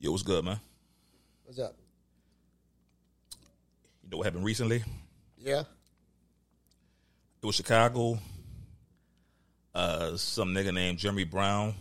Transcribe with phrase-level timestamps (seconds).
[0.00, 0.58] Yo, what's good, man?
[1.44, 1.76] What's up?
[4.02, 4.82] You know what happened recently?
[5.38, 5.60] Yeah.
[7.42, 8.18] It was Chicago.
[9.74, 11.74] Uh, some nigga named Jeremy Brown.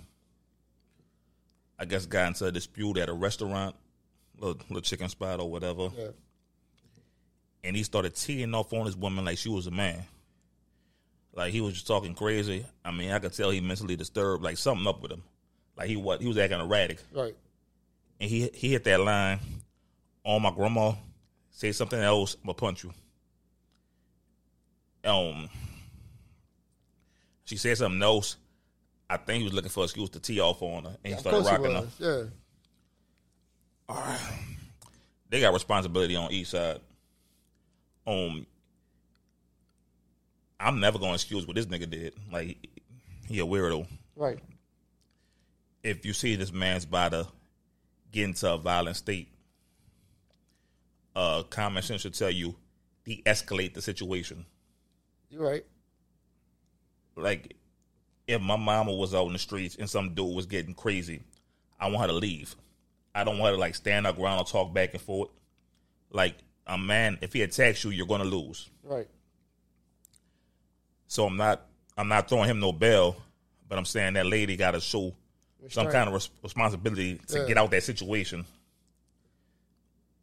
[1.79, 3.74] I guess got into a dispute at a restaurant,
[4.38, 6.10] little, little chicken spot or whatever, Yeah.
[7.63, 10.04] and he started teeing off on this woman like she was a man.
[11.33, 12.65] Like he was just talking crazy.
[12.83, 15.24] I mean, I could tell he mentally disturbed, like something up with him.
[15.78, 16.99] Like he what he was acting erratic.
[17.13, 17.36] Right.
[18.20, 19.40] And he he hit that line
[20.23, 20.94] on my grandma.
[21.52, 22.94] Say something else, I'm gonna punch you.
[25.04, 25.50] Um,
[27.45, 28.38] she said something else.
[29.09, 31.20] I think he was looking for an excuse to tee off on her, and he
[31.20, 31.88] started rocking her.
[31.98, 32.23] Yeah.
[33.90, 34.20] All right,
[35.30, 36.80] they got responsibility on each side.
[38.06, 38.45] Um,
[40.59, 42.14] I'm never gonna excuse what this nigga did.
[42.31, 42.58] Like
[43.28, 43.88] he a weirdo.
[44.16, 44.40] Right.
[45.81, 47.26] if you see this man's to
[48.12, 49.30] get into a violent state,
[51.16, 52.56] uh, common sense should tell you
[53.06, 54.45] de-escalate the situation.
[55.30, 55.66] You're right.
[57.16, 57.56] Like,
[58.28, 61.22] if my mama was out in the streets and some dude was getting crazy,
[61.80, 62.56] I want her to leave.
[63.14, 65.30] I don't want her to like stand up around or talk back and forth.
[66.12, 66.36] Like
[66.67, 68.69] a man, if he attacks you, you're gonna lose.
[68.84, 69.08] Right.
[71.08, 71.66] So I'm not,
[71.97, 73.17] I'm not throwing him no bell,
[73.67, 75.16] but I'm saying that lady got to show
[75.68, 77.46] some kind of res- responsibility to Yeah.
[77.48, 78.46] get out that situation.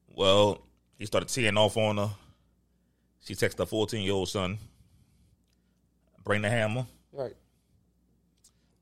[0.08, 0.62] Well,
[0.98, 2.10] he started teeing off on her.
[3.20, 4.58] She texted her 14 year old son,
[6.24, 6.86] bring the hammer.
[7.12, 7.34] Right.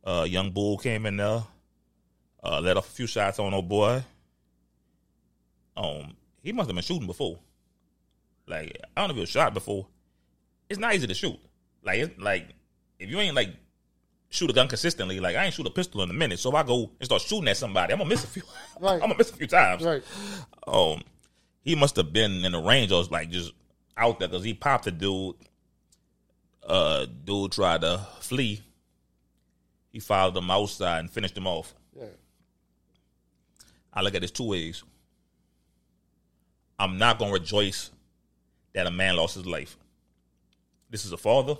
[0.05, 1.43] Uh, young bull came in there,
[2.43, 4.05] uh, let off a few shots on old boy.
[5.77, 7.39] Um, he must have been shooting before.
[8.47, 9.87] Like I don't know if he was shot before.
[10.69, 11.39] It's not easy to shoot.
[11.83, 12.49] Like it's like
[12.99, 13.51] if you ain't like
[14.35, 16.39] shoot a gun consistently, like I ain't shoot a pistol in a minute.
[16.39, 18.43] So if I go and start shooting at somebody, I'm gonna miss a few.
[18.81, 18.95] Right.
[18.95, 19.83] I'm gonna miss a few times.
[19.85, 20.03] Right.
[20.67, 21.03] Um,
[21.63, 23.53] he must have been in the range I was like just
[23.97, 25.37] out there because he popped the dude.
[26.67, 28.63] Uh, dude tried to flee.
[29.91, 31.73] He followed him outside and finished him off.
[31.97, 32.07] Yeah.
[33.93, 34.83] I look at this two ways.
[36.79, 37.91] I'm not gonna rejoice
[38.73, 39.77] that a man lost his life.
[40.91, 41.57] This is a father,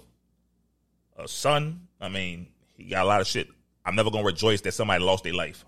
[1.17, 1.87] a son.
[2.01, 3.49] I mean, he got a lot of shit.
[3.85, 5.65] I'm never gonna rejoice that somebody lost their life.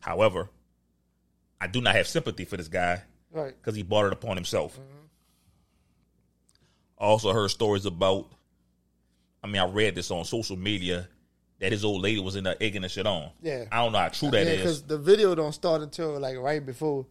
[0.00, 0.48] However,
[1.60, 3.54] I do not have sympathy for this guy Right.
[3.60, 4.74] because he bought it upon himself.
[4.74, 5.06] Mm-hmm.
[6.98, 8.26] I also heard stories about.
[9.42, 11.08] I mean, I read this on social media
[11.60, 13.30] that his old lady was in there egging the shit on.
[13.42, 13.64] Yeah.
[13.70, 14.58] I don't know how true that yeah, is.
[14.60, 17.06] because the video don't start until like right before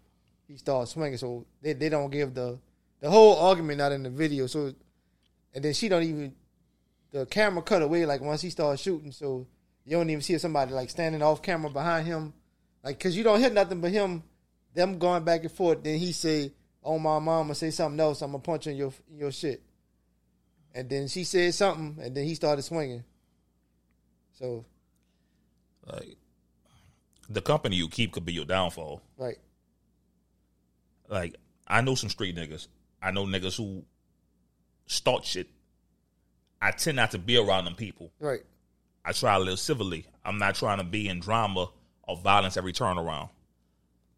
[0.47, 2.59] he starts swinging, so they, they don't give the
[2.99, 4.47] the whole argument not in the video.
[4.47, 4.73] So,
[5.53, 6.33] and then she don't even
[7.15, 9.47] the camera cut away like once he starts shooting, so
[9.85, 12.33] you don't even see somebody like standing off camera behind him,
[12.83, 14.21] like because you don't hear nothing but him,
[14.73, 15.81] them going back and forth.
[15.81, 16.51] Then he say,
[16.83, 18.21] "Oh my mama, say something else.
[18.21, 19.63] I'm gonna punch in your your shit."
[20.73, 23.05] And then she said something, and then he started swinging.
[24.33, 24.65] So
[25.85, 26.17] Like,
[27.29, 29.01] the company you keep could be your downfall.
[29.17, 29.37] right,
[31.07, 32.67] Like, I know some street niggas.
[33.01, 33.85] I know niggas who
[34.85, 35.47] start shit.
[36.61, 38.11] I tend not to be around them people.
[38.19, 38.41] right,
[39.03, 40.05] I try to live civilly.
[40.23, 41.69] I'm not trying to be in drama
[42.03, 43.29] or violence every turnaround.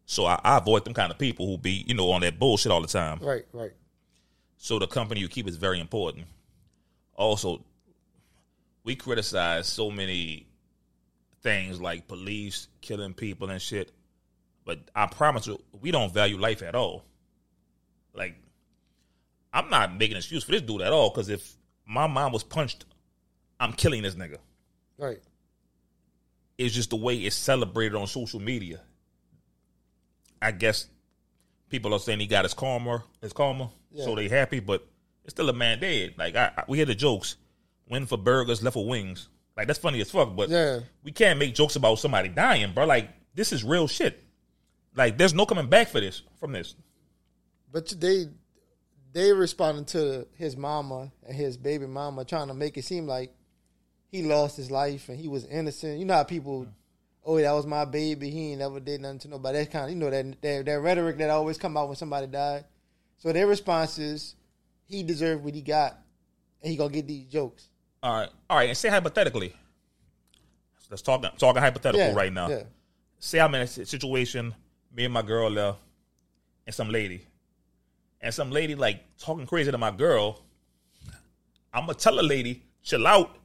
[0.06, 2.72] So I, I avoid them kind of people who be, you know, on that bullshit
[2.72, 3.18] all the time.
[3.20, 3.72] right, right.
[4.56, 6.26] So the company you keep is very important.
[7.14, 7.62] Also,
[8.84, 10.46] we criticize so many
[11.42, 13.92] things like police killing people and shit,
[14.64, 17.04] but I promise you, we don't value life at all.
[18.14, 18.34] Like,
[19.52, 21.10] I'm not making an excuse for this dude at all.
[21.10, 21.54] Because if
[21.88, 22.84] my mom was punched,
[23.58, 24.36] I'm killing this nigga.
[24.98, 25.18] Right.
[26.58, 28.80] It's just the way it's celebrated on social media.
[30.40, 30.86] I guess
[31.70, 34.86] people are saying he got his karma, his karma, so they happy, but
[35.24, 36.14] it's still a man dead.
[36.18, 37.36] Like I, I, we hear the jokes,
[37.88, 39.28] win for burgers, left for wings.
[39.56, 40.80] Like that's funny as fuck, but Yeah.
[41.02, 42.84] we can't make jokes about somebody dying, bro.
[42.86, 44.22] Like this is real shit.
[44.94, 46.74] Like there's no coming back for this from this.
[47.72, 48.26] But they
[49.12, 53.32] they responding to his mama and his baby mama trying to make it seem like
[54.10, 55.98] he lost his life and he was innocent.
[55.98, 56.66] You know how people,
[57.24, 58.30] oh, that was my baby.
[58.30, 59.58] He ain't never did nothing to nobody.
[59.58, 62.26] That kind of you know that, that that rhetoric that always come out when somebody
[62.26, 62.64] died.
[63.18, 64.36] So their response is,
[64.86, 65.98] he deserved what he got,
[66.62, 67.68] and he gonna get these jokes.
[68.02, 69.54] All right, all right, and say hypothetically.
[70.90, 72.48] Let's talk talking hypothetical Yeah, right now.
[72.48, 72.62] yeah.
[73.18, 74.54] Say I'm in a situation,
[74.94, 75.74] me and my girl there,
[76.66, 77.26] and some lady,
[78.20, 80.42] and some lady like talking crazy to my girl.
[81.72, 83.36] I'm gonna tell a lady, chill out,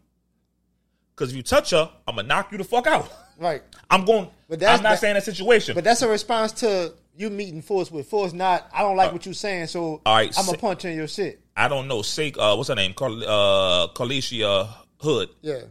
[1.15, 3.11] because if you touch her, I'm gonna knock you the fuck out.
[3.37, 3.61] Right.
[3.89, 4.29] I'm going.
[4.47, 5.75] But that's- I'm not that- saying that situation.
[5.75, 8.33] But that's a response to you meeting force with force.
[8.33, 11.07] Not I don't like what you're saying, so all right, I'm gonna punch in your
[11.07, 11.39] shit.
[11.55, 12.01] I don't know.
[12.01, 12.93] Say, uh, what's her name?
[12.93, 14.67] Carl, uh, Carlishia
[14.99, 15.29] Hood.
[15.41, 15.61] Yeah.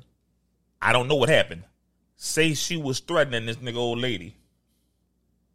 [0.80, 1.64] I don't know what happened.
[2.16, 4.36] Say she was threatening this nigga old lady,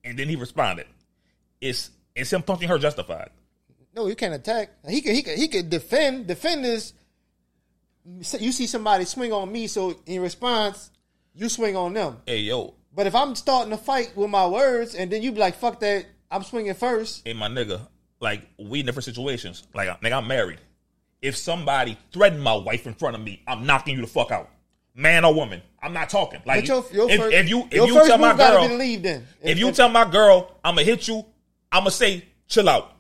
[0.04, 0.88] and then he responded.
[1.62, 3.30] It's it's him punching her justified.
[3.98, 4.70] No, you can't attack.
[4.88, 6.28] He could he could he could defend.
[6.28, 6.94] Defend is
[8.06, 10.92] you see somebody swing on me, so in response,
[11.34, 12.18] you swing on them.
[12.28, 15.40] Hey yo, But if I'm starting to fight with my words, and then you be
[15.40, 17.24] like, "Fuck that," I'm swinging first.
[17.26, 17.82] hey my nigga,
[18.20, 19.64] like we in different situations.
[19.74, 20.60] Like nigga, I'm married.
[21.24, 24.52] If somebody threatened my wife in front of me, I'm knocking you the fuck out,
[24.94, 25.64] man or woman.
[25.82, 26.40] I'm not talking.
[26.46, 29.58] Like your, your if, first, if you if you tell my girl leave, then If
[29.58, 31.26] you tell my girl I'm gonna hit you,
[31.72, 32.94] I'm gonna say chill out.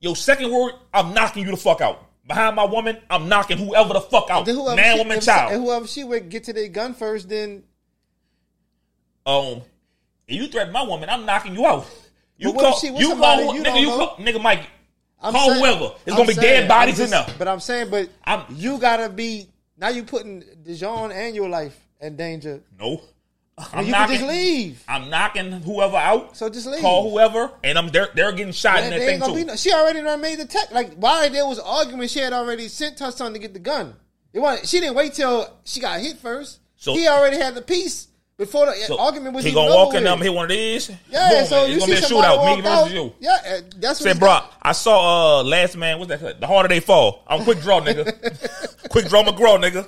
[0.00, 2.06] Your second word, I'm knocking you the fuck out.
[2.26, 4.46] Behind my woman, I'm knocking whoever the fuck out.
[4.46, 5.52] then whoever Man, she, woman, if, child.
[5.52, 7.64] and whoever she would get to their gun first, then
[9.26, 9.62] um,
[10.26, 11.86] if you threaten my woman, I'm knocking you out.
[12.38, 14.62] You But what if call, she you call, you nigga, you call, nigga, Mike,
[15.20, 15.94] I'm call saying- whoever.
[16.04, 17.36] There's I'm gonna be saying- dead bodies in just- there.
[17.38, 19.88] But I'm saying, but I'm- you gotta be now.
[19.88, 22.62] You putting Dijon and your life in danger.
[22.78, 23.02] No,
[23.72, 24.18] I'm you knocking.
[24.18, 24.84] can just leave.
[24.88, 26.36] I'm knocking whoever out.
[26.36, 26.80] So just leave.
[26.80, 29.44] Call whoever, and I'm they're they're getting shot in Man, that thing too.
[29.44, 30.70] no, she already done made the tech.
[30.72, 33.94] Like while there was argument, she had already sent her son to get the gun.
[34.32, 36.60] It wasn't, she didn't wait till she got hit first.
[36.76, 38.06] So- he already had the piece
[38.38, 40.20] before the So argument was he even gonna walk in with.
[40.22, 40.88] hit one of these.
[41.10, 42.56] Yeah, boom, so it's you gonna see be a shootout.
[42.56, 43.12] Me versus you.
[43.20, 44.38] Yeah, uh, that's what Said, bro.
[44.62, 45.98] I saw uh last man.
[45.98, 46.40] What's that?
[46.40, 47.22] The harder they fall.
[47.26, 48.88] I'm quick draw, nigga.
[48.88, 49.86] quick draw McGraw, nigga.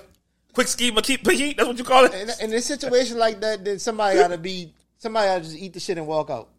[0.54, 1.24] Quick ski McKee.
[1.24, 1.54] Piggy.
[1.54, 2.14] That's what you call it.
[2.14, 5.80] In, in a situation like that, then somebody gotta be somebody gotta just eat the
[5.80, 6.50] shit and walk out.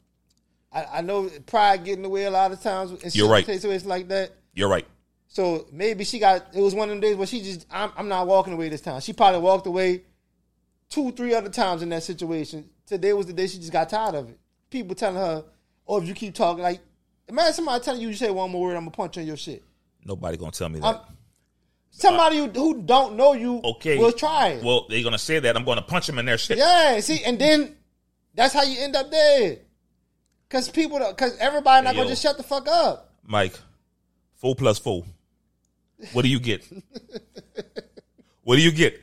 [0.72, 2.92] I, I know pride getting in the way a lot of times.
[2.92, 3.46] In You're right.
[3.46, 4.32] Situations like that.
[4.54, 4.88] You're right.
[5.28, 8.08] So maybe she got it was one of them days where she just I'm, I'm
[8.08, 9.00] not walking away this time.
[9.02, 10.04] She probably walked away
[10.90, 12.70] two, three other times in that situation.
[12.86, 14.40] Today was the day she just got tired of it.
[14.70, 15.44] People telling her,
[15.88, 16.82] "Oh, if you keep talking, like
[17.28, 19.64] imagine somebody telling you you say one more word, I'm gonna punch on your shit."
[20.06, 20.86] Nobody gonna tell me that.
[20.86, 21.16] I'm,
[21.94, 23.98] somebody who, who don't know you, okay.
[23.98, 24.64] will try it.
[24.64, 25.56] Well, they're gonna say that.
[25.56, 26.58] I'm gonna punch him in their shit.
[26.58, 27.76] yeah, see, and then
[28.36, 29.62] that's how you end up dead.
[30.50, 32.12] Cause people, cause everybody not Hey, gonna yo.
[32.12, 33.12] just shut the fuck up.
[33.26, 33.60] Mike,
[34.36, 35.04] four plus four.
[36.12, 36.68] What do you get?
[38.44, 39.00] what do you get?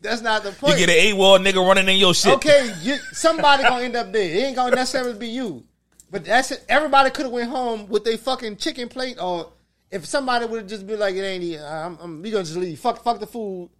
[0.00, 0.78] That's not the point.
[0.78, 2.34] You get an eight wall nigga running in your shit.
[2.34, 4.30] Okay, you, somebody gonna end up dead.
[4.30, 5.64] It ain't gonna necessarily be you.
[6.10, 6.64] But that's it.
[6.68, 9.52] Everybody could have went home with their fucking chicken plate, or
[9.90, 11.60] if somebody would have just been like, "It ain't.
[11.60, 12.78] I'm, I'm, we gonna just leave.
[12.78, 13.70] Fuck, fuck the food.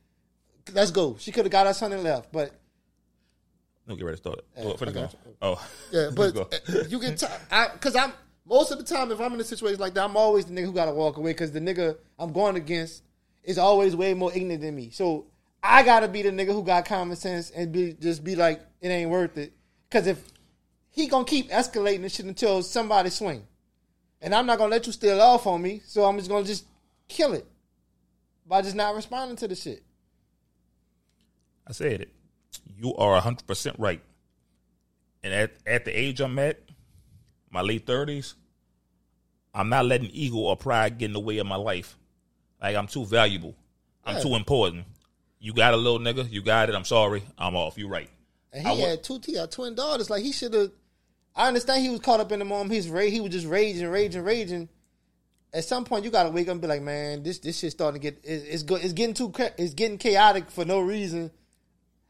[0.72, 2.52] Let's go." She could have got us something left, but
[3.86, 4.44] Don't get ready to start it.
[4.58, 5.08] Oh, okay.
[5.42, 6.34] Oh, yeah, but
[6.88, 7.30] you can tell
[7.72, 8.12] because I'm
[8.44, 10.64] most of the time if I'm in a situation like that, I'm always the nigga
[10.64, 13.04] who gotta walk away because the nigga I'm going against
[13.44, 14.90] is always way more ignorant than me.
[14.90, 15.26] So
[15.62, 18.88] I gotta be the nigga who got common sense and be just be like, it
[18.88, 19.52] ain't worth it.
[19.88, 20.22] Because if
[20.90, 23.46] he gonna keep escalating this shit until somebody swing,
[24.20, 26.64] and I'm not gonna let you steal off on me, so I'm just gonna just
[27.08, 27.46] kill it
[28.46, 29.82] by just not responding to the shit.
[31.66, 32.12] I said it.
[32.78, 34.00] You are hundred percent right.
[35.22, 36.58] And at at the age I'm at,
[37.50, 38.34] my late thirties,
[39.54, 41.96] I'm not letting ego or pride get in the way of my life.
[42.60, 43.54] Like I'm too valuable.
[44.04, 44.22] I'm Yeah.
[44.22, 44.84] too important.
[45.38, 46.30] You got a little nigga.
[46.30, 46.74] You got it.
[46.74, 47.22] I'm sorry.
[47.38, 47.78] I'm off.
[47.78, 48.10] You're right.
[48.52, 50.10] And I he wa- had two had twin daughters.
[50.10, 50.70] Like he should have.
[51.40, 52.72] I understand he was caught up in the moment.
[52.72, 54.68] He's ra- he was just raging, raging, raging.
[55.54, 57.98] At some point, you gotta wake up and be like, man, this this shit's starting
[57.98, 61.30] to get it, it's go, it's getting too it's getting chaotic for no reason.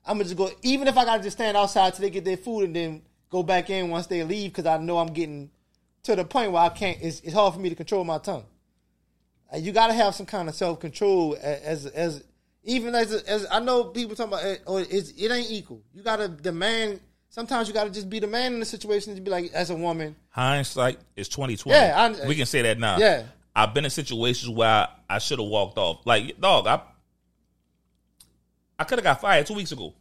[0.05, 2.37] I'm gonna just go, even if I gotta just stand outside till they get their
[2.37, 5.53] food and then go back in once they leave because I know I'm getting
[6.03, 6.99] to the point where I can't.
[7.01, 8.47] It's, it's hard for me to control my tongue.
[9.57, 12.25] You got to have some kind of self control as as
[12.65, 15.83] even as as I know people talking about eh, oh, it, or it ain't equal.
[15.95, 17.01] You got to demand.
[17.31, 19.71] Sometimes you got to just be the man in the situation to be like, as
[19.71, 21.79] a woman, Hindsight is twenty twenty.
[21.79, 22.99] Yeah, I- we can say that now.
[22.99, 23.25] Yeah.
[23.55, 26.01] I've been in situations where I, I should have walked off.
[26.05, 26.83] Like dog, I
[28.79, 29.95] I could have got fired two weeks ago.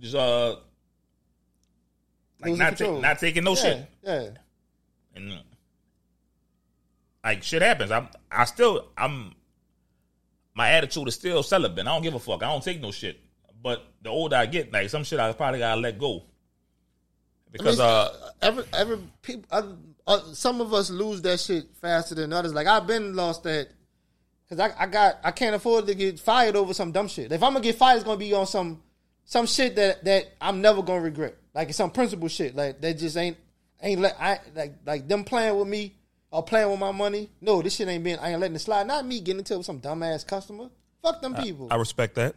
[0.00, 0.56] Just uh,
[2.40, 3.86] like not ta- not taking no yeah, shit.
[4.02, 4.28] yeah.
[5.14, 5.38] and
[7.24, 7.90] like shit happens.
[7.90, 9.32] I'm I still I'm
[10.54, 11.86] my attitude is still celibate.
[11.86, 12.42] I don't give a fuck.
[12.42, 13.18] I don't take no shit.
[13.62, 16.24] But the older I get, like some shit I probably gotta let go.
[17.50, 19.62] Because I mean, uh every every people, uh,
[20.06, 22.54] uh, some of us lose that shit faster than others.
[22.54, 23.68] Like I've been lost that
[24.48, 27.30] because I, I got I can't afford to get fired over some dumb shit.
[27.30, 28.82] If I'm gonna get fired, it's gonna be on some
[29.24, 31.36] some shit that that I'm never gonna regret.
[31.54, 32.56] Like it's some principle shit.
[32.56, 33.36] Like that just ain't
[33.82, 35.94] ain't let I like like them playing with me
[36.30, 37.30] or playing with my money.
[37.40, 38.18] No, this shit ain't been.
[38.18, 38.86] I ain't letting it slide.
[38.86, 40.68] Not me getting into it with some dumbass customer.
[41.02, 41.68] Fuck them people.
[41.70, 42.34] I respect that.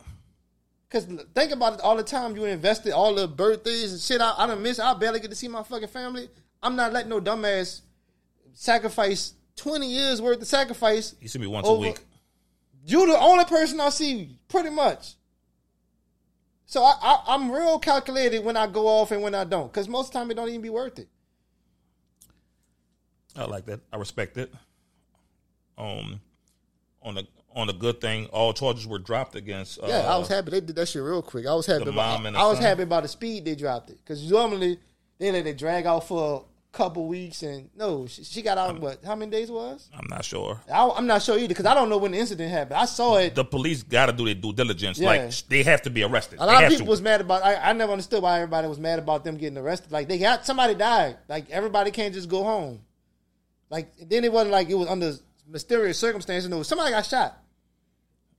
[0.90, 4.22] Cause think about it, all the time you invested, all the birthdays and shit.
[4.22, 4.80] I, I don't miss.
[4.80, 6.30] I barely get to see my fucking family.
[6.62, 7.82] I'm not letting no dumbass
[8.54, 11.16] sacrifice twenty years worth of sacrifice.
[11.20, 12.00] You see me once Over- a week.
[12.86, 15.16] You the only person I see, pretty much.
[16.68, 19.88] So I, I I'm real calculated when I go off and when I don't, cause
[19.88, 21.10] most of the time it don't even be worth it.
[23.36, 23.82] I like that.
[23.92, 24.54] I respect it.
[25.78, 26.22] Um,
[27.02, 29.80] on the on the good thing, all charges were dropped against.
[29.80, 31.46] Uh, Yeah, I was happy they did that shit real quick.
[31.48, 31.86] I was happy.
[31.86, 34.30] the About, mom and the I was happy about the speed they dropped it because
[34.30, 34.80] normally
[35.18, 38.76] they let it drag out for a couple weeks and no, she, she got out
[38.76, 39.02] in what?
[39.06, 39.90] How many days was?
[39.98, 40.60] I'm not sure.
[40.70, 42.76] I, I'm not sure either because I don't know when the incident happened.
[42.78, 43.34] I saw it.
[43.34, 45.00] The police got to do their due diligence.
[45.00, 45.08] Yeah.
[45.08, 46.36] Like they have to be arrested.
[46.42, 46.90] A They lot of people to.
[46.90, 47.42] was mad about.
[47.46, 49.94] I, I never understood why everybody was mad about them getting arrested.
[49.94, 51.16] Like they got somebody died.
[51.30, 52.82] Like everybody can't just go home.
[53.70, 55.14] Like then it wasn't like it was under
[55.48, 56.50] mysterious circumstances.
[56.50, 57.38] No, somebody got shot.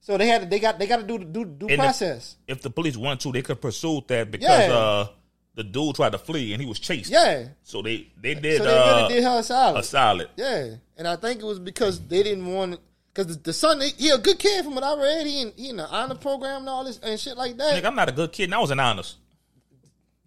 [0.01, 1.85] So they had to, they got they got to do the due, due And the-
[1.85, 2.37] process.
[2.47, 4.75] if the police want to, they could pursue that because Yeah.
[4.75, 5.09] uh,
[5.55, 7.11] the dude tried to flee and he was chased.
[7.11, 7.49] yeah.
[7.65, 9.81] So they they did So they uh, really did her a solid.
[9.81, 10.29] a solid.
[10.37, 12.79] Yeah, and I think it was because they didn't want
[13.13, 15.27] because the, the son he, he a good kid from what I read.
[15.27, 17.83] He in, he in the honor program and all this and shit like that.
[17.83, 18.45] Nigga, I'm not a good kid.
[18.45, 19.17] And I was an honest.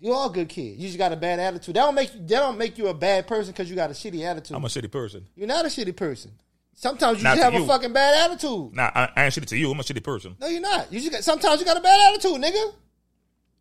[0.01, 0.77] You are a good kid.
[0.79, 1.75] You just got a bad attitude.
[1.75, 2.19] That don't make you.
[2.21, 4.55] That don't make you a bad person because you got a shitty attitude.
[4.57, 5.25] I'm a shitty person.
[5.35, 6.31] You're not a shitty person.
[6.75, 8.73] Sometimes you Not just to have a fucking bad attitude.
[8.73, 9.69] Nah, I, I ain't shitty to you.
[9.71, 10.35] I'm a shitty person.
[10.39, 10.91] No, you're not.
[10.93, 12.73] You just got, sometimes you got a bad attitude, nigga.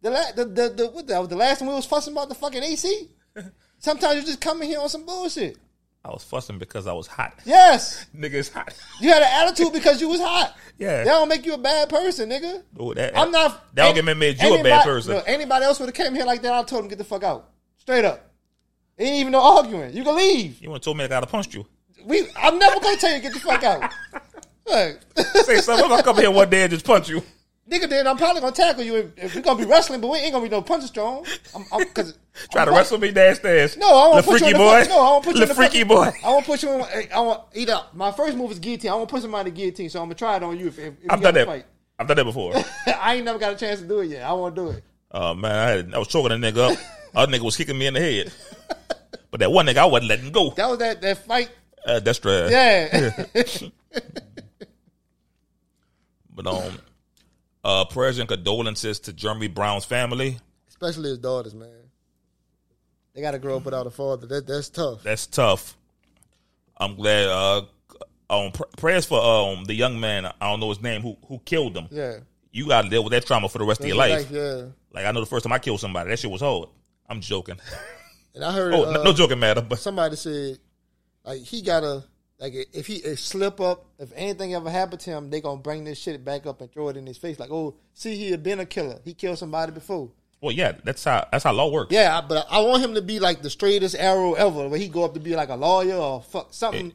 [0.02, 2.36] The la- the the, the, what the, the last time we was fussing about the
[2.36, 3.08] fucking AC.
[3.80, 5.56] Sometimes you just come in here on some bullshit.
[6.04, 7.34] I was fussing because I was hot.
[7.44, 8.72] Yes, Nigga, it's hot.
[9.00, 10.56] you had an attitude because you was hot.
[10.78, 10.98] Yeah.
[10.98, 12.62] that don't make you a bad person, nigga.
[12.78, 13.74] Oh, that, I'm not.
[13.74, 15.12] That argument made you a bad anybody- person.
[15.14, 16.52] No, anybody else would have came here like that.
[16.52, 18.30] I told him get the fuck out, straight up.
[18.96, 19.92] Ain't even no arguing.
[19.92, 20.62] You can leave.
[20.62, 21.66] You want told me I gotta punch you.
[22.04, 22.28] We.
[22.36, 23.92] I'm never gonna tell you to get the fuck out.
[24.66, 25.00] Look,
[25.44, 25.86] Say something.
[25.86, 27.22] If I come here one day and just punch you.
[27.70, 30.18] nigga, then I'm probably gonna tackle you if, if we're gonna be wrestling, but we
[30.18, 31.26] ain't gonna be no punching strong.
[31.54, 32.18] I'm, I'm, cause
[32.52, 33.76] Try I'm to wrestle me downstairs.
[33.76, 34.80] No, I to put you in the boy.
[34.80, 36.18] fuck- No, I want to put you the in the freaky fuck- boy.
[36.24, 37.12] I want to put you in.
[37.12, 38.90] I want either my first move is guillotine.
[38.90, 40.68] I want to put somebody in the guillotine, so I'm gonna try it on you
[40.68, 41.46] if, if, if I've done that.
[41.46, 41.64] fight.
[41.98, 42.54] I've done that before.
[43.00, 44.22] I ain't never got a chance to do it yet.
[44.22, 44.84] I want to do it.
[45.10, 46.78] Oh man, I, had, I was choking a nigga up.
[47.14, 48.32] Other nigga was kicking me in the head.
[49.30, 50.50] But that one nigga, I wasn't letting go.
[50.52, 51.50] That was that that fight.
[51.86, 52.50] Uh, that's right.
[52.50, 53.24] Yeah.
[56.34, 56.78] But um,
[57.64, 60.38] uh, prayers and condolences to Jeremy Brown's family.
[60.68, 61.68] Especially his daughters, man.
[63.14, 64.26] They got to grow up without a father.
[64.28, 65.02] That that's tough.
[65.02, 65.76] That's tough.
[66.76, 67.26] I'm glad.
[67.26, 67.62] Uh,
[68.30, 70.26] um, pr- prayers for um the young man.
[70.26, 71.88] I don't know his name who who killed him.
[71.90, 72.18] Yeah.
[72.52, 74.30] You got to deal with that trauma for the rest of your life.
[74.30, 74.66] yeah.
[74.92, 76.68] Like I know the first time I killed somebody, that shit was hard.
[77.08, 77.58] I'm joking.
[78.34, 79.60] And I heard Oh, uh, no, no joking matter.
[79.62, 80.58] But somebody said
[81.28, 82.04] like he gotta
[82.40, 85.84] like if he if slip up if anything ever happened to him they gonna bring
[85.84, 88.42] this shit back up and throw it in his face like oh see he had
[88.42, 91.92] been a killer he killed somebody before well, yeah, that's how that's how law works.
[91.92, 95.04] yeah but I want him to be like the straightest arrow ever where he go
[95.04, 96.92] up to be like a lawyer or fuck something Yeah.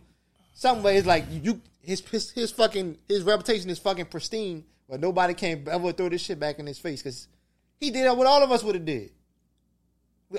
[0.53, 5.67] some like you his, his his fucking his reputation is fucking pristine but nobody can
[5.69, 7.27] ever throw this shit back in his face because
[7.79, 9.11] he did what all of us would have did.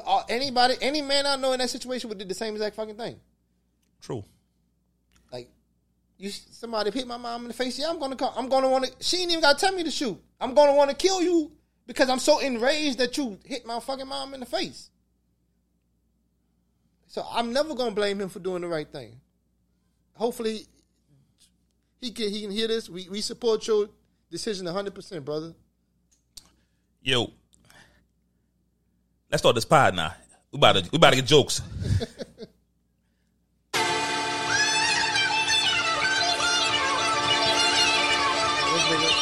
[0.04, 2.96] All, anybody, any man I know in that situation would do the same exact fucking
[2.96, 3.20] thing.
[4.04, 4.22] True.
[5.32, 5.48] Like,
[6.18, 7.78] you somebody hit my mom in the face.
[7.78, 8.34] Yeah, I'm gonna come.
[8.36, 8.92] I'm gonna want to.
[9.00, 10.22] She ain't even gotta tell me to shoot.
[10.38, 11.52] I'm gonna want to kill you
[11.86, 14.90] because I'm so enraged that you hit my fucking mom in the face.
[17.06, 19.20] So I'm never gonna blame him for doing the right thing.
[20.16, 20.66] Hopefully,
[21.98, 22.90] he can he can hear this.
[22.90, 23.88] We we support your
[24.30, 25.54] decision 100, percent brother.
[27.00, 27.32] Yo,
[29.30, 30.12] let's start this pod now.
[30.52, 31.62] We about to we about to get jokes.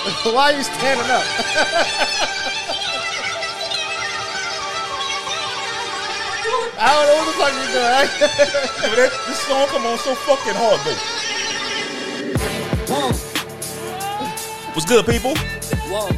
[0.35, 1.23] Why are you standing up?
[6.85, 8.09] I don't know what the fuck you doing.
[8.83, 10.99] Yo, that, this song come on so fucking hard, though.
[12.93, 13.13] Whoa,
[14.75, 15.37] What's good, people?
[15.89, 16.09] whoa,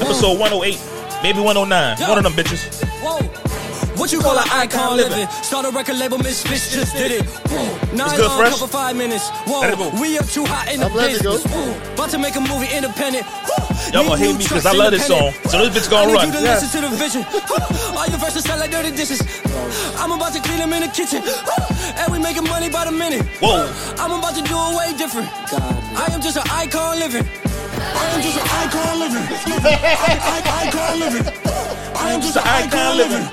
[0.00, 0.80] Episode 108,
[1.22, 2.08] maybe 109.
[2.08, 2.82] One of them bitches.
[3.02, 3.18] whoa.
[4.02, 5.28] What you call an icon living?
[5.46, 7.24] Start a record label, Miss Misfits just did it.
[7.94, 8.50] Nine good, long, Fresh?
[8.58, 9.30] couple five minutes.
[9.46, 9.90] Whoa, Let it go.
[10.02, 11.38] we up too hot in the I'm glad to go.
[11.38, 11.86] business.
[11.94, 13.22] About to make a movie independent.
[13.22, 13.62] Whoa.
[13.94, 15.38] Y'all Need gonna hate new me 'cause trucks, I love this independent.
[15.46, 15.50] song.
[15.54, 16.26] So this bitch gonna I need run.
[16.26, 16.50] you to Yeah.
[16.58, 17.22] listen to the vision.
[17.94, 19.22] All your verses sound like dirty dishes.
[20.02, 21.22] I'm about to clean them in the kitchen.
[21.94, 23.22] And we making money by the minute.
[23.38, 23.70] Whoa.
[24.02, 25.30] I'm about to do it way different.
[25.94, 27.22] I am just an icon living.
[27.22, 29.24] I am just an icon living.
[29.62, 31.24] I- Icon living.
[31.94, 33.28] I am just an icon living.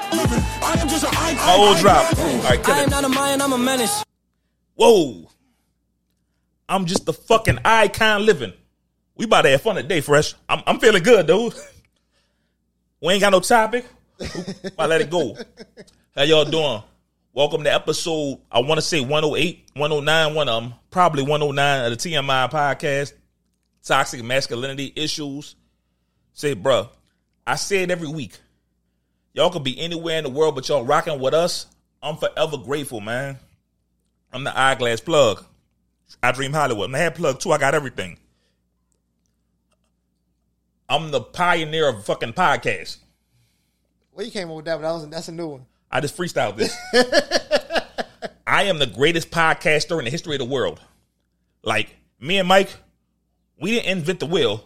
[0.61, 1.35] I am just an icon.
[1.35, 2.17] My old drop.
[2.17, 4.03] All right, kill I am not a Mayan, I'm a menace.
[4.75, 5.29] Whoa.
[6.67, 8.53] I'm just the fucking icon living.
[9.15, 10.35] We about to have fun today, Fresh.
[10.47, 11.53] I'm, I'm feeling good, dude.
[13.01, 13.85] We ain't got no topic.
[14.77, 15.37] I let it go.
[16.13, 16.83] How y'all doing?
[17.31, 21.97] Welcome to episode, I want to say 108, 109, one of them, probably 109 of
[21.97, 23.13] the TMI podcast,
[23.83, 25.55] Toxic Masculinity Issues.
[26.33, 26.89] Say, bruh,
[27.47, 28.37] I say it every week.
[29.33, 31.67] Y'all could be anywhere in the world, but y'all rocking with us.
[32.01, 33.38] I'm forever grateful, man.
[34.31, 35.43] I'm the eyeglass plug.
[36.24, 36.86] I dream Hollywood.
[36.86, 37.51] I'm the head plug too.
[37.51, 38.17] I got everything.
[40.88, 42.98] I'm the pioneer of fucking podcast.
[44.12, 45.65] Well, you came up with that, but that was, that's a new one.
[45.91, 46.75] I just freestyled this.
[48.48, 50.81] I am the greatest podcaster in the history of the world.
[51.63, 52.75] Like me and Mike,
[53.62, 54.65] we didn't invent the wheel.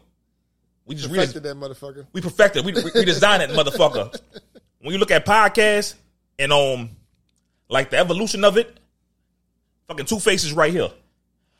[0.85, 2.05] We just Perfected that motherfucker.
[2.13, 2.65] we perfected.
[2.65, 4.17] We we, we designed that motherfucker.
[4.83, 5.95] When you look at podcasts
[6.37, 6.89] and um,
[7.69, 8.77] like the evolution of it,
[9.87, 10.89] fucking two faces right here.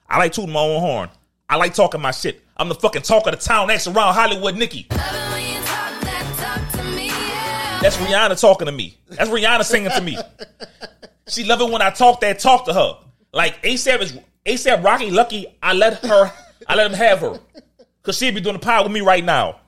[0.09, 1.09] I like tooting my own horn.
[1.47, 2.41] I like talking my shit.
[2.57, 3.67] I'm the fucking talk of the town.
[3.67, 4.87] Next around Hollywood, Nicky.
[7.81, 8.97] That's Rihanna talking to me.
[9.07, 10.17] That's Rihanna singing to me.
[11.29, 12.97] She love it when I talk that talk to her.
[13.31, 15.45] Like ASAP is ASAP Rocky Lucky.
[15.63, 16.29] I let her.
[16.67, 17.39] I let him have her
[18.01, 19.61] because she'd be doing the pod with me right now.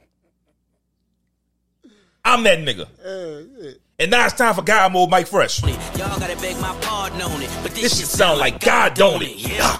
[2.25, 3.77] I'm that nigga.
[3.99, 5.63] And now it's time for God mode, Mike Fresh.
[5.63, 9.21] Y'all gotta beg my pardon on it, but this, This shit sound like God, don't
[9.21, 9.37] it?
[9.37, 9.79] Yeah.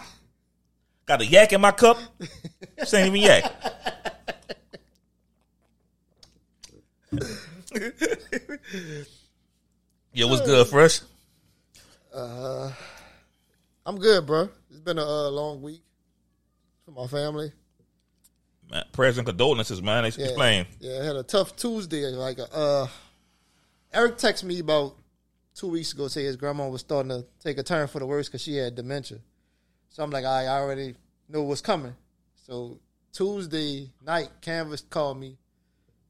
[1.06, 1.98] Got a yak in my cup.
[2.78, 3.52] This ain't even yak.
[10.14, 11.02] Yo, what's good, Fresh?
[12.14, 14.50] I'm good, bro.
[14.70, 15.82] It's been a uh, long week
[16.86, 17.52] for my family.
[18.92, 20.06] Prayers and condolences, man.
[20.06, 20.26] Ex- Yeah.
[20.26, 20.66] Explain.
[20.80, 22.06] Yeah, I had a tough Tuesday.
[22.08, 22.88] Like, uh,
[23.94, 24.96] Eric texted me about
[25.54, 28.28] two weeks ago, say his grandma was starting to take a turn for the worse
[28.28, 29.20] because she had dementia.
[29.90, 30.96] So I'm like, I already
[31.30, 31.96] know what's coming.
[32.36, 32.80] So
[33.14, 35.38] Tuesday night, Canvas called me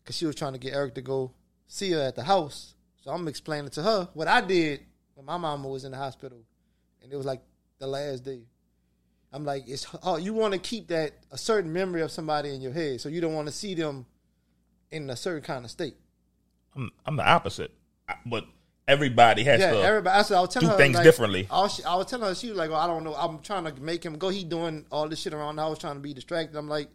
[0.03, 1.31] because she was trying to get Eric to go
[1.67, 2.73] see her at the house.
[3.03, 4.79] So I'm explaining to her what I did
[5.13, 6.39] when my mama was in the hospital,
[7.03, 7.41] and it was like
[7.77, 8.41] the last day.
[9.33, 12.61] I'm like, it's oh, you want to keep that a certain memory of somebody in
[12.61, 14.05] your head, so you don't want to see them
[14.91, 15.95] in a certain kind of state.
[16.75, 17.71] I'm, I'm the opposite.
[18.07, 18.45] I- But
[18.87, 19.77] everybody has Yeah, to.
[19.81, 20.17] everybody.
[20.17, 21.47] I, said, I was telling do her things like, differently.
[21.51, 23.15] I was, I was telling her she was like, oh, I don't know.
[23.15, 24.29] I'm trying to make him go.
[24.29, 26.57] He doing all this shit around I was trying to be distracted.
[26.57, 26.89] I'm like,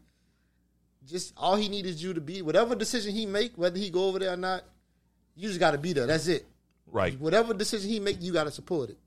[1.07, 4.05] just all he needs is you to be whatever decision he make, whether he go
[4.07, 4.63] over there or not.
[5.35, 6.07] You just got to be there.
[6.07, 6.47] That's it.
[6.87, 7.19] right.
[7.19, 8.99] Whatever decision he make, you got to support it.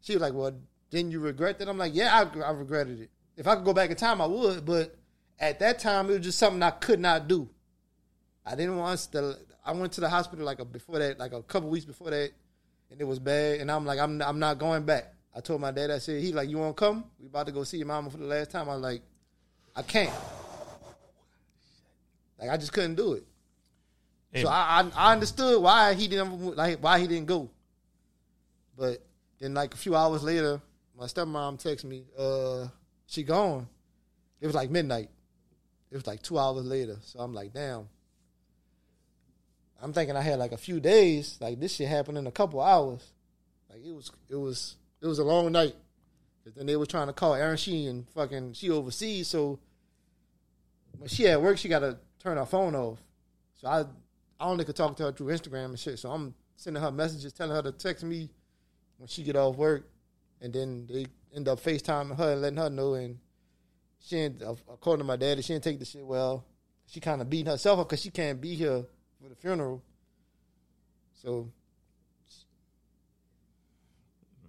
[0.00, 0.52] She was like, well,
[0.90, 1.68] didn't you regret that?
[1.68, 3.10] I'm like, yeah, I, I regretted it.
[3.36, 4.64] If I could go back in time, I would.
[4.64, 4.96] But
[5.38, 7.48] at that time, it was just something I could not do.
[8.44, 9.36] I didn't want to.
[9.64, 12.30] I went to the hospital like a, before that, like a couple weeks before that,
[12.90, 13.60] and it was bad.
[13.60, 15.12] And I'm like, I'm I'm not going back.
[15.34, 17.04] I told my dad, I said, he like, you want to come?
[17.20, 18.70] We about to go see your mama for the last time.
[18.70, 19.02] I was like,
[19.74, 20.12] I can't.
[22.38, 23.24] Like I just couldn't do it.
[24.30, 27.50] Hey, So I, I I understood why he didn't like why he didn't go.
[28.76, 29.04] But
[29.40, 30.60] then like a few hours later,
[30.98, 32.68] my stepmom texted me, uh,
[33.06, 33.68] she gone.
[34.40, 35.10] It was like midnight.
[35.90, 36.96] It was like two hours later.
[37.02, 37.88] So I'm like, damn.
[39.80, 41.38] I'm thinking I had like a few days.
[41.40, 43.12] Like this shit happened in a couple hours.
[43.70, 45.74] Like it was it was it was a long night.
[46.56, 49.58] then they were trying to call Aaron and fucking she overseas, so
[50.98, 52.98] when she at work, she gotta turn her phone off.
[53.56, 53.80] So I
[54.40, 55.98] I only could talk to her through Instagram and shit.
[55.98, 58.30] So I'm sending her messages, telling her to text me
[58.98, 59.88] when she get off work,
[60.40, 62.94] and then they end up FaceTiming her and letting her know.
[62.94, 63.18] And
[64.00, 66.44] she, ain't, according to my daddy, she didn't take the shit well.
[66.86, 68.84] She kind of beating herself up because she can't be here
[69.20, 69.82] for the funeral.
[71.14, 71.50] So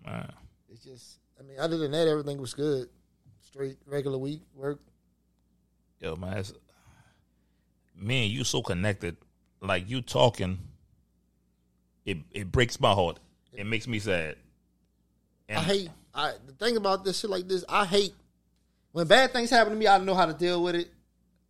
[0.05, 0.31] man.
[0.69, 2.89] it's just, I mean, other than that, everything was good.
[3.41, 4.79] Straight regular week work.
[5.99, 6.43] Yo, man,
[7.95, 9.17] me you so connected.
[9.61, 10.59] Like you talking,
[12.05, 13.19] it it breaks my heart.
[13.53, 14.35] It makes me sad.
[15.47, 15.89] And I hate.
[16.13, 18.13] I the thing about this shit like this, I hate
[18.91, 19.87] when bad things happen to me.
[19.87, 20.89] I don't know how to deal with it.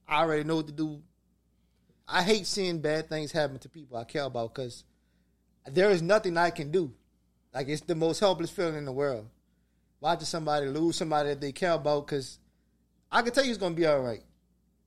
[0.08, 1.02] I already know what to do.
[2.08, 4.84] I hate seeing bad things happen to people I care about because
[5.66, 6.94] there is nothing I can do.
[7.54, 9.28] Like it's the most helpless feeling in the world.
[10.00, 12.40] Watching somebody lose somebody that they care about because
[13.12, 14.24] I can tell you it's gonna be all right.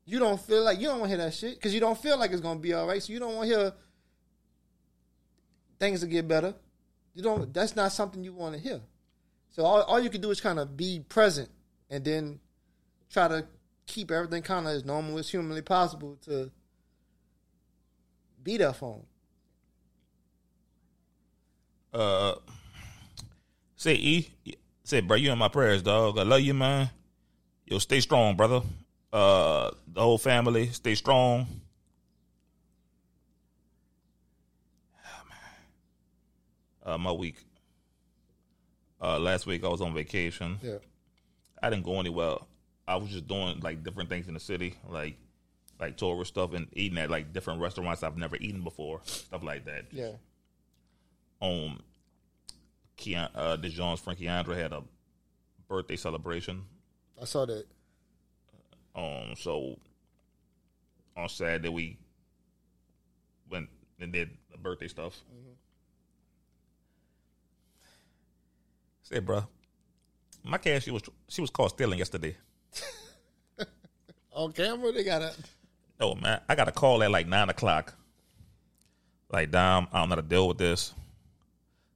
[0.04, 2.18] You don't feel like you don't want to hear that shit because you don't feel
[2.18, 3.02] like it's gonna be all right.
[3.02, 3.72] So you don't want to hear
[5.78, 6.54] things to get better.
[7.14, 7.52] You don't.
[7.52, 8.80] That's not something you want to hear.
[9.50, 11.48] So all, all you can do is kind of be present
[11.90, 12.40] and then
[13.10, 13.46] try to
[13.86, 16.50] keep everything kind of as normal as humanly possible to
[18.42, 19.06] be for 'em.
[21.92, 22.34] uh,
[23.76, 24.30] say E,
[24.84, 26.18] say, bro, you in my prayers, dog.
[26.18, 26.90] I love you, man.
[27.66, 28.62] Yo, stay strong, brother.
[29.12, 31.46] uh, the whole family stay strong.
[36.82, 37.36] Uh, my week.
[39.00, 40.58] Uh, last week I was on vacation.
[40.62, 40.78] Yeah.
[41.62, 42.36] I didn't go anywhere.
[42.86, 45.16] I was just doing like different things in the city, like
[45.78, 49.64] like tourist stuff and eating at like different restaurants I've never eaten before, stuff like
[49.64, 49.84] that.
[49.90, 50.12] Yeah.
[51.40, 51.80] Um,
[52.96, 54.82] Keon, uh, DeJohn's Frankie Andre had a
[55.68, 56.64] birthday celebration.
[57.20, 57.64] I saw that.
[58.94, 59.78] Um, so
[61.16, 61.96] on Saturday we
[63.50, 63.68] went
[64.00, 65.18] and did the birthday stuff.
[69.10, 69.44] Say, bro,
[70.44, 72.36] my cash she was she was caught stealing yesterday.
[74.32, 75.32] On camera, they got a.
[75.98, 77.94] No man, I got a call at like nine o'clock.
[79.32, 80.92] Like, Dom, I don't know how to deal with this.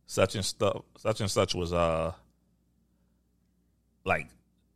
[0.07, 2.13] Such and stuff, such and such was uh,
[4.05, 4.29] like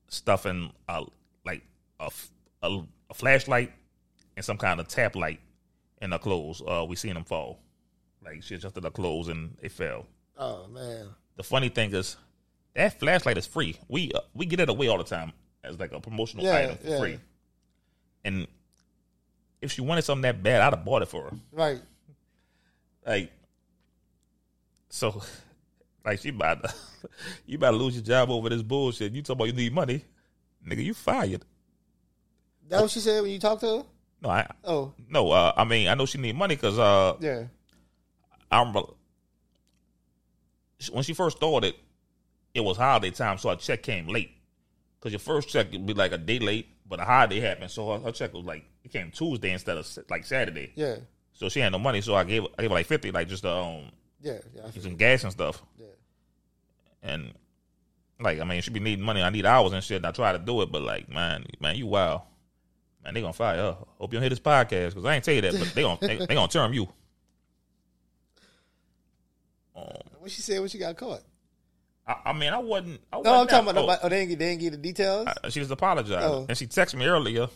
[0.08, 1.04] stuffing a
[1.44, 1.62] like
[2.00, 2.10] a
[2.62, 3.72] a flashlight
[4.36, 5.40] and some kind of tap light
[6.00, 6.62] in her clothes.
[6.66, 7.58] Uh, we seen them fall.
[8.24, 10.06] Like she adjusted her clothes and it fell.
[10.36, 11.08] Oh man.
[11.36, 12.16] The funny thing is,
[12.74, 13.76] that flashlight is free.
[13.88, 15.32] We uh, we get it away all the time
[15.64, 16.98] as like a promotional Yeah, item for yeah.
[16.98, 17.18] free.
[18.24, 18.46] And
[19.60, 21.32] if she wanted something that bad, I'd have bought it for her.
[21.52, 21.80] Right.
[23.06, 23.32] Like,
[24.90, 25.22] so,
[26.04, 26.74] like she about to,
[27.46, 29.12] you about to lose your job over this bullshit.
[29.12, 30.04] You talk about you need money,
[30.66, 30.84] nigga.
[30.84, 31.44] You fired.
[32.68, 33.84] That what she said when you talked to her?
[34.20, 35.30] No, I Oh, no.
[35.30, 37.44] Uh, I mean, I know she need money because uh, yeah.
[38.50, 38.82] I remember
[40.92, 41.74] when she first started,
[42.54, 44.30] it was holiday time, so her check came late.
[44.98, 47.92] Because your first check would be like a day late, but a holiday happened, so
[47.92, 50.72] her, her check was like it came Tuesday instead of like Saturday.
[50.74, 50.96] Yeah.
[51.32, 53.42] So she had no money, so I gave I gave her like fifty, like just
[53.44, 54.38] to, um Yeah.
[54.54, 54.70] Yeah.
[54.80, 55.62] Some gas and stuff.
[55.78, 55.86] Yeah.
[57.02, 57.32] And
[58.20, 59.22] like I mean, she be needing money.
[59.22, 59.98] I need hours and shit.
[59.98, 62.22] And I try to do it, but like man, man, you wild.
[63.04, 63.78] Man, they gonna fire her.
[63.98, 65.98] Hope you don't hear this podcast because I ain't tell you that, but they gonna
[66.00, 66.88] they, they gonna term you.
[69.76, 69.84] Um,
[70.18, 71.22] What she said when she got caught?
[72.08, 73.00] I, I mean, I wasn't.
[73.12, 73.98] I No, wasn't I'm talking that- about.
[74.02, 74.38] Oh, they didn't get.
[74.38, 75.28] They didn't get the details.
[75.44, 76.46] I- she was apologizing, Oh.
[76.48, 77.48] and she texted me earlier,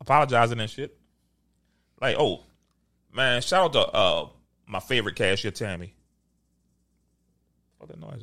[0.00, 0.96] apologizing and shit.
[2.00, 2.42] Like, oh
[3.14, 4.28] man, shout out to uh
[4.66, 5.94] my favorite cashier, Tammy.
[7.78, 8.22] What that noise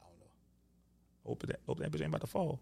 [0.00, 0.26] I don't know.
[1.26, 2.60] Hope that hope that bitch ain't about to fall.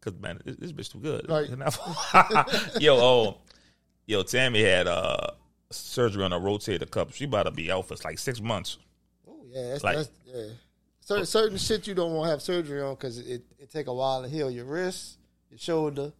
[0.00, 1.26] Cause man, this, this bitch too good.
[1.28, 1.48] Right.
[2.80, 3.38] yo, oh,
[4.06, 5.28] yo, Tammy had uh
[5.70, 7.14] surgery on a rotator cuff.
[7.14, 8.78] She about to be out for like six months.
[9.54, 9.68] Yeah.
[9.70, 10.44] That's, like- that's yeah.
[11.00, 13.92] Certain certain shit you don't want to have surgery on because it, it take a
[13.94, 15.18] while to heal your wrist,
[15.50, 16.12] your shoulder,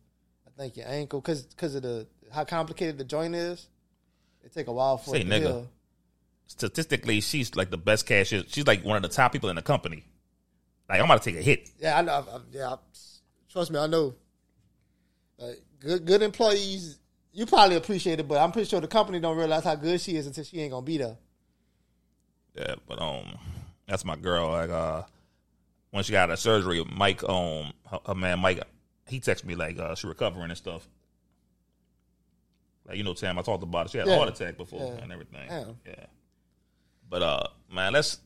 [0.47, 3.67] I think your ankle because because of the how complicated the joint is.
[4.45, 5.41] It take a while for Say it to nigga.
[5.41, 5.71] heal.
[6.49, 8.43] Statistically, she's like the best cashier.
[8.47, 10.05] She's like one of the top people in the company.
[10.87, 11.71] Like I'm about to take a hit.
[11.81, 12.13] Yeah, I know.
[12.13, 12.79] I, I- yeah, I-
[13.51, 14.15] trust me, I know.
[15.39, 16.99] Like good, good employees,
[17.33, 20.17] you probably appreciate it, but I'm pretty sure the company don't realize how good she
[20.17, 21.17] is until she ain't gonna be there.
[22.55, 23.37] Yeah, but um,
[23.89, 24.51] that's my girl.
[24.51, 25.03] Like uh,
[25.91, 28.63] when she got her surgery, Mike um, her, her man Mike,
[29.09, 30.87] he texted me like uh, she recovering and stuff.
[32.87, 33.93] Like you know, Tam, I talked about it.
[33.93, 34.15] She had Yeah.
[34.15, 35.03] a heart attack before Yeah.
[35.03, 35.49] and everything.
[35.49, 35.77] Damn.
[35.87, 36.07] Yeah,
[37.09, 38.19] but uh, man, let's.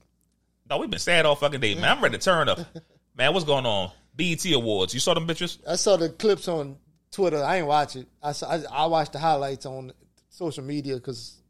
[0.68, 1.84] No, we've been sad all fucking day, man.
[1.96, 2.58] I'm ready to turn up.
[3.16, 3.90] man, what's going on?
[4.14, 4.92] BET Awards.
[4.92, 5.58] You saw them bitches?
[5.66, 6.76] I saw the clips on
[7.10, 7.42] Twitter.
[7.42, 8.06] I ain't watch it.
[8.22, 9.92] I saw, I, I watched the highlights on
[10.28, 11.40] social media because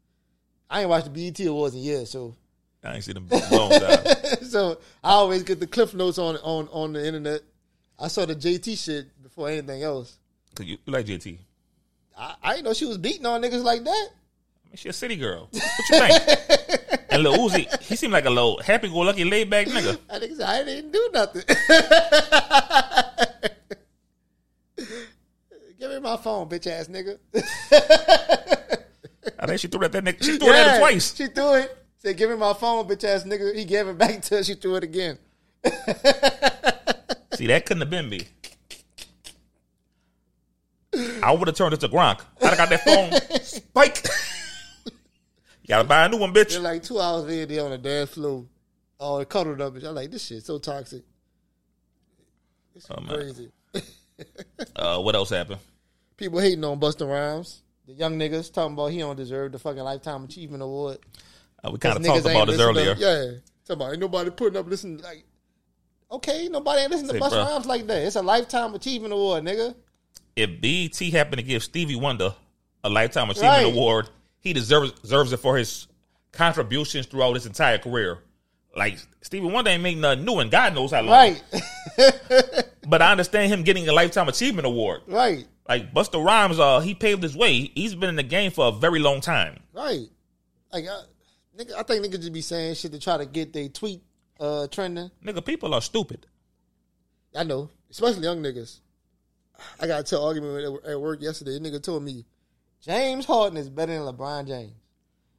[0.69, 2.09] I ain't watched the BET Awards in years.
[2.11, 2.35] So
[2.83, 4.43] I ain't seen them long time.
[4.43, 7.41] so I always get the cliff notes on on on the internet.
[7.99, 10.17] I saw the JT shit before anything else.
[10.55, 11.37] Cause you, you like JT.
[12.17, 14.09] I, I didn't know she was beating on niggas like that.
[14.65, 15.49] I mean, she a city girl.
[15.51, 17.01] What you think?
[17.09, 19.97] and Lil Uzi, he seemed like a little happy-go-lucky, laid-back nigga.
[20.09, 21.41] I think I didn't do nothing.
[25.79, 27.17] Give me my phone, bitch ass nigga.
[29.39, 30.23] I think she threw it at that nigga.
[30.23, 31.15] She threw it at him twice.
[31.15, 31.77] She threw it.
[31.99, 34.43] Said, "Give me my phone, bitch ass nigga." He gave it back to her.
[34.43, 35.17] She threw it again.
[37.33, 38.21] See, that couldn't have been me.
[41.21, 42.21] I would have turned it to Gronk.
[42.41, 43.39] I'd have got that phone.
[43.41, 44.03] Spike.
[44.85, 46.51] you gotta buy a new one, bitch.
[46.51, 48.45] They're like two hours later, they on the dance floor,
[48.99, 49.75] all it cuddled up.
[49.75, 51.03] I'm like, this shit so toxic.
[52.73, 53.51] Shit Oh, crazy.
[54.75, 55.61] Uh, what else happened?
[56.17, 57.61] People hating on Busta Rhymes.
[57.87, 60.97] The young niggas talking about he don't deserve the fucking lifetime achievement award.
[61.63, 62.95] Uh, we kind of talked about this listen to- earlier.
[62.97, 65.25] yeah, talking about ain't nobody putting up listen like.
[66.11, 67.45] Okay, nobody ain't listen to Busta.
[67.45, 68.01] Rhymes like that.
[68.03, 69.75] It's a lifetime achievement award, nigga.
[70.35, 72.33] If BET happened to give Stevie Wonder
[72.83, 73.65] a lifetime achievement Right.
[73.73, 75.87] award, he deserves deserves it for his
[76.31, 78.19] contributions throughout his entire career.
[78.75, 81.11] Like Stevie Wonder ain't making nothing new, and God knows how long.
[81.11, 81.43] Right,
[82.87, 85.01] But I understand him getting a lifetime achievement award.
[85.07, 87.71] right, Like Busta Rhymes, uh, he paved his way.
[87.75, 89.59] He's been in the game for a very long time.
[89.73, 90.07] right.
[90.71, 91.01] Like, I,
[91.59, 94.01] nigga, I think niggas just be saying shit to try to get their tweet
[94.39, 95.11] uh trending.
[95.23, 96.25] Nigga, people are stupid.
[97.35, 98.79] I know, especially young niggas.
[99.79, 101.57] I got into an argument at- at work yesterday.
[101.57, 102.25] A nigga told me
[102.81, 104.71] James Harden is better than LeBron James.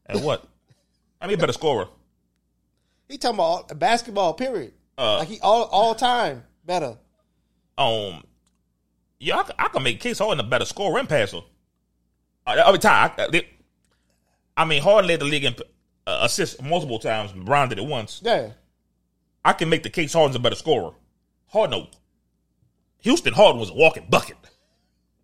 [0.06, 0.46] And what?
[1.20, 1.88] I mean, better scorer.
[3.08, 4.34] He talking about all- basketball.
[4.34, 4.74] Period.
[4.98, 6.98] Uh, like he all all time better.
[7.78, 8.22] Um,
[9.18, 11.40] yeah, I can make Case Harden a better scorer and passer.
[12.46, 13.44] Uh, every time, I,
[14.56, 15.54] I mean, Harden led the league in
[16.10, 17.32] uh, assists multiple times.
[17.32, 18.20] Bron did it once.
[18.24, 18.50] Yeah,
[19.44, 20.92] I can make the case Harden's a better scorer.
[21.48, 21.88] Harden, no.
[23.02, 24.36] Houston Harden was a walking bucket.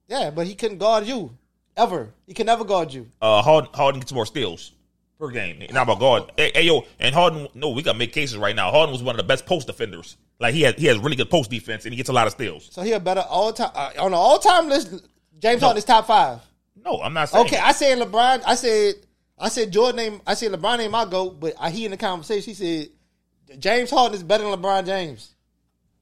[0.08, 1.36] yeah, but he couldn't guard you
[1.76, 2.14] ever.
[2.26, 3.08] He can never guard you.
[3.20, 4.72] Uh, Harden, Harden gets more steals
[5.18, 5.64] per game.
[5.70, 6.32] Not about guard.
[6.36, 7.48] Hey, hey, yo, and Harden.
[7.54, 8.70] No, we got to make cases right now.
[8.70, 10.16] Harden was one of the best post defenders.
[10.38, 12.32] Like he has, he has really good post defense, and he gets a lot of
[12.32, 12.68] steals.
[12.70, 15.06] So he a better all time uh, on the all time list.
[15.38, 16.40] James Harden is top five.
[16.82, 17.46] No, I'm not saying.
[17.46, 18.42] Okay, I said LeBron.
[18.46, 18.94] I said
[19.38, 20.20] I said Jordan name.
[20.26, 22.54] I said LeBron ain't my goat, but I, he in the conversation.
[22.54, 25.34] He said James Harden is better than LeBron James.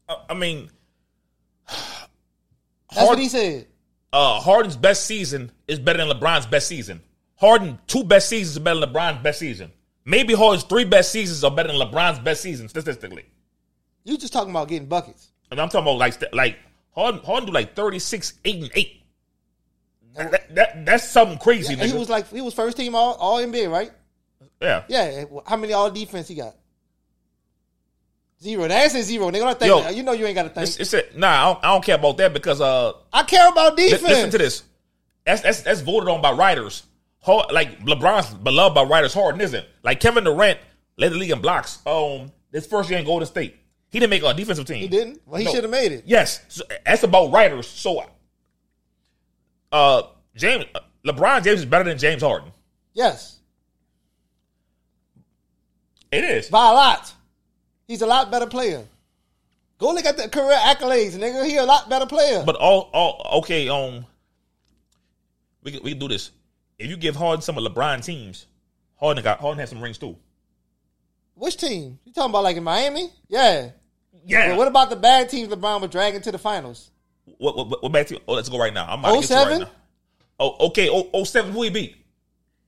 [0.09, 0.70] I, I mean,
[1.66, 3.66] That's what he said.
[4.12, 7.01] uh, Harden's best season is better than LeBron's best season.
[7.37, 9.73] Harden two best seasons are better than LeBron's best season.
[10.05, 13.25] Maybe Harden's three best seasons are better than LeBron's best season statistically.
[14.05, 15.31] You just talking about getting buckets.
[15.51, 16.59] And I'm talking about like like
[16.94, 19.03] Harden, Harden do like 36, 8, and 8.
[20.14, 21.87] That, that- that- that's something crazy, nigga.
[21.87, 23.90] he was like he was first team all all NBA, right?
[24.61, 24.85] yeah.
[24.88, 25.24] Yeah.
[25.46, 26.55] How many all defense he got?
[28.42, 28.68] Zero.
[28.68, 29.31] The answer zero.
[29.31, 29.68] Nigga, don't think.
[29.85, 30.68] Yo, you know you ain't got to think.
[30.68, 33.48] It's, it's a, nah, I don't, I don't care about that because uh, I care
[33.48, 34.03] about li- defense.
[34.09, 34.62] listen to this.
[35.24, 36.83] That's, that's that's voted on by writers.
[37.20, 39.14] Hard, like LeBron's beloved by writers.
[39.14, 39.59] Harden isn't.
[39.61, 39.68] It?
[39.83, 40.59] Like Kevin Durant
[40.98, 41.79] led the league in blocks.
[41.87, 43.57] Um, his first year in Golden State,
[43.90, 44.77] he didn't make a defensive team.
[44.79, 45.22] He didn't.
[45.24, 45.53] Well, he No.
[45.53, 46.05] should have made it.
[46.07, 47.66] Yes, so that's about writers.
[47.66, 48.05] So,
[49.74, 50.02] uh,
[50.37, 50.64] James
[51.04, 52.50] LeBron James is better than James Harden.
[52.94, 53.38] Yes,
[56.12, 56.48] It is.
[56.48, 57.12] by a lot.
[57.87, 58.84] He's a lot better player.
[59.78, 61.44] Go look at the career accolades, nigga.
[61.44, 62.42] He a lot better player.
[62.46, 63.68] But all, all okay.
[63.68, 64.06] Um,
[65.62, 66.30] we can, we can do this.
[66.78, 68.46] If you give Harden some of LeBron teams,
[68.96, 70.16] Harden got Harden has some rings too.
[71.34, 71.98] Which team?
[72.04, 73.10] You talking about like in Miami?
[73.28, 73.70] Yeah.
[74.24, 74.56] Yeah.
[74.56, 76.90] What about the bad teams LeBron was dragging to the finals?
[77.38, 78.20] What what, what back to?
[78.28, 78.87] Oh, let's go right now.
[78.88, 79.52] I'm about to get to it 07?
[79.52, 79.70] right now.
[80.40, 80.88] Oh, okay.
[80.90, 81.52] Oh, oh seven.
[81.52, 81.96] Who he beat?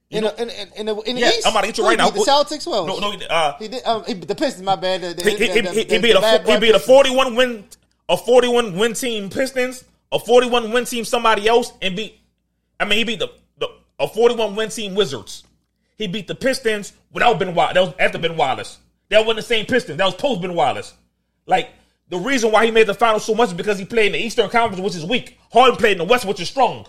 [0.09, 1.47] In, the, in, in, in the in the Yeah, East?
[1.47, 2.11] I'm about to get you right now.
[2.11, 2.67] The Celtics.
[2.67, 3.27] Well, No, no.
[3.27, 3.85] Uh, he did.
[3.85, 4.65] Um, he, the Pistons.
[4.65, 5.01] My bad.
[5.03, 7.35] The, the, he, he, the- he, the- he, beat the a he beat a 41
[7.35, 7.65] win
[8.09, 12.21] a 41 win team Pistons, a 41 win team somebody else, and beat.
[12.79, 15.43] I mean, he beat the, the a 41 win team Wizards.
[15.99, 17.75] He beat the Pistons without Ben Wallace.
[17.75, 18.79] That was after Ben Wallace.
[19.09, 19.99] That wasn't the same Pistons.
[19.99, 20.95] That was post Ben Wallace.
[21.47, 21.71] Like
[22.09, 24.19] the reason why he made the finals so much is because he played in the
[24.19, 25.39] Eastern Conference, which is weak.
[25.53, 26.87] Harden played in the West, which is strong.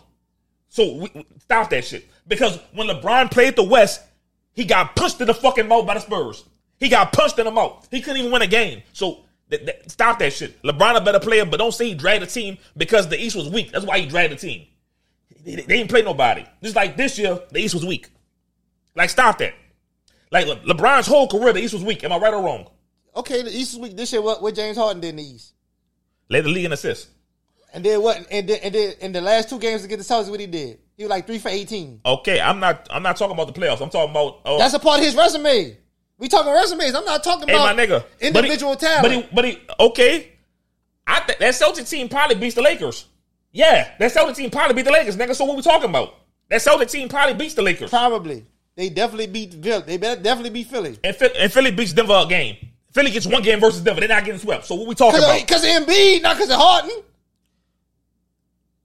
[0.69, 2.07] So we, stop that shit.
[2.27, 4.01] Because when LeBron played the West,
[4.53, 6.43] he got punched in the fucking mouth by the Spurs.
[6.79, 7.87] He got punched in the mouth.
[7.89, 8.83] He couldn't even win a game.
[8.93, 10.61] So th- th- stop that shit.
[10.61, 13.49] LeBron a better player, but don't say he dragged the team because the East was
[13.49, 13.71] weak.
[13.71, 14.67] That's why he dragged the team.
[15.43, 16.45] They, they didn't play nobody.
[16.61, 18.09] Just like this year, the East was weak.
[18.95, 19.53] Like stop that.
[20.31, 22.03] Like Le- LeBron's whole career, the East was weak.
[22.03, 22.67] Am I right or wrong?
[23.17, 23.97] Okay, the East is weak.
[23.97, 25.53] This year, what, what James Harden did in the East,
[26.29, 27.07] Led the league in assists.
[27.73, 28.25] and then what?
[28.31, 30.45] And then, and then in the last two games to get the Celtics, what he
[30.47, 30.79] did?
[30.95, 32.01] He was like three for eighteen.
[32.05, 32.87] Okay, I'm not.
[32.91, 33.81] I'm not talking about the playoffs.
[33.81, 34.41] I'm talking about.
[34.45, 35.77] Uh, That's a part of his resume.
[36.17, 36.95] We talking resumes.
[36.95, 38.03] I'm not talking Hey, about my nigga.
[38.19, 39.03] individual but he, talent.
[39.03, 40.31] But he, but he, okay.
[41.05, 43.05] I th- that Celtic team probably beats the Lakers.
[43.51, 45.35] Yeah, that Celtic team probably beat the Lakers, nigga.
[45.35, 46.15] So what we talking about?
[46.49, 47.89] That Celtic team probably beats the Lakers.
[47.91, 48.45] Probably.
[48.75, 49.83] They definitely beat Philly.
[49.85, 50.99] They definitely beat Philly.
[51.03, 52.57] And, Philly, and Philly beats Denver game.
[52.97, 53.99] Philly gets one game versus Denver.
[53.99, 54.65] They're not getting swept.
[54.65, 55.39] So what we talking about?
[55.39, 57.03] Because of Embiid, not because of Harden.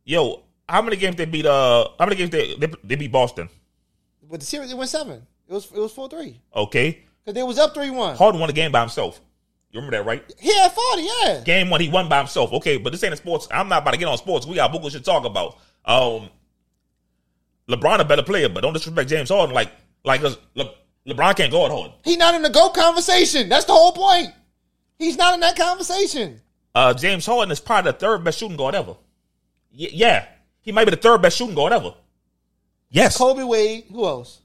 [0.05, 1.46] Yo, how many games they beat?
[1.46, 3.48] Uh, how many games they they, they beat Boston?
[4.31, 5.27] But the series it went seven.
[5.48, 6.38] It was it was four three.
[6.55, 8.14] Okay, Because they was up three one.
[8.14, 9.18] Harden won a game by himself.
[9.70, 10.22] You remember that, right?
[10.38, 11.40] He had forty, yeah.
[11.42, 12.53] Game one, he won by himself.
[12.53, 13.48] Okay, but this ain't a sports.
[13.51, 14.46] I'm not about to get on sports.
[14.46, 15.57] We got Google to talk about.
[15.87, 16.29] Um,
[17.66, 19.55] LeBron a better player, but don't disrespect James Harden.
[19.55, 19.72] Like,
[20.05, 20.20] like
[20.55, 20.75] Le-
[21.06, 21.92] LeBron can't guard Harden.
[22.04, 23.48] He not in the GOAT conversation.
[23.48, 24.28] That's the whole point.
[24.98, 26.40] He's not in that conversation.
[26.74, 28.92] Uh, James Harden is probably the third best shooting guard ever.
[29.76, 30.26] Y- yeah,
[30.60, 31.94] he might be the third best shooting guard ever.
[32.90, 34.40] Yes, Kobe Wade, who else?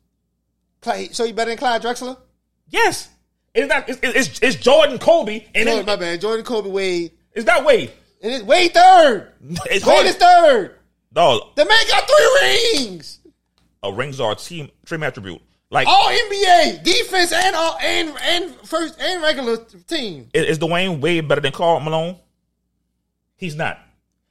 [0.82, 2.18] Clyde, so he better than Clyde Drexler?
[2.70, 3.10] yes.
[3.54, 3.90] It's not.
[3.90, 6.22] It's, it's, it's Jordan, Kobe, and Jordan, it- my bad.
[6.22, 7.12] Jordan Kobe Wade.
[7.34, 7.92] it's not Wade.
[8.22, 9.32] It's Wade third.
[9.66, 10.06] It's Wade Harden.
[10.08, 10.76] is third.
[11.12, 13.20] Dog, The man got three rings.
[13.84, 15.42] uh, rings are a team team attribute.
[15.70, 20.30] Like, All NBA defense and all and and first and regular team.
[20.34, 22.18] is, is Dwyane Wade better than Karl Malone?
[23.36, 23.78] He's not.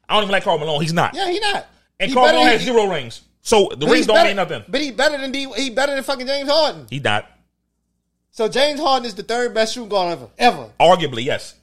[0.08, 0.80] I don't even like Karl Malone.
[0.80, 1.14] He's not.
[1.14, 1.66] Yeah, he not.
[2.00, 3.20] and He Karl Malone has zero rings.
[3.42, 4.64] So the rings don't better- mean nothing.
[4.66, 5.46] But he better than D.
[5.56, 6.86] He better than fucking James Harden.
[6.88, 7.30] He not.
[8.30, 10.28] So James Harden is the third best shooting guard ever.
[10.38, 10.70] Ever.
[10.80, 11.54] Arguably, yes.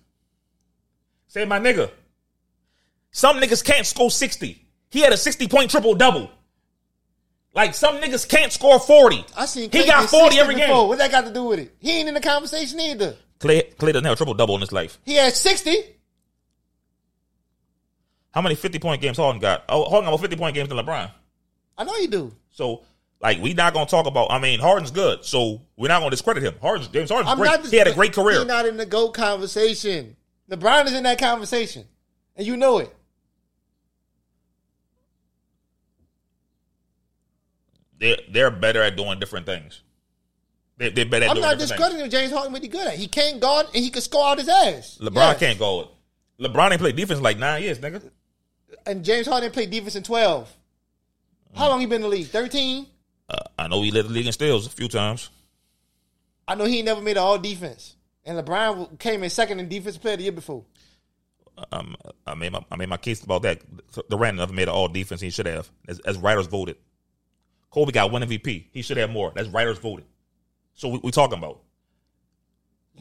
[1.28, 1.90] Say my nigga.
[3.12, 4.60] Some niggas can't score 60.
[4.92, 6.30] He had a 60 point triple double.
[7.54, 9.26] Like some niggas can't score 40.
[9.38, 10.68] I seen he got 40 60 every before.
[10.68, 10.88] game.
[10.88, 11.76] What that got to do with it?
[11.80, 13.16] He ain't in the conversation either.
[13.40, 14.98] Klay, Klay doesn't have a triple double in his life.
[15.06, 15.78] He had sixty.
[18.32, 19.64] How many 50 point games Harden got?
[19.70, 21.12] Oh, Harden got more 50 point games than LeBron.
[21.78, 22.36] I know you do.
[22.50, 22.84] So,
[23.22, 24.32] like, we not gonna talk about.
[24.32, 26.56] I mean, Harden's good, so we're not gonna discredit him.
[26.62, 27.66] Harden's James Harden's I'm great.
[27.68, 28.40] he had a great career.
[28.40, 30.16] He's not in the GOAT conversation.
[30.50, 31.86] LeBron is in that conversation,
[32.36, 32.96] and you know it.
[38.04, 39.82] They're they're better at doing different things.
[40.78, 42.10] They're, they're better at I'm doing not discrediting him.
[42.10, 42.96] James Harden, what he good at?
[42.96, 44.98] He can't guard and he can score out his ass.
[45.02, 45.40] LeBron Yes.
[45.40, 45.82] can't go.
[45.82, 45.88] it.
[46.42, 48.02] LeBron ain't played defense in like nine years, nigga.
[48.86, 50.52] And James Harden played defense in twelve.
[51.56, 52.28] How long he been in the league?
[52.28, 52.88] Thirteen.
[53.30, 55.30] Uh, I know he led the league in steals a few times.
[56.46, 57.96] I know he ain't never made an all defense.
[58.26, 60.66] And LeBron came in second in defense player the year before.
[61.72, 61.96] Um,
[62.28, 63.62] I made my I made my case about that.
[64.10, 65.22] Durant never made an all defense.
[65.22, 66.76] He should have, as, as writers voted.
[67.74, 68.66] Kobe got one MVP.
[68.72, 69.32] He should have more.
[69.34, 70.06] That's writers voted.
[70.76, 71.62] So we, we talking about.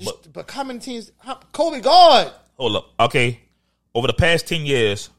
[0.02, 1.12] But, but how many teams?
[1.18, 2.32] How, Kobe guard.
[2.56, 2.86] Hold up.
[2.98, 3.40] Okay.
[3.94, 5.10] Over the past 10 years,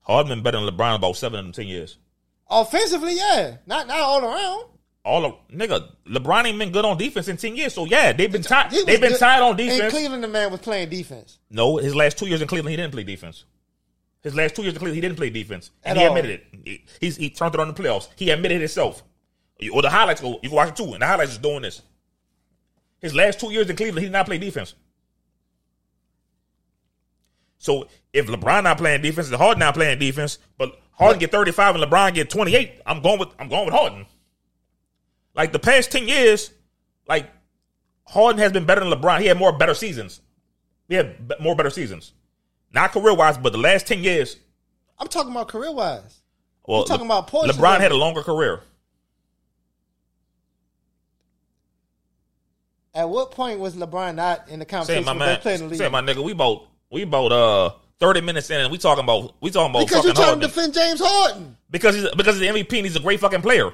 [0.00, 1.98] Harden been better than LeBron about seven of them 10 years.
[2.50, 3.58] Offensively, yeah.
[3.66, 4.64] Not not all around.
[5.04, 7.72] All of nigga, LeBron ain't been good on defense in 10 years.
[7.72, 8.72] So yeah, they've been tired.
[8.72, 9.92] Was They've been tired on In defense.
[9.92, 11.38] Cleveland, the man was playing defense.
[11.50, 13.44] No, his last two years in Cleveland, he didn't play defense.
[14.22, 16.16] His last two years in Cleveland, he didn't play defense, and At he all.
[16.16, 16.46] admitted it.
[16.64, 18.08] He, he's, he turned it on the playoffs.
[18.16, 19.02] He admitted it himself.
[19.72, 21.82] Or the highlights go, you can watch it too, and the highlights is doing this.
[23.00, 24.74] His last two years in Cleveland, he did not play defense.
[27.56, 31.52] So if LeBron not playing defense, and Harden not playing defense, but Harden get thirty
[31.52, 34.06] five and LeBron get twenty eight, I'm going with I'm going with Harden.
[35.34, 36.52] Like the past ten years,
[37.06, 37.30] like
[38.06, 39.20] Harden has been better than LeBron.
[39.20, 40.22] He had more better seasons.
[40.88, 42.14] He had more better seasons,
[42.72, 44.36] not career wise, but the last ten years.
[44.98, 46.20] I'm talking about career wise.
[46.66, 48.60] Well, talking Le- about portions LeBron had a longer career.
[52.94, 55.60] At what point was LeBron not in the Say conversation my man, best player in
[55.62, 55.78] the league?
[55.78, 59.34] say my nigga, we both we about uh thirty minutes in, and we talking about
[59.40, 61.56] we talking about because you're trying Harden to defend James Harden.
[61.70, 63.72] because he's because he's the MVP and he's a great fucking player.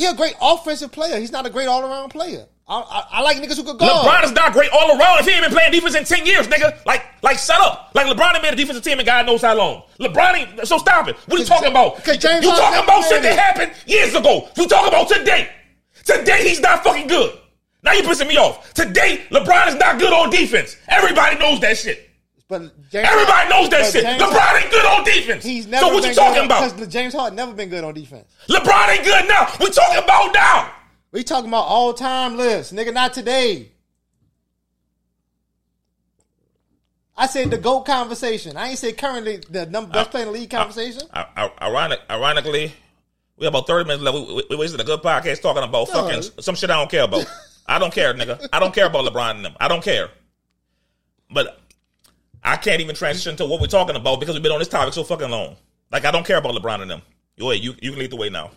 [0.00, 1.20] He's a great offensive player.
[1.20, 2.46] He's not a great all around player.
[2.66, 4.06] I, I, I like niggas who could guard.
[4.06, 6.46] LeBron is not great all around if he ain't been playing defense in 10 years,
[6.48, 6.82] nigga.
[6.86, 7.90] Like, like, shut up.
[7.94, 9.82] Like, LeBron ain't been a defensive team and God knows how long.
[9.98, 11.16] LeBron ain't, so stop it.
[11.26, 12.02] What are you talking about?
[12.04, 14.48] James you talking about shit that happened years ago.
[14.56, 15.50] You talking about today.
[16.04, 17.38] Today, he's not fucking good.
[17.82, 18.72] Now you pissing me off.
[18.72, 20.78] Today, LeBron is not good on defense.
[20.88, 22.09] Everybody knows that shit.
[22.50, 24.02] But James Everybody knows that shit.
[24.02, 25.44] James LeBron ain't good on defense.
[25.44, 26.74] He's never so what you talking about?
[26.74, 28.26] Because James Harden never been good on defense.
[28.48, 29.46] LeBron ain't good now.
[29.60, 30.72] We talking about now.
[31.12, 32.92] We talking about all time lists, nigga.
[32.92, 33.70] Not today.
[37.16, 38.56] I said the GOAT conversation.
[38.56, 41.02] I ain't say currently the number best player in the league conversation.
[41.14, 42.72] I- I- ironic, ironically,
[43.36, 44.16] we have about 30 minutes left.
[44.16, 45.94] We, we, we wasted a good podcast talking about No.
[46.08, 47.26] fucking some shit I don't care about.
[47.66, 48.48] I don't care, nigga.
[48.52, 49.54] I don't care about LeBron and them.
[49.60, 50.08] I don't care.
[51.30, 51.59] But
[52.42, 54.94] I can't even transition to what we're talking about because we've been on this topic
[54.94, 55.56] so fucking long.
[55.92, 57.02] Like, I don't care about LeBron and them.
[57.38, 58.50] Wait, you, you can lead the way now.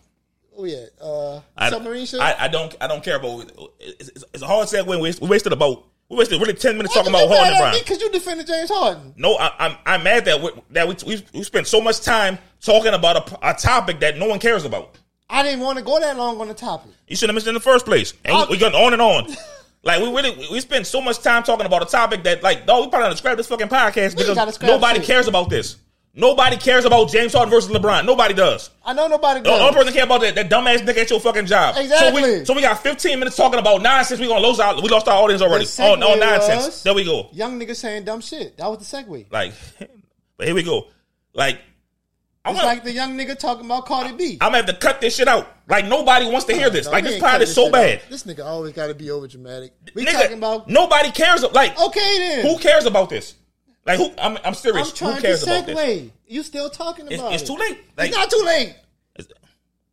[0.57, 2.19] oh yeah, uh, I, submarine shit.
[2.19, 4.85] I, I don't I don't care about it's, it's, it's a hard segue.
[4.87, 7.53] We wasted, we wasted about we wasted really ten minutes Why talking about Harden and
[7.53, 7.79] mad at me?
[7.79, 7.87] Bron.
[7.87, 9.13] Cause you defended James Harden.
[9.15, 12.37] No, I, I'm I'm mad that we, that we, we we spent so much time
[12.61, 14.97] talking about a, a topic that no one cares about.
[15.29, 16.91] I didn't want to go that long on the topic.
[17.07, 18.13] You should have mentioned it in the first place.
[18.25, 19.27] And I- we, we going on and on.
[19.83, 22.81] Like we really we- spend so much time talking about a topic that like no
[22.81, 25.07] we probably gotta scrap this fucking podcast We because nobody shit.
[25.07, 25.77] cares about this.
[26.15, 28.05] Nobody cares about James Harden versus LeBron.
[28.05, 28.69] Nobody does.
[28.85, 29.57] I know nobody does.
[29.57, 31.73] The only person care about that, that dumbass nigga at your fucking job.
[31.73, 32.21] So Exactly.
[32.39, 34.19] we, so we got 15 minutes talking about nonsense.
[34.19, 35.65] We gonna lose our, we lost our audience already.
[35.79, 36.83] Oh, on, on segue nonsense.
[36.83, 37.29] There we go.
[37.33, 38.55] Young niggas saying dumb shit.
[38.57, 39.25] That was the segue.
[39.31, 39.53] Like,
[40.37, 40.87] but here we go.
[41.33, 41.59] Like,
[42.45, 44.37] I'm It's like the young nigga talking about Cardi B.
[44.41, 45.47] I'm gonna have to cut this shit out.
[45.69, 46.87] Like nobody wants to hear this.
[46.87, 48.01] No, like this pod is so bad.
[48.01, 48.09] out.
[48.09, 49.73] This nigga always got to be over dramatic.
[49.95, 51.41] We Nigga, talking about nobody cares.
[51.53, 52.45] Like, okay then.
[52.45, 53.35] who cares about this?
[53.85, 54.11] Like, who?
[54.17, 54.89] I'm, I'm serious.
[54.91, 55.77] I'm trying who to cares about this?
[55.79, 56.11] segue.
[56.27, 57.33] You still talking about it's it?
[57.35, 57.79] It's too late.
[57.97, 58.75] Like, it's not too late.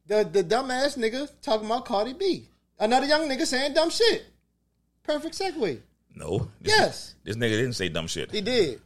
[0.06, 2.48] The the dumbass nigga talking about Cardi B.
[2.80, 4.24] Another young nigga saying dumb shit.
[5.04, 5.80] Perfect segue.
[6.16, 6.48] no.
[6.60, 8.30] This, Yes, This nigga didn't say dumb shit.
[8.32, 8.80] he did.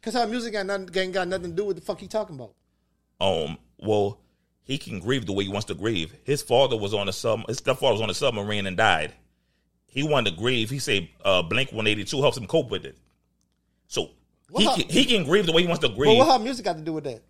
[0.00, 2.36] Cause her music got nothing ain't got nothing to do with the fuck he talking
[2.36, 2.52] about.
[3.24, 3.58] Um.
[3.78, 4.20] Well,
[4.62, 6.14] he can grieve the way he wants to grieve.
[6.24, 7.46] His father was on a sub.
[7.48, 9.12] His stepfather was on a submarine and died.
[9.86, 10.70] He wanted to grieve.
[10.70, 12.96] He said uh, Blink One Eighty Two helps him cope with it.
[13.88, 14.10] So
[14.56, 16.18] he can, he can grieve the way he wants to But grieve.
[16.18, 17.22] what her music got to do with that?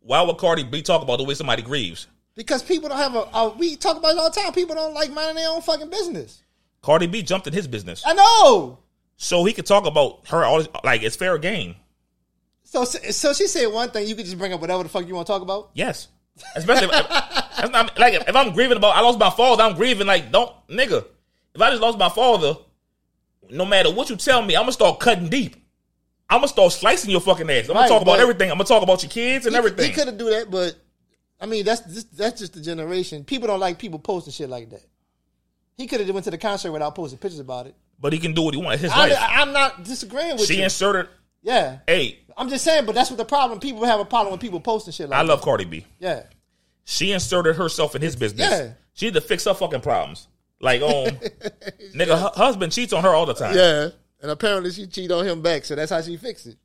[0.00, 2.06] Why would Cardi B talk about the way somebody grieves?
[2.34, 3.50] Because people don't have a, a.
[3.50, 4.52] We talk about it all the time.
[4.52, 6.42] People don't like minding their own fucking business.
[6.80, 8.78] Cardi B jumped in his business, I know.
[9.16, 10.42] so he could talk about her.
[10.44, 11.76] All this, like it's fair game.
[12.72, 14.06] So so she said one thing.
[14.06, 15.70] You could just bring up whatever the fuck you want to talk about.
[15.74, 16.06] Yes,
[16.54, 19.64] especially if, that's not, like if I'm grieving about I lost my father.
[19.64, 21.04] I'm grieving like don't nigga.
[21.52, 22.54] If I just lost my father,
[23.50, 25.56] no matter what you tell me, I'm gonna start cutting deep.
[26.28, 27.62] I'm gonna start slicing your fucking ass.
[27.64, 28.52] I'm gonna Right, talk about everything.
[28.52, 29.86] I'm gonna talk about your kids and He- everything.
[29.90, 30.76] He could have do that, but
[31.40, 33.24] I mean that's just, that's just the generation.
[33.24, 34.84] People don't like people posting shit like that.
[35.76, 37.74] He could have went to the concert without posting pictures about it.
[37.98, 38.80] but he can do what he wants.
[38.82, 39.18] His I, life.
[39.18, 40.62] I'm not disagreeing with she you.
[40.64, 41.08] inserted.
[41.42, 43.60] yeah, Hey, I'm just saying, but that's what the problem.
[43.60, 45.86] People have a problem when people posting shit like I love Cardi B.
[45.98, 46.22] Yeah,
[46.84, 48.50] She inserted herself in his business.
[48.50, 48.72] Yeah.
[48.94, 50.28] She had to fix her fucking problems.
[50.60, 50.88] Like, um,
[51.94, 53.54] nigga, her husband cheats on her all the time.
[53.56, 53.88] yeah.
[54.22, 56.56] And apparently she cheated on him back, so that's how she fixed it.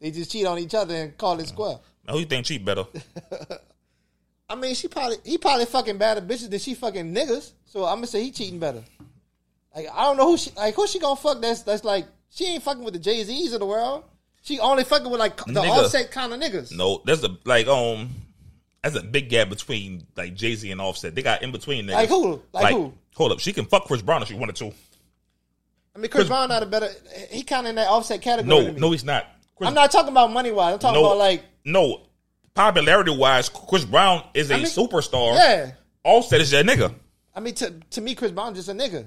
[0.00, 1.78] They just cheat on each other and call it square.
[2.06, 2.84] Now, who you think cheat better?
[4.48, 7.52] I mean, she probably he probably fucking better bitches than she fucking niggas.
[7.64, 8.82] So I'm gonna say he cheating better.
[9.74, 11.40] Like I don't know who she like who she gonna fuck.
[11.40, 14.04] That's that's like she ain't fucking with the Jay Z's of the world.
[14.44, 15.84] She only fucking with like the Nigga.
[15.84, 16.70] offset kind of niggas.
[16.76, 18.10] No, there's a like um,
[18.82, 21.14] that's a big gap between like Jay Z and Offset.
[21.14, 21.92] They got in between niggas.
[21.94, 22.42] Like who?
[22.52, 22.92] Like who?
[23.16, 24.72] Hold up, she can fuck Chris Brown if she wanted to.
[25.96, 26.88] I mean, Chris Brown not a better.
[27.30, 28.64] He kind of in that offset category.
[28.66, 29.26] No, no, he's not.
[29.56, 30.74] Chris, I'm not talking about money wise.
[30.74, 32.02] I'm talking no, about like no.
[32.54, 35.34] Popularity wise, Chris Brown is a I mean- superstar.
[35.34, 35.72] yeah.
[36.04, 36.94] Offset is that nigga.
[37.34, 39.06] I mean, to to me, Chris Brown just a nigga.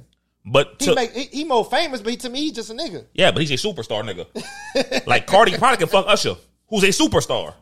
[0.50, 2.74] But He to, make he, he more famous, but he, to me, he's just a
[2.74, 3.06] nigga.
[3.14, 5.06] yeah, but he's a superstar nigga.
[5.06, 6.36] like Cardi probably can fuck Usher,
[6.70, 7.54] who's a superstar.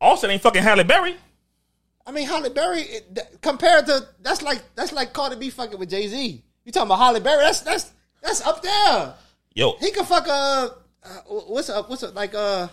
[0.00, 1.16] Offset ain't fucking Halle Berry.
[2.06, 5.78] I mean, Halle Berry it, th- compared to that's like that's like Cardi B fucking
[5.78, 6.42] with Jay Z.
[6.64, 7.44] You talking about Halle Berry?
[7.44, 9.14] That's that's that's up there.
[9.54, 10.70] Yo, He can fuck uh,
[11.04, 11.90] uh what's up?
[11.90, 12.14] What's up?
[12.14, 12.68] Like uh,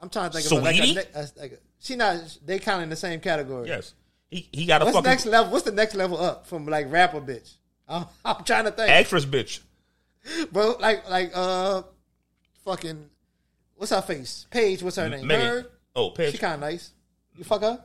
[0.00, 2.84] I'm trying to think of like a, a, like a, she not they kind of
[2.84, 3.68] in the same category.
[3.68, 3.92] yes,
[4.30, 5.52] he he got a What's fucking next level?
[5.52, 7.56] What's the next level up from like rapper bitch?
[7.90, 9.60] I'm, I'm trying to think, actress bitch.
[10.52, 10.76] bro.
[10.80, 11.82] Like like uh,
[12.64, 13.08] fucking
[13.76, 14.46] what's her face?
[14.50, 14.82] Paige.
[14.82, 15.26] What's her name?
[15.26, 15.46] Megan.
[15.46, 15.66] Bird.
[15.96, 16.32] Oh, Paige.
[16.32, 16.92] She kind of nice.
[17.36, 17.82] You fuck her?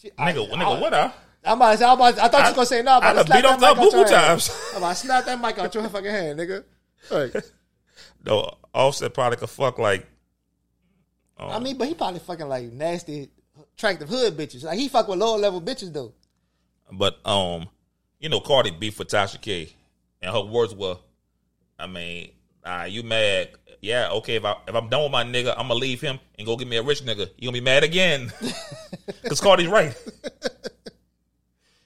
[0.00, 1.16] She, nigga, I, nigga, I, what up?
[1.44, 2.96] I'm about to say, I'm about to- I thought you I- was gonna say no.
[2.96, 4.70] I'm I about to beat that up mic out that your boo-boo times.
[4.72, 6.64] I'm about to slap that mic out your fucking hand, nigga.
[7.08, 7.40] Hey.
[8.24, 10.04] No, Offset probably could fuck like.
[11.38, 13.30] Oh, I mean, but he probably fucking like nasty,
[13.76, 14.64] attractive hood bitches.
[14.64, 16.12] Like he fuck with lower level bitches though.
[16.92, 17.68] but um,
[18.20, 19.72] you know, Cardi beef for Tasha K,
[20.20, 20.96] and her words were,
[21.78, 22.30] I mean,
[22.64, 23.50] ah, you mad?
[23.80, 24.36] Yeah, okay.
[24.36, 26.66] If I if I'm done with my nigga, I'm gonna leave him and go get
[26.66, 27.30] me a rich nigga.
[27.36, 28.32] You gonna be mad again?
[29.22, 29.94] Because Cardi's right.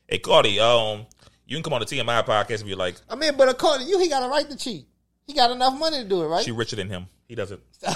[0.09, 1.07] hey, Cardi, um,
[1.47, 3.91] you can come on the TMI podcast and be like, I mean, but according to
[3.91, 4.87] you, he got a right to cheat.
[5.26, 6.45] He got enough money to do it, right?
[6.45, 7.07] she richer than him.
[7.28, 7.61] He doesn't.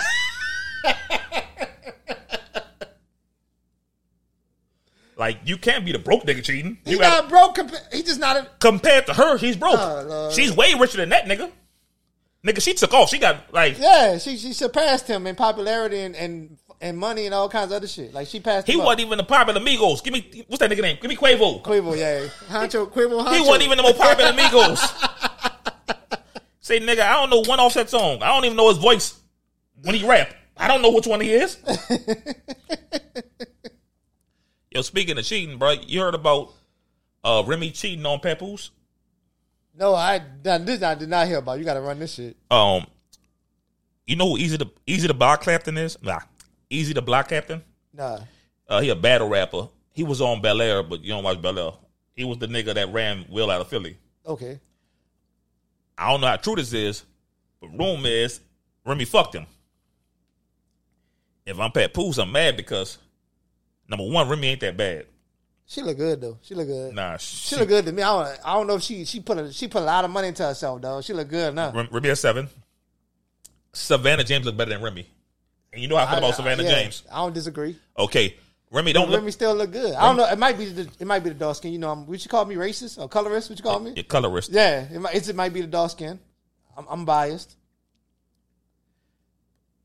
[5.16, 6.78] like you can't be the broke nigga cheating.
[6.84, 7.56] he You got not broke.
[7.56, 8.36] Compa- he just not.
[8.36, 9.78] A, compared to her, he's broke.
[9.78, 11.50] Oh, She's way richer than that nigga.
[12.44, 13.08] Nigga, she took off.
[13.08, 17.34] She got like yeah, she she surpassed him in popularity and and, and money and
[17.34, 18.12] all kinds of other shit.
[18.14, 18.66] Like she passed.
[18.66, 20.00] he wasn't even the popular amigos.
[20.00, 20.98] Give me what's that nigga name?
[21.00, 21.62] Give me Quavo.
[21.62, 23.34] Quavo, yeah, Honcho, Quavo, Honcho.
[23.34, 24.80] He wasn't even the most popular amigos.
[26.60, 28.22] Say nigga, I don't know one offset song.
[28.22, 29.18] I don't even know his voice
[29.82, 30.32] when he rap.
[30.56, 31.58] I don't know which one he is.
[34.76, 36.52] Yo, speaking of cheating, bro, you heard about
[37.24, 38.72] uh Remy cheating on Papoose?
[39.74, 41.58] No, I this I did not hear about.
[41.58, 42.36] You got to run this shit.
[42.50, 42.86] Um,
[44.06, 45.96] you know who Easy to Eazy the Block Captain is?
[46.02, 46.18] Nah,
[46.70, 47.62] Eazy the Block Captain.
[47.94, 48.18] Nah,
[48.68, 49.70] Uh, he a battle rapper.
[49.94, 51.72] He was on Bel Air, but you don't watch Bel Air.
[52.12, 53.96] He was the nigga that ran Will out of Philly.
[54.26, 54.60] okay.
[55.96, 57.02] I don't know how true this is,
[57.62, 58.40] but rumor is
[58.84, 59.46] Remy fucked him.
[61.46, 62.98] If I'm Papoose, I'm mad because
[63.88, 65.06] number one, Remy ain't that bad.
[65.66, 66.38] She look good though.
[66.42, 66.94] She look good.
[66.94, 68.02] Nah, She she, look good to me.
[68.02, 70.10] I don't, I don't know if she she put a she put a lot of
[70.10, 71.00] money into herself though.
[71.00, 71.72] She look good now.
[71.72, 72.48] Rem- Remy a seven.
[73.72, 75.06] Savannah James look better than Remy.
[75.72, 77.02] And you know how I feel about Savannah yeah, James.
[77.12, 77.76] I don't disagree.
[77.98, 78.36] Okay,
[78.70, 79.94] Remy don't Remy look still look good.
[79.94, 80.26] I don't know.
[80.26, 81.72] It might be the it might be the dark skin.
[81.72, 83.48] You know, I'm, would you call me racist or colorist?
[83.48, 83.92] Would you call me?
[83.94, 84.52] your colorist.
[84.52, 86.20] Yeah, it might, it's, it might be the dark skin.
[86.76, 87.56] I'm, I'm biased.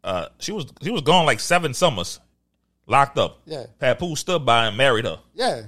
[0.03, 2.19] Uh, she was she was gone like seven summers,
[2.91, 3.41] locked up.
[3.45, 3.65] Yeah.
[3.79, 5.19] Papoose stood by and married her.
[5.33, 5.63] Yeah,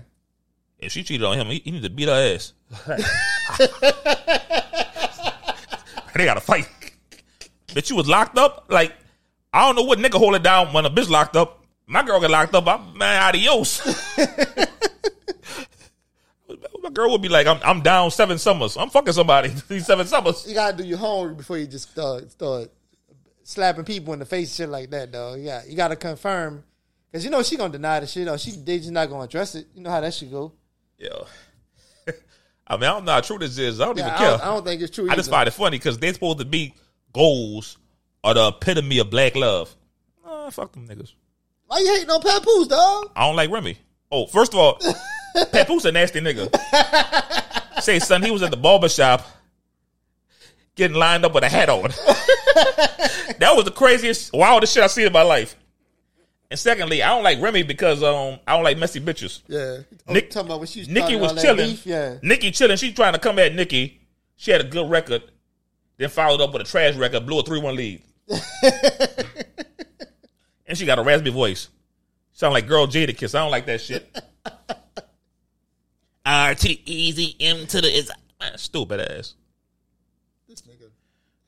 [0.77, 2.53] If she cheated on him, he, he need to beat her ass.
[6.15, 6.67] they got to fight.
[7.67, 8.65] Bitch, you was locked up.
[8.69, 8.93] Like
[9.51, 11.63] I don't know what nigga hold it down when a bitch locked up.
[11.85, 12.67] My girl got locked up.
[12.67, 13.81] I'm man, adios.
[16.81, 18.75] My girl would be like, I'm I'm down seven summers.
[18.77, 20.45] I'm fucking somebody these seven summers.
[20.47, 22.69] You gotta do your homework before you just start start
[23.43, 25.35] slapping people in the face shit like that, though.
[25.35, 26.63] Yeah, you gotta confirm
[27.13, 29.53] because you know she gonna deny the shit or she they just not gonna address
[29.53, 29.67] it.
[29.75, 30.51] You know how that should go.
[30.97, 31.09] Yeah.
[32.67, 33.79] I mean, I don't know how true this is.
[33.79, 34.29] I don't Yeah, even I care.
[34.31, 35.07] don't, I don't think it's true.
[35.11, 36.73] I just find it funny because they're supposed to be
[37.13, 37.77] goals
[38.23, 39.75] or the epitome of black love.
[40.25, 41.13] Uh, fuck them niggas.
[41.67, 43.11] Why you hating on Papoose, dog?
[43.15, 43.77] I don't like Remy.
[44.11, 44.79] Oh, first of all,
[45.51, 46.49] Papoose a nasty nigga.
[47.81, 49.25] Say, son, he was at the barber shop
[50.75, 51.81] getting lined up with a hat on.
[53.39, 55.55] that was the craziest, wildest shit I seen in my life.
[56.53, 59.41] And secondly, I don't like Remy because um I don't like messy bitches.
[59.47, 59.77] Yeah,
[60.07, 61.71] oh, Nick- talking about when she was Nikki was chilling.
[61.71, 62.77] beef, Yeah, Nikki chilling.
[62.77, 63.99] She trying to come at Nikki.
[64.35, 65.23] She had a good record.
[65.97, 68.03] Then followed up with a trash record, blew a 3 1 lead.
[70.67, 71.69] and she got a raspy voice.
[72.33, 73.33] Sound like girl Jadakiss.
[73.33, 74.15] I don't like that shit.
[76.23, 78.11] R to the easy, M to the is
[78.57, 79.33] stupid ass.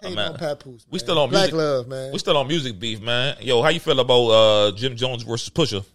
[0.06, 0.32] This nigga hating man.
[0.32, 0.86] on Papoose.
[0.89, 1.56] We still on Black music.
[1.56, 2.14] love, man.
[2.14, 3.38] We still on music beef, man.
[3.41, 5.86] Yo, how you feel about uh, Jim Jones versus Pusha?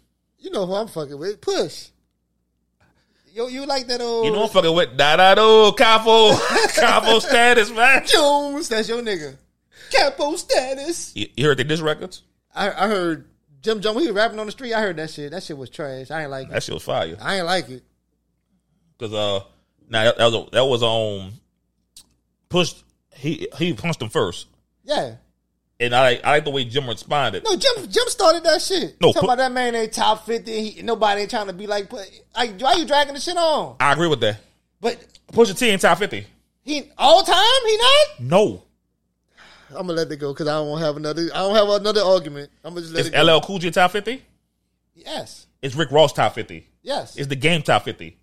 [0.40, 1.40] you know who I'm fucking with?
[1.40, 1.88] Push.
[3.32, 6.36] Yo, you like that old You know I'm fucking with da da do capo
[6.74, 8.02] capo status, man.
[8.06, 8.68] Jones?
[8.68, 9.36] That's your nigga.
[9.92, 11.14] Capo status.
[11.14, 12.22] You, you heard the diss records?
[12.54, 13.28] I, I heard
[13.62, 14.00] Jim Jones.
[14.00, 14.74] He was rapping on the street.
[14.74, 15.30] I heard that shit.
[15.30, 16.11] That shit was trash.
[16.11, 16.52] I ain't like it.
[16.52, 17.16] That shit was fire.
[17.20, 17.84] I ain't like it.
[18.98, 19.40] Cause uh,
[19.88, 21.32] now that, that was that was on
[22.48, 22.74] push.
[23.20, 24.46] He he punched him first,
[24.84, 25.16] Yeah.
[25.78, 27.44] and I like I like the way Jim responded.
[27.44, 29.00] No, Jim Jim started that shit.
[29.00, 30.70] No, Talking put- about that man ain't top fifty.
[30.70, 31.88] He, nobody ain't trying to be like.
[31.90, 32.00] Put,
[32.36, 33.76] like, why you dragging the shit on?
[33.78, 34.38] I agree with that.
[34.80, 34.96] But
[35.32, 36.26] Pusha T in top fifty.
[36.62, 38.20] he all time he not.
[38.20, 38.62] No,
[39.70, 41.28] I'm gonna let it go because I don't have another.
[41.34, 42.50] I don't have another argument.
[42.64, 43.36] I'm gonna just let it's it go.
[43.36, 44.22] LL Cool J top fifty.
[44.94, 46.66] Yes, It's Rick Ross top fifty.
[46.82, 47.16] yes.
[47.16, 48.16] It's the game top fifty.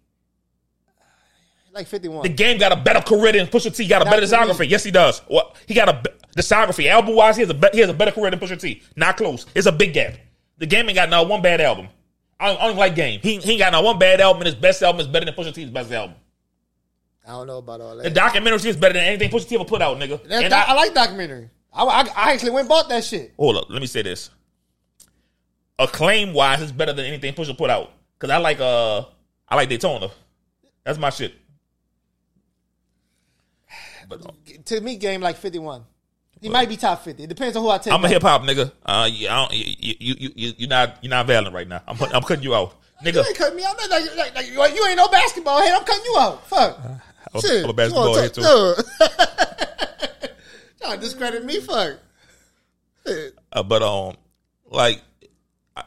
[1.78, 2.24] Like 51.
[2.24, 3.88] The game got a better career than Pusha T.
[3.88, 4.70] Got a Not better discography.
[4.70, 5.20] Yes, he does.
[5.28, 6.02] What he got a
[6.36, 7.36] discography album wise.
[7.38, 8.82] He has a be- he has a better career than Pusha T.
[8.96, 9.46] Not close.
[9.56, 10.16] It's a big gap.
[10.58, 11.88] The game ain't got not one bad album.
[12.40, 13.20] I don't, I don't like game.
[13.22, 15.34] He, he ain't got not one bad album, and his best album is better than
[15.34, 16.16] Pusha T's best album.
[17.26, 18.04] I don't know about all that.
[18.04, 20.20] The documentary is better than anything Pusha T ever put out, nigga.
[20.30, 21.50] And I, I- like documentary.
[21.74, 23.34] I, I, I actually went and bought that shit.
[23.38, 24.32] hold up, let me say this.
[25.80, 27.92] Acclaim wise, it's better than anything Pusha put out.
[28.18, 29.04] Cause I like uh
[29.48, 30.10] I like Daytona.
[30.84, 31.34] That's my shit.
[34.08, 34.32] But uh,
[34.66, 35.84] To me, game like 51.
[36.40, 37.24] He might be top 50.
[37.24, 37.94] It depends on who I take.
[37.94, 38.72] I'm a hip hop nigga.
[38.86, 41.82] Uh, you, I don't, you, you, you, you, you're not, you're not valid right now.
[41.88, 43.26] I'm, I'm cutting you out, You nigga.
[43.26, 43.76] ain't cutting me out.
[43.90, 45.74] Like, like, like, you, you ain't no basketball head.
[45.74, 46.48] I'm cutting you out.
[46.48, 46.80] Fuck.
[47.34, 47.64] I'm, Shit.
[47.64, 48.42] I'm a basketball head too.
[48.42, 48.76] wanna
[50.82, 51.60] Y'all discredit me.
[51.60, 52.00] Fuck.
[53.52, 54.16] Uh, but um,
[54.70, 55.02] like,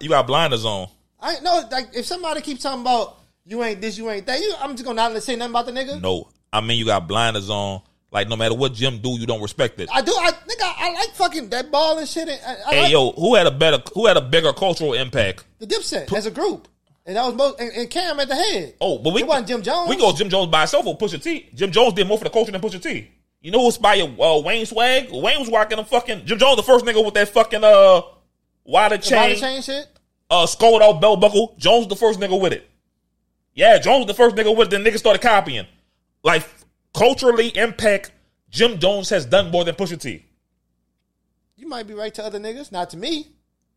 [0.01, 0.89] you got blinders on.
[1.21, 1.63] I know.
[1.71, 4.85] Like, if somebody keeps talking about you ain't this, you ain't that, you, I'm just
[4.85, 6.01] gonna not say nothing about the nigga.
[6.01, 7.83] No, I mean you got blinders on.
[8.13, 9.89] Like no matter what Jim do, you don't respect it.
[9.93, 10.13] I do.
[10.13, 12.29] I think I, I like fucking that ball and shit.
[12.29, 14.95] And, I, I Hey like yo, who had a better, who had a bigger cultural
[14.95, 15.45] impact?
[15.61, 16.67] the Dipset as a group,
[17.07, 18.75] and that was most and, and Cam at the head.
[18.81, 19.89] Oh, but we it wasn't Jim Jones.
[19.89, 21.51] We go Jim Jones by himself or Pusha T.
[21.55, 23.09] Jim Jones did more for the culture than Pusha T.
[23.43, 25.09] You know who inspired uh, Wayne Swag?
[25.13, 28.03] Wayne was rocking a fucking Jim Jones, the first nigga with that fucking uh
[28.65, 29.87] wide chain, body chain shit.
[30.29, 31.55] uh skulled out belt buckle.
[31.59, 32.69] Jones the first nigga with it.
[33.55, 34.71] Yeah, Jones was the first nigga with it.
[34.71, 35.67] Then niggas started copying.
[36.23, 36.47] Like
[36.95, 38.13] culturally impact,
[38.51, 40.25] Jim Jones has done more than Pusha T.
[41.57, 43.29] You might be right to other niggas, not to me.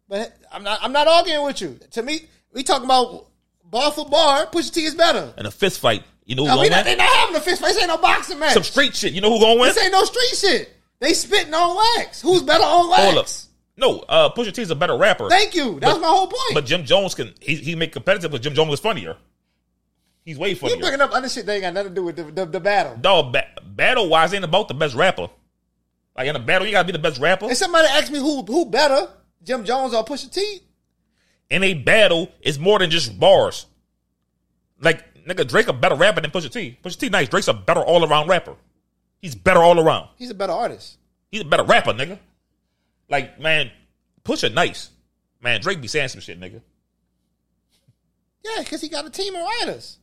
[0.07, 0.79] But I'm not.
[0.81, 1.79] I'm not arguing with you.
[1.91, 2.21] To me,
[2.53, 3.27] we talking about
[3.63, 4.45] bar for bar.
[4.47, 5.33] Pusha T is better.
[5.37, 6.97] And a fist fight, you know who No, gonna not, they win?
[6.99, 7.69] not having a fist fight.
[7.69, 8.53] This ain't no boxing match.
[8.53, 9.13] Some street shit.
[9.13, 9.69] You know who gonna win?
[9.73, 10.69] This ain't no street shit.
[10.99, 12.21] They spitting on wax.
[12.21, 13.01] Who's better on wax?
[13.03, 13.27] Hold up.
[13.75, 15.29] No, uh, Pusha T is a better rapper.
[15.29, 15.79] Thank you.
[15.79, 16.53] That's my whole point.
[16.53, 19.17] But Jim Jones can he he make competitive, but Jim Jones is funnier.
[20.25, 20.83] He's way for you funnier.
[20.83, 22.95] bringing up other shit that ain't got nothing to do with the, the, the battle.
[22.97, 25.29] Dog, ba- battle wise ain't about the best rapper.
[26.15, 27.47] Like in a battle, you gotta be the best rapper.
[27.47, 29.09] And somebody asked me who who better,
[29.43, 30.61] Jim Jones or Pusha T.
[31.49, 33.65] In a battle, it's more than just bars.
[34.79, 36.77] Like nigga, Drake a better rapper than Pusha T.
[36.83, 37.27] Pusha T nice.
[37.29, 38.55] Drake's a better all around rapper.
[39.21, 40.09] He's better all around.
[40.17, 40.97] He's a better artist.
[41.31, 42.19] He's a better rapper, nigga.
[43.09, 43.71] Like man,
[44.23, 44.89] Pusha nice.
[45.41, 46.61] Man, Drake be saying some shit, nigga.
[48.45, 49.97] Yeah, because he got a team of writers.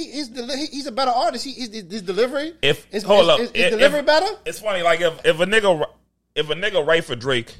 [0.00, 1.44] He is deli- he's a better artist.
[1.44, 2.54] He, his, his delivery.
[2.62, 4.26] If is, hold is, up, is, is if- delivery if- better?
[4.46, 5.86] It's funny, like if if a nigga
[6.34, 7.54] if a nigga write for Drake,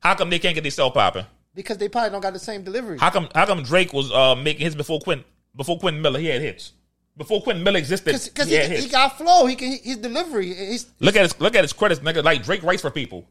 [0.00, 1.24] how come they can't get themselves popping?
[1.54, 2.98] Because they probably don't got the same delivery.
[2.98, 5.24] How come how come Drake was uh, making hits before Quentin
[5.56, 6.20] before Quentin Miller?
[6.20, 6.72] He had hits
[7.16, 8.12] before Quentin Miller existed.
[8.12, 9.46] Because he he, he, got flow.
[9.46, 10.54] He can his delivery.
[10.54, 12.22] He's, look at his look at his credits, nigga.
[12.22, 13.26] Like Drake writes for people.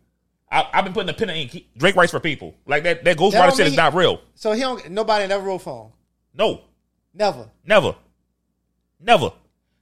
[0.52, 1.66] I, I've been putting a pen in ink.
[1.78, 2.56] Drake writes for people.
[2.66, 3.04] Like that.
[3.04, 4.22] That Ghost That Rider shit mean is not real.
[4.36, 4.90] So he don't.
[4.92, 5.92] Nobody never wrote for him.
[6.34, 6.62] No,
[7.14, 7.50] Never.
[7.66, 7.96] never,
[9.00, 9.32] never.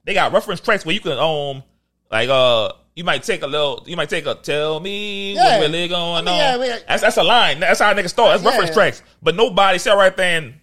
[0.03, 1.63] They got reference tracks where you can um
[2.11, 5.57] like uh you might take a little you might take a tell me Yeah.
[5.59, 6.59] what's really going I mean, yeah, on.
[6.59, 7.59] we- that's that's a line.
[7.59, 8.31] That's how niggas start.
[8.31, 8.49] That's Yeah.
[8.51, 9.03] reference tracks.
[9.21, 10.53] But nobody sat right there and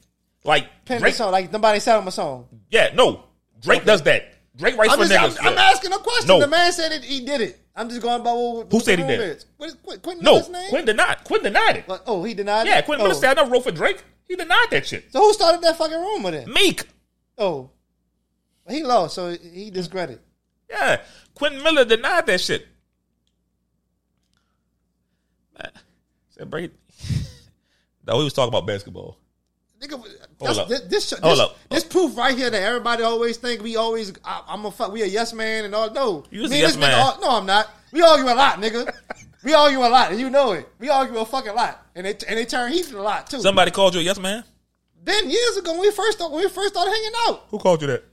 [0.45, 1.15] like Pen Drake.
[1.15, 2.47] song like nobody sang him a song.
[2.71, 3.25] Yeah, no.
[3.61, 4.29] Drake does that.
[4.57, 5.41] Drake writes I'm, for just, niggas.
[5.47, 6.29] I'm, I'm asking a question.
[6.29, 6.41] No.
[6.41, 7.03] The man said it.
[7.05, 7.59] He did it.
[7.75, 8.71] I'm just going by what.
[8.71, 9.47] Who said he did is.
[9.57, 10.69] What is Qu- Quentin No, name?
[10.69, 11.25] Quinn denied.
[11.25, 11.89] Quinn denied it.
[11.89, 12.03] What?
[12.07, 12.67] Oh, he denied.
[12.67, 12.71] It.
[12.71, 12.85] Yeah, it?
[12.85, 13.05] Quinn oh.
[13.05, 14.03] Miller said I never wrote for Drake.
[14.29, 15.11] He denied that shit.
[15.13, 16.53] So who started that fucking rumor then?
[16.53, 16.83] Meek.
[17.39, 17.71] Oh,
[18.73, 20.21] he lost, so he discredited.
[20.71, 21.01] Yeah,
[21.35, 22.67] Quentin Miller denied that shit.
[26.31, 26.73] Said Brady.
[28.07, 29.19] no, we was talking about basketball.
[29.81, 30.03] Nigga,
[30.41, 30.69] that's, up.
[30.69, 31.57] this this, this, Hold up.
[31.69, 35.03] this proof right here that everybody always think we always I, I'm a fuck we
[35.03, 35.91] a yes man and all.
[35.91, 36.95] No, You was a yes man.
[36.95, 37.69] ar- no, I'm not.
[37.93, 38.91] We argue a lot, nigga.
[39.45, 40.69] we argue a lot, and you know it.
[40.79, 43.41] We argue a fucking lot, and they and they turn heated a lot too.
[43.41, 44.45] Somebody called you a yes man.
[45.05, 47.89] then years ago when we first when we first started hanging out, Who called you
[47.89, 48.05] that?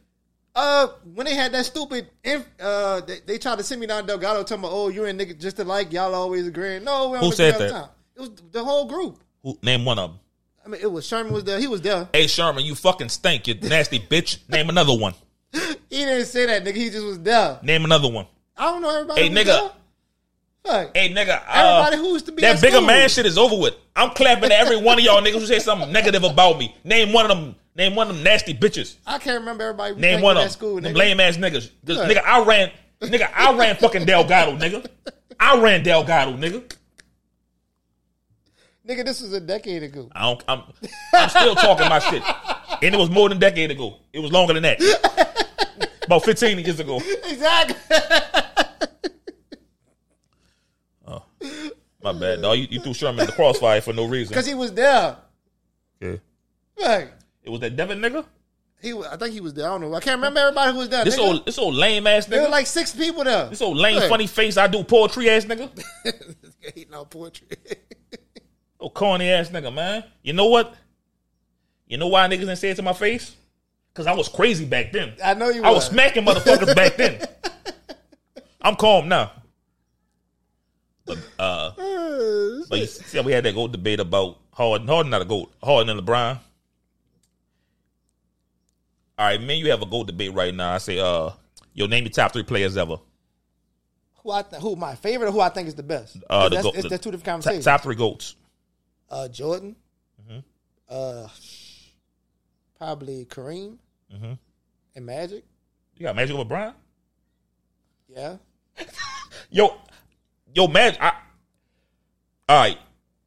[0.56, 4.06] Uh, when they had that stupid, inf- uh, they, they tried to send me down
[4.06, 6.84] Delgado, talking about, oh, you and nigga just alike, y'all always agreeing.
[6.84, 7.72] No, we don't Who said that?
[7.72, 7.90] time.
[8.16, 9.20] It was the whole group.
[9.44, 10.20] Who name one of them?
[10.66, 11.60] I mean, it was Sherman was there.
[11.60, 12.10] He was there.
[12.14, 14.40] Hey Sherman, you fucking stink, you nasty bitch.
[14.50, 15.14] Name another one.
[15.90, 16.76] He didn't say that, nigga.
[16.76, 17.58] He just was there.
[17.64, 18.28] Name another one.
[18.56, 19.22] I don't know everybody.
[19.24, 19.72] Hey nigga.
[20.94, 22.86] Hey nigga, uh, Everybody who used to be that bigger school.
[22.86, 23.74] man shit is over with.
[23.96, 26.76] I'm clapping at every one of y'all niggas who say something negative about me.
[26.84, 27.56] Name one of them.
[27.80, 28.98] Name one of them nasty bitches.
[29.08, 29.96] I can't remember everybody.
[29.96, 30.50] Name one of them.
[30.52, 30.82] school.
[30.82, 30.98] Them Nigga.
[30.98, 31.70] lame ass niggas.
[31.88, 32.12] 'Cause, Right.
[32.18, 32.72] Nigga, I ran.
[33.02, 34.86] Nigga, I ran fucking Delgado, nigga.
[35.40, 36.70] I ran Delgado, nigga.
[38.86, 40.10] nigga, this was a decade ago.
[40.14, 40.44] I don't.
[40.50, 40.64] I'm.
[41.14, 42.22] I'm still talking my shit,
[42.84, 43.96] and it was more than a decade ago.
[44.12, 44.82] It was longer than that.
[46.06, 46.98] About 15 years ago.
[46.98, 47.76] Exactly.
[51.08, 51.24] oh,
[52.04, 52.58] My bad, dog.
[52.58, 54.32] You, you threw Sherman in the crossfire for no reason.
[54.34, 55.16] Because he was there.
[56.02, 56.16] Yeah.
[56.82, 57.10] Right.
[57.50, 58.26] It was that Devin nigga.
[58.80, 59.66] He, was, I think he was there.
[59.66, 59.96] I don't know.
[59.96, 61.04] I can't remember everybody who was there.
[61.04, 61.28] This nigga.
[61.28, 62.30] old, this old lame ass nigga.
[62.30, 63.48] there were like six people there.
[63.50, 64.56] this old lame, funny face.
[64.56, 65.68] I do poetry ass nigga.
[66.60, 67.48] Hating on poetry.
[68.80, 70.04] Oh, corny ass nigga, man.
[70.22, 70.76] You know what?
[71.88, 73.36] You know why niggas didn't say it to my face?
[73.92, 75.14] Because I was crazy back then.
[75.26, 75.88] I know you I was was.
[75.88, 77.20] smacking motherfuckers back then.
[78.62, 79.32] I'm calm now.
[81.04, 81.72] But uh,
[82.70, 84.88] but you see how we had that goat debate about Harden.
[84.88, 85.52] Harden not a goat.
[85.64, 86.40] Harden and LeBron.
[89.20, 90.72] All right, man, you have a goat debate right now.
[90.74, 91.32] I say, uh,
[91.74, 92.98] yo, name your top three players ever.
[94.24, 96.18] who I th- who my favorite or who I think is the best?
[96.30, 97.66] Uh, the that's, goat- it's, the two different Top, conversations.
[97.66, 98.36] top three goats.
[99.10, 99.76] Uh, Jordan.
[100.24, 100.40] Mm-hmm.
[100.88, 101.28] Uh,
[102.78, 103.78] probably Kareem.
[104.14, 104.34] Mm-hmm.
[104.96, 105.44] And Magic.
[105.98, 106.76] You got Magic over Bryant.
[108.08, 108.38] Yeah.
[109.52, 109.76] Yo,
[110.56, 111.02] yo, Magic.
[111.02, 111.14] I,
[112.48, 112.78] all right.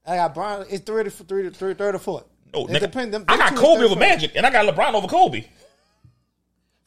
[0.07, 0.69] I got Bryant.
[0.71, 2.25] It's three to three to three, third or fourth.
[2.55, 3.97] No, It nigga, depend- them- I got Kobe over.
[3.97, 5.45] Magic, and I got LeBron over Kobe.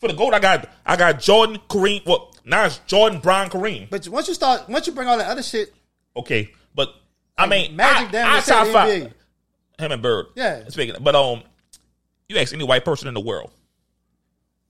[0.06, 2.06] For the gold, I got I got Jordan, Kareem.
[2.06, 3.90] Well, now it's Jordan, Bryant, Kareem.
[3.90, 5.74] But once you start, once you bring all that other shit,
[6.16, 6.90] Okay, but
[7.36, 9.12] I mean, Magic I, damn I top five NBA.
[9.80, 10.28] him and Bird.
[10.36, 10.68] Yeah.
[10.70, 11.42] speaking, of, but um,
[12.30, 13.50] you ask any white person in the world,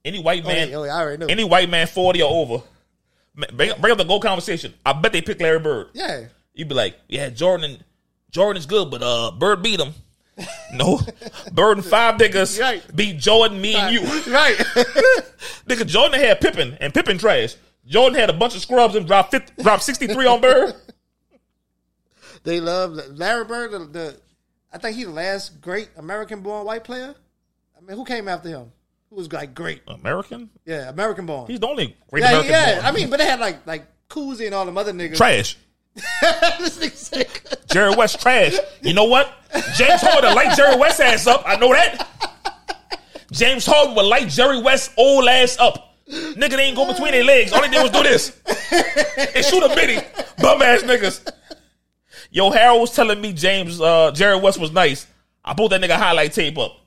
[0.05, 1.25] any white Oh, man, yeah, oh, yeah, I already know.
[1.27, 2.63] any white man forty or over,
[3.35, 4.73] bring, bring up the gold conversation.
[4.85, 5.87] I bet they pick Larry Bird.
[5.93, 6.27] yeah.
[6.53, 7.83] You'd be like, yeah, Jordan,
[8.31, 9.93] Jordan is good, but uh, Bird beat him.
[10.73, 10.99] No,
[11.53, 12.83] Bird and five niggas Right.
[12.95, 14.01] beat Jordan, me and you.
[14.33, 14.55] Right.
[15.67, 17.55] Nigga, Jordan had Pippen and Pippen trash.
[17.87, 20.73] Jordan had a bunch of scrubs and dropped 50, dropped sixty three on Bird.
[22.43, 23.71] they love Larry Bird.
[23.71, 24.19] The, the
[24.73, 27.15] I think he's the last great American-born white player.
[27.77, 28.71] I mean, who came after him?
[29.09, 29.81] Who was like great?
[29.87, 30.49] American?
[30.65, 31.47] Yeah, American-born.
[31.47, 32.51] He's the only great yeah, American.
[32.51, 32.73] yeah.
[32.75, 32.85] born.
[32.85, 35.15] I mean, but they had like like Cousy and all them other niggas.
[35.15, 35.57] trash.
[36.59, 37.43] this nigga sick.
[37.71, 38.55] Jerry West trash.
[38.81, 39.31] You know what?
[39.75, 41.43] James Harden light Jerry West ass up.
[41.45, 42.07] I know that.
[43.31, 45.95] James Harden would light Jerry West old ass up.
[46.07, 47.51] Nigga, they ain't go between their legs.
[47.51, 48.39] All they did was do this.
[49.35, 49.95] and shoot a bitty.
[50.41, 51.31] Bum ass niggas.
[52.29, 55.07] Yo, Harold was telling me James uh, Jerry West was nice.
[55.43, 56.77] I pulled that nigga highlight tape up.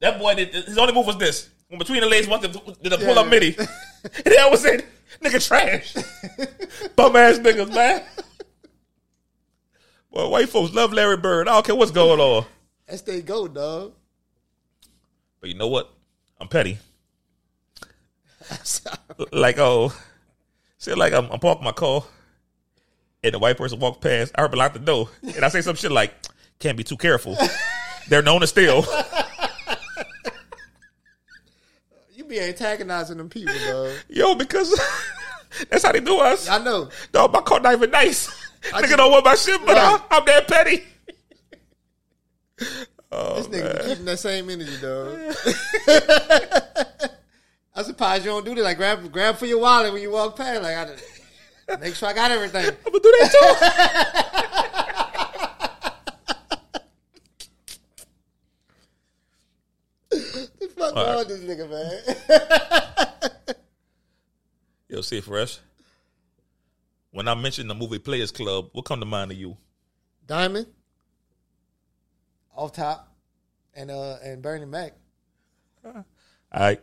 [0.00, 1.50] That boy did his only move was this.
[1.68, 3.30] When between the legs, wanted to, did a pull up Yeah.
[3.30, 3.50] midi.
[4.24, 4.86] that was it.
[5.20, 5.94] Nigga trash.
[6.96, 8.02] Bum ass niggas, man.
[10.10, 11.48] Boy, white folks love Larry Bird.
[11.48, 12.46] I don't care what's going on.
[12.86, 13.92] That's they go, dog.
[15.40, 15.92] But you know what?
[16.40, 16.78] I'm petty.
[19.32, 19.92] Like, oh,
[20.78, 22.04] say like I'm, I'm parking my car,
[23.24, 24.32] and the white person walks past.
[24.34, 26.12] I heard me lock the door, and I say some shit like,
[26.58, 27.36] "Can't be too careful."
[28.08, 28.84] They're known to steal.
[32.12, 33.92] You be antagonizing them people, dog.
[34.08, 34.78] Yo, because
[35.70, 36.48] that's how they do us.
[36.48, 36.88] I know.
[37.12, 38.28] Dog, my car not even nice.
[38.72, 40.00] I Nigga just- don't want my shit, but Right.
[40.10, 40.84] I, I'm that petty.
[43.12, 45.18] Oh, This nigga be keeping that same energy, dog.
[47.74, 48.62] I'm surprised you don't do that.
[48.64, 50.62] Like grab grab for your wallet when you walk past.
[50.62, 50.76] Like
[51.68, 52.64] I make sure I got everything.
[52.66, 54.66] I'm gonna do that too.
[60.10, 61.28] The fuck All right.
[61.28, 63.30] this nigga, man?
[64.88, 65.58] Yo, see, fresh.
[67.10, 69.56] When I mentioned the movie Players Club, what come to mind to you?
[70.26, 70.66] Diamond,
[72.54, 73.12] off top,
[73.74, 74.92] and uh and Bernie Mac.
[75.84, 76.04] All
[76.54, 76.80] right.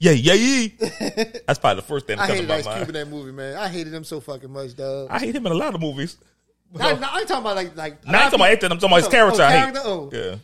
[0.00, 0.68] Yeah, yeah, yeah.
[1.46, 3.32] That's probably the first thing that I comes to my Ice Cube in that movie,
[3.32, 3.56] man.
[3.56, 5.08] I hated him so fucking much, dog.
[5.10, 6.16] I hate him in a lot of movies.
[6.72, 8.06] Not, not, I ain't talking about like like.
[8.06, 9.42] Not talking about acting, I'm talking about his Oh, character.
[9.42, 9.58] oh, I hate.
[9.58, 9.80] character?
[9.84, 10.10] Oh.
[10.12, 10.34] Yeah.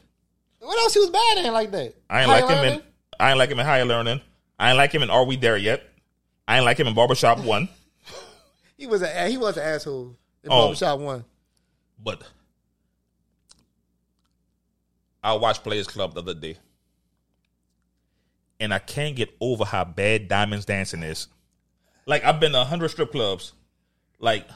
[0.65, 1.95] What else he was bad in like that?
[2.09, 2.83] I ain't like him in
[3.21, 4.21] I ain't like him in Higher Learning.
[4.59, 5.83] I ain't like him in Are We There Yet?
[6.49, 7.69] I ain't like him in Barbershop One.
[8.77, 10.63] He was a he was an asshole in Oh.
[10.67, 11.25] Barbershop One.
[12.03, 12.23] But
[15.23, 16.57] I watched Players Club the other day.
[18.61, 21.29] And I can't get over how bad Diamond's dancing is.
[22.07, 23.53] Like I've been to hundred strip clubs.
[24.19, 24.47] Like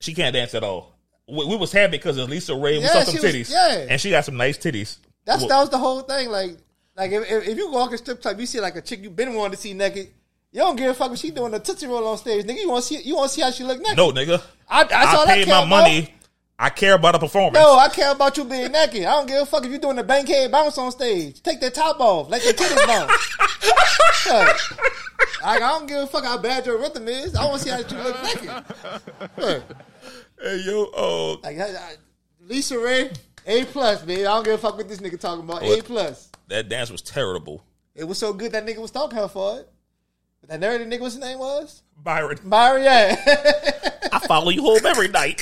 [0.00, 0.94] she can't dance at all.
[1.28, 2.62] We, we was happy because of LisaRaye.
[2.78, 3.50] We Yeah, saw some she was- titties.
[3.50, 3.86] yeah.
[3.88, 4.98] And she got some nice titties.
[5.24, 6.30] That's Well, that was the whole thing.
[6.30, 6.56] Like
[6.96, 9.10] like if, if, if you walk in strip club, you see like a chick you
[9.10, 10.08] been wanting to see naked.
[10.52, 12.60] You don't give a fuck if she doing a tootsie roll on stage, nigga.
[12.60, 13.96] You want to see you want to see how she look naked.
[13.96, 14.40] No, nigga.
[14.68, 15.68] I, I I paid my about.
[15.68, 16.14] money.
[16.56, 17.54] I care about the performance.
[17.56, 19.04] No, I care about you being naked.
[19.04, 21.42] I don't give a fuck if you doing the bankhead bounce on stage.
[21.42, 22.30] Take that top off.
[22.30, 23.36] Let your titties bounce.
[25.44, 27.34] Like, I don't give a fuck how bad your rhythm is.
[27.34, 28.64] I want to see how you look naked.
[29.36, 29.62] Fuck.
[30.40, 31.94] Hey yo, oh, Like I, I,
[32.48, 33.14] LisaRaye,
[33.46, 34.20] A plus, man.
[34.20, 35.62] I don't give a fuck what this nigga talking about.
[35.62, 36.30] A plus.
[36.48, 37.64] that dance was terrible.
[37.94, 39.68] It was so good that nigga was stalking her for it.
[40.40, 41.82] But that nerdy nigga, what's his name was?
[42.02, 43.16] Byron, Myra, yeah.
[44.12, 45.38] I follow you home every night.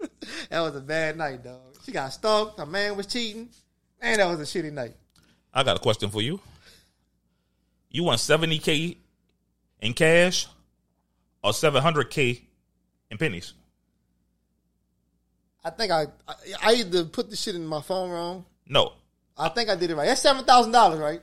[0.50, 1.76] that was a bad night, dog.
[1.84, 2.58] She got stalked.
[2.58, 3.48] Her man was cheating.
[4.02, 4.94] Man, that was a shitty night.
[5.54, 6.40] I got a question for you.
[7.90, 8.96] You want 70K
[9.80, 10.48] in cash
[11.42, 12.42] or 700K
[13.10, 13.54] in pennies?
[15.66, 18.44] I think I, I I either put the shit in my phone wrong.
[18.68, 18.92] No.
[19.36, 20.06] I think I did it right.
[20.06, 21.20] That's seven thousand dollars, right?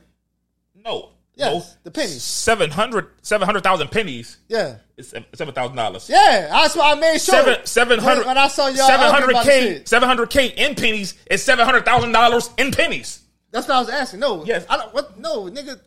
[0.74, 1.08] No.
[1.36, 1.64] Yes, no.
[1.82, 2.22] the pennies.
[2.22, 6.08] 700 700,000 pennies Yeah, is $7,000.
[6.08, 6.46] yeah.
[6.48, 7.34] That's why I made sure.
[7.34, 11.44] Seven, 700, when, when I saw y'all arguing about the 700K, 700K in pennies is
[11.44, 13.22] $700,000 in pennies.
[13.50, 14.20] That's what I was asking.
[14.20, 14.64] No, Yes.
[14.68, 14.94] I don't.
[14.94, 15.18] What?
[15.18, 15.80] No, nigga.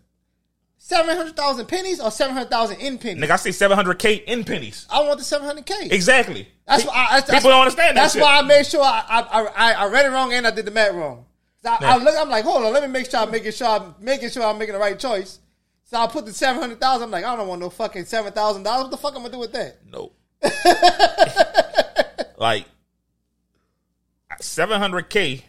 [0.87, 3.21] Seven hundred thousand pennies or seven hundred thousand in pennies?
[3.21, 4.87] Nigga, I say 700K in pennies.
[4.89, 5.89] I want the seven hundred k.
[5.91, 6.47] Exactly.
[6.65, 6.93] That's why.
[7.11, 8.21] I, that's, People don't understand that That's shit.
[8.21, 10.71] why I made sure I I, I I read it wrong and I did the
[10.71, 11.25] math wrong.
[11.61, 11.93] So I, Yeah.
[11.95, 12.15] I look.
[12.17, 12.71] I'm like, hold on.
[12.71, 15.39] Let me make sure I'm making sure I'm making sure I'm making the right choice.
[15.83, 17.03] So I put the seven hundred thousand.
[17.03, 18.83] I'm like, I don't want no fucking seven thousand dollars.
[18.83, 19.79] What the fuck am I gonna do with that?
[19.91, 20.13] No.
[22.37, 22.65] like
[24.41, 25.43] 700k,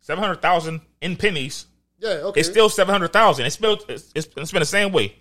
[0.00, 1.66] 700,000 in pennies.
[2.02, 2.10] Yeah.
[2.28, 2.40] Okay.
[2.40, 3.46] It's still 700,000.
[3.46, 5.14] It's still it's, it's, it's been the same way.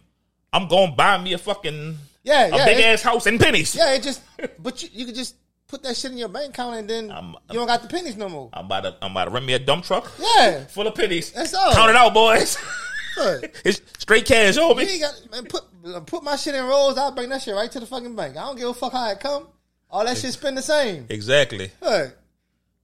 [0.52, 3.38] I'm going to buy me a fucking Yeah, a yeah, big it- ass house in
[3.38, 3.76] pennies.
[3.76, 3.94] yeah.
[3.94, 4.22] It just.
[4.60, 5.36] But you, you could just
[5.68, 8.18] put that shit in your bank account and then I'm- you don't got the pennies
[8.18, 8.50] no more.
[8.52, 10.66] I'm about to I'm about to rent me a dump truck Yeah.
[10.66, 11.32] full of pennies.
[11.32, 11.72] That's all.
[11.74, 12.58] Count it out, boys.
[13.66, 14.92] It's straight cash homie.
[14.92, 15.64] You got man, put
[16.08, 16.98] put my shit in rolls.
[16.98, 18.38] I'll bring that shit right to the fucking bank.
[18.38, 19.48] I don't give a fuck how it come.
[19.90, 21.06] All that shit spend the same.
[21.10, 21.72] Exactly.
[21.82, 22.18] Look.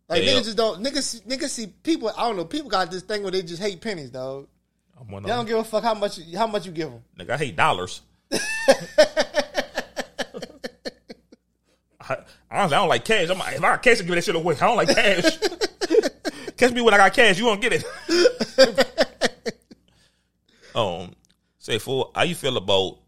[0.09, 0.31] Like Yeah.
[0.33, 2.09] niggas just don't niggas niggas see people.
[2.09, 2.45] I don't know.
[2.45, 4.47] People got this thing where they just hate pennies, dog.
[4.99, 5.57] I'm one They don't of them.
[5.57, 7.03] give a fuck how much how much you give them.
[7.19, 8.01] Nigga, I hate dollars.
[11.99, 12.17] I,
[12.49, 13.29] honestly, I don't like cash.
[13.29, 14.55] I'm, like, if I got cash, I give that shit away.
[14.55, 15.37] I don't like cash.
[16.57, 17.37] Catch me when I got cash.
[17.37, 17.83] You won't get it.
[20.75, 21.11] um,
[21.59, 22.99] say fool, how you feel about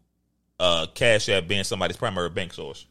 [0.58, 2.86] uh Cash App being somebody's primary bank source?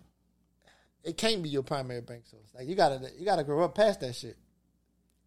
[1.10, 2.50] It can't be your primary bank source.
[2.56, 4.38] Like you gotta you gotta grow up past that shit.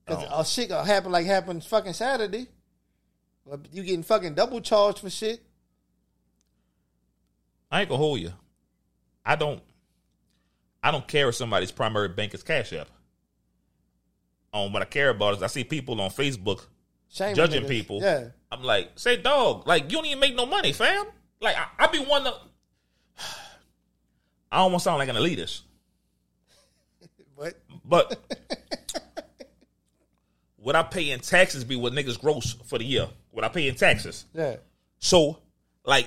[0.07, 0.41] Cause Oh.
[0.41, 2.47] a shit gonna happen like happened fucking Saturday.
[3.47, 5.41] But you getting fucking double charged for shit.
[7.71, 8.33] I ain't gonna hold you.
[9.25, 9.63] I don't.
[10.83, 12.89] I don't care if somebody's primary bank is Cash App.
[14.53, 16.67] Um, what I care about is I see people on Facebook
[17.09, 18.01] Shame judging people.
[18.03, 18.29] Yeah.
[18.51, 21.07] I'm like, say, dog, like you don't even make no money, fam.
[21.41, 22.35] Like I, I be one of.
[24.53, 25.63] I don't want to sound like an elitist,
[27.39, 27.55] But
[27.85, 28.19] but
[30.57, 33.09] what I pay in taxes be what niggas gross for the year.
[33.31, 34.27] What I pay in taxes.
[34.35, 34.57] yeah.
[34.99, 35.39] So,
[35.85, 36.07] like,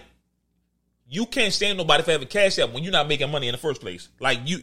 [1.07, 3.57] you can't stand nobody for having cash app when you're not making money in the
[3.57, 4.07] first place.
[4.19, 4.59] Like you,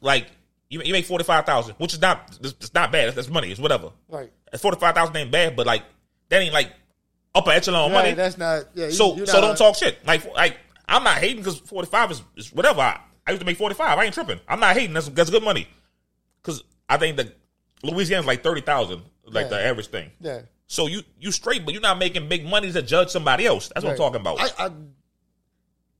[0.00, 0.26] like
[0.68, 3.14] you, you make forty five thousand, which is not it's not bad.
[3.14, 3.50] That's money.
[3.50, 3.90] It's whatever.
[4.08, 4.30] Right.
[4.58, 5.84] Forty five thousand ain't bad, but like
[6.28, 6.72] that ain't like
[7.34, 8.14] upper echelon Right, money.
[8.14, 10.04] that's not yeah, so you so not- don't talk shit.
[10.06, 12.80] Like like I'm not hating because forty five is, is whatever.
[12.80, 13.98] I, I used to make forty five.
[13.98, 14.40] I ain't tripping.
[14.48, 14.92] I'm not hating.
[14.94, 15.68] That's that's good money.
[16.42, 17.32] Because I think the
[17.82, 19.48] Louisiana's like thirty thousand, like Yeah.
[19.50, 20.10] the average thing.
[20.20, 20.42] Yeah.
[20.66, 23.70] So you you straight, but you're not making big money to judge somebody else.
[23.74, 24.40] That's what I'm talking about.
[24.40, 24.70] I, I,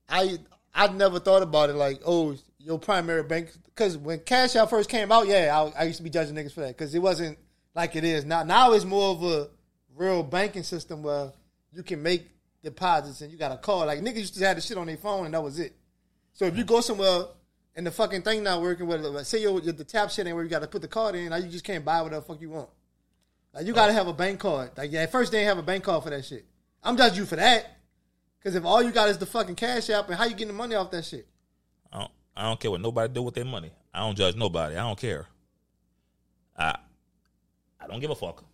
[0.09, 0.39] I,
[0.75, 3.51] I never thought about it like, oh, your primary bank.
[3.67, 6.53] Because when Cash App first came out, yeah, I, I used to be judging niggas
[6.53, 7.39] for that because it wasn't
[7.75, 8.43] like it is now.
[8.43, 9.49] Now it's more of a
[9.95, 11.33] real banking system where
[11.73, 12.27] you can make
[12.63, 13.87] deposits and you got a call.
[13.87, 15.75] Like niggas used to have the shit on their phone and that was it.
[16.33, 17.25] So if you go somewhere
[17.75, 20.45] and the fucking thing not working, with like, say your the tap shit ain't where
[20.45, 22.41] you got to put the card in, now you just can't buy whatever the fuck
[22.41, 22.69] you want.
[23.55, 23.97] Like you got to oh.
[23.97, 24.71] have a bank card.
[24.77, 26.45] Like yeah, at first they didn't have a bank card for that shit.
[26.83, 27.79] I'm judging you for that.
[28.39, 30.55] Because if all you got is the fucking cash app, and how you getting the
[30.55, 31.29] money off that shit?
[31.93, 33.71] I don't, I don't care what nobody do with their money.
[33.95, 34.75] I don't judge nobody.
[34.75, 35.27] I don't care.
[36.57, 36.77] I
[37.81, 38.45] I don't give a fuck.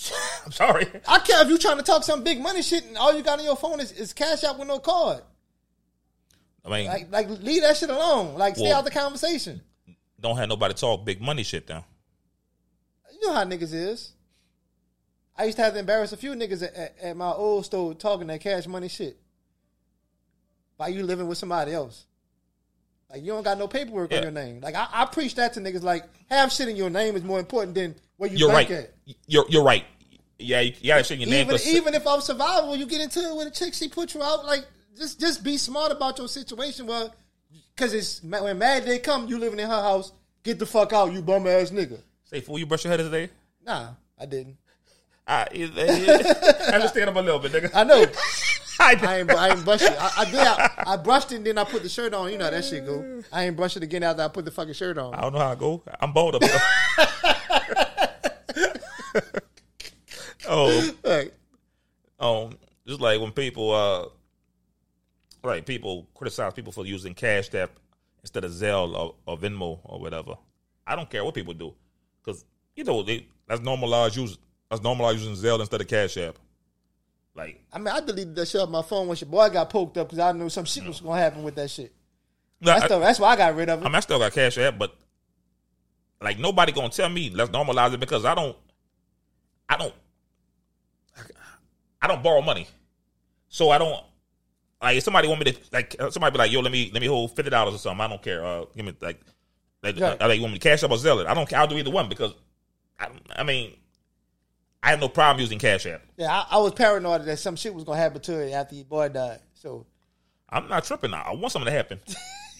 [0.46, 0.86] I'm sorry.
[1.06, 3.38] I care if you trying to talk some big money shit, and all you got
[3.38, 5.22] on your phone is, is cash app with no card.
[6.64, 8.36] I mean, Like, like leave that shit alone.
[8.38, 9.60] Like, stay out the conversation.
[10.20, 11.84] don't have nobody talk big money shit down.
[13.12, 14.12] You know how niggas is.
[15.36, 17.94] I used to have to embarrass a few niggas at, at, at my old store
[17.94, 19.18] talking that cash money shit.
[20.76, 22.04] By you living with somebody else.
[23.10, 24.18] Like you don't got no paperwork Yeah.
[24.18, 24.60] on your name.
[24.60, 25.82] Like I, I preach that to niggas.
[25.82, 28.78] Like have shit in your name is more important than where you You're bank right.
[28.78, 28.94] at.
[29.26, 29.84] You're you're right.
[30.38, 31.58] Yeah, you, you gotta shit in your name.
[31.66, 34.44] Even if I'm survivable, you get into it with a chick, she put you out.
[34.46, 34.64] Like
[34.96, 36.86] just just be smart about your situation.
[36.86, 37.14] Well,
[37.74, 40.12] because it's when Mad Day come, you living in her house.
[40.42, 41.98] Get the fuck out, you bum ass nigga.
[42.24, 43.28] say, fool, you brush your head today.
[43.64, 44.56] Nah, I didn't.
[45.26, 47.70] I, I understand him a little bit, nigga.
[47.74, 48.04] I know.
[48.80, 49.94] I, I ain't, I ain't brushed it.
[49.98, 50.40] I, I did.
[50.40, 52.32] I, I brushed it and then I put the shirt on.
[52.32, 53.22] You know how that shit go.
[53.30, 55.14] I ain't brushed it again after I put the fucking shirt on.
[55.14, 55.82] I don't know how I go.
[56.00, 56.42] I'm bold up
[60.48, 61.34] oh, Like,
[62.18, 64.06] um, just like when people, uh,
[65.42, 67.70] like people criticize people for using Cash App
[68.22, 70.36] instead of Zelle or, or Venmo or whatever.
[70.86, 71.74] I don't care what people do,
[72.22, 74.38] because you know they that's normalized use
[74.70, 76.38] that's normalized using Zelle instead of Cash App.
[77.34, 79.96] Like, I mean, I deleted that shit off my phone when your boy got poked
[79.96, 81.92] up because I knew some shit was gonna happen with that shit.
[82.60, 83.84] no, That's, I, the, that's why I got rid of it.
[83.84, 84.94] I mean, I still got Cash App, but
[86.20, 88.56] like nobody gonna tell me let's normalize it because I don't,
[89.68, 89.94] I don't,
[92.02, 92.66] I don't borrow money,
[93.48, 94.04] so I don't.
[94.82, 97.00] Like if somebody want me to like uh, somebody be like yo let me let
[97.02, 99.20] me hold fifty dollars or something I don't care uh give me like
[99.82, 100.20] like, Right.
[100.20, 101.26] uh, like you want me to Cash App or sell it?
[101.26, 102.32] I don't care I'll do either one because
[102.98, 103.74] I, I mean
[104.82, 106.02] I have no problem using Cash App.
[106.16, 108.86] Yeah, I, I was paranoid that some shit was gonna happen to it after your
[108.86, 109.40] boy died.
[109.54, 109.86] So.
[110.48, 112.00] I'm not tripping I want something to happen.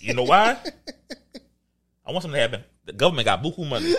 [0.00, 0.56] You know why?
[2.06, 2.64] I want something to happen.
[2.84, 3.94] The government got buku money.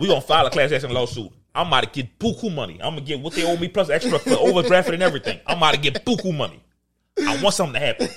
[0.00, 1.30] We gonna file a class action lawsuit.
[1.54, 2.74] I'm about to get buku money.
[2.82, 5.38] I'm gonna get what they owe me plus extra for overdrafted and everything.
[5.46, 6.61] I'm about to get buku money
[7.18, 8.08] I want something to happen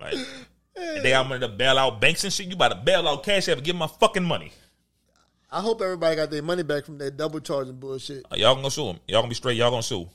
[0.00, 0.14] Like,
[1.02, 2.46] they got money to bail out banks and shit.
[2.46, 4.52] You about to bail out cash app and give my fucking money.
[5.50, 8.24] I hope everybody got their money back from that double charging bullshit.
[8.30, 9.00] Uh, y'all gonna sue them.
[9.08, 9.56] Y'all gonna be straight.
[9.56, 10.08] Y'all gonna sue.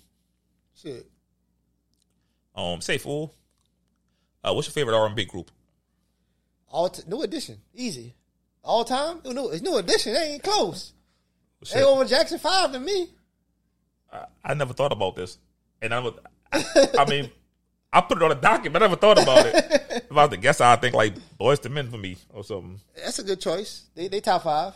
[0.82, 1.06] Shit.
[2.56, 3.34] Um, say fool.
[4.44, 5.52] Uh, what's your favorite R and B group?
[6.70, 8.16] All t- new edition, easy.
[8.64, 10.14] All time, new, new, it's new edition.
[10.14, 10.94] They ain't close.
[11.74, 13.10] They over Jackson Five to me.
[14.16, 15.38] I, I never thought about this,
[15.82, 16.14] and I, would,
[16.52, 16.64] I,
[17.00, 17.30] I mean,
[17.92, 19.56] I put it on a docket, but I never thought about it.
[20.10, 22.80] if I was to guess, I think like Boyz II Men for me or something.
[22.96, 23.86] That's a good choice.
[23.96, 24.74] They they top five.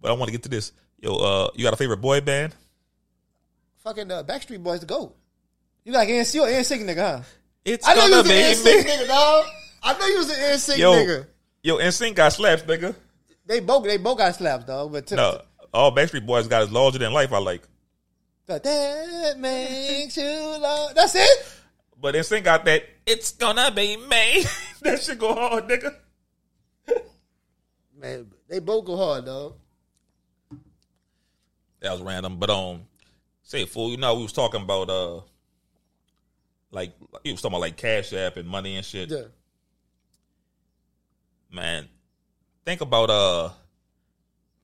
[0.00, 0.72] But I want to get to this.
[0.98, 2.54] Yo, uh, you got a favorite boy band?
[3.84, 5.12] Fucking uh, Backstreet Boys to go.
[5.84, 7.22] You like NSYNC or NSYNC nigga, huh?
[7.64, 9.46] It's I know you was an NSYNC nigga, dog.
[9.82, 11.26] I know you was an NSYNC Yo, nigga.
[11.62, 12.94] yo, NSYNC got slaps, nigga.
[13.46, 14.92] They both they both got slaps, dog.
[14.92, 15.40] But to, No,
[15.72, 17.32] all Backstreet Boys got is larger than life.
[17.32, 17.62] I like.
[18.50, 20.92] But that makes you love.
[20.96, 21.52] That's it.
[22.00, 22.82] But NSYNC got that.
[23.06, 24.44] It's gonna be me.
[24.82, 25.94] that should go hard, nigga.
[27.96, 29.54] Man, they both go hard, dog.
[31.78, 32.80] That was random, but um,
[33.44, 33.92] say fool.
[33.92, 35.20] You know we was talking about uh,
[36.72, 36.92] like
[37.22, 39.10] he was talking about like Cash App and money and shit.
[39.10, 39.28] Yeah.
[41.52, 41.88] Man,
[42.64, 43.50] think about uh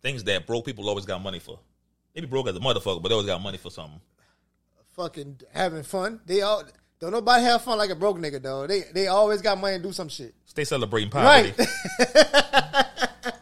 [0.02, 1.60] things that broke people always got money for.
[2.16, 4.00] Maybe broke as a motherfucker, but they always got money for something.
[4.94, 6.20] Fucking having fun.
[6.24, 6.64] They all
[6.98, 8.66] don't nobody have fun like a broke nigga, though.
[8.66, 10.34] They they always got money to do some shit.
[10.46, 11.52] Stay celebrating poverty.
[11.58, 11.68] Right.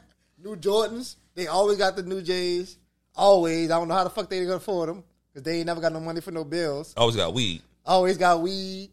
[0.42, 1.14] new Jordans.
[1.36, 2.76] They always got the new J's.
[3.14, 3.70] Always.
[3.70, 5.92] I don't know how the fuck they gonna afford them because they ain't never got
[5.92, 6.94] no money for no bills.
[6.96, 7.62] Always got weed.
[7.86, 8.90] Always got weed.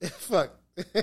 [0.02, 0.52] fuck.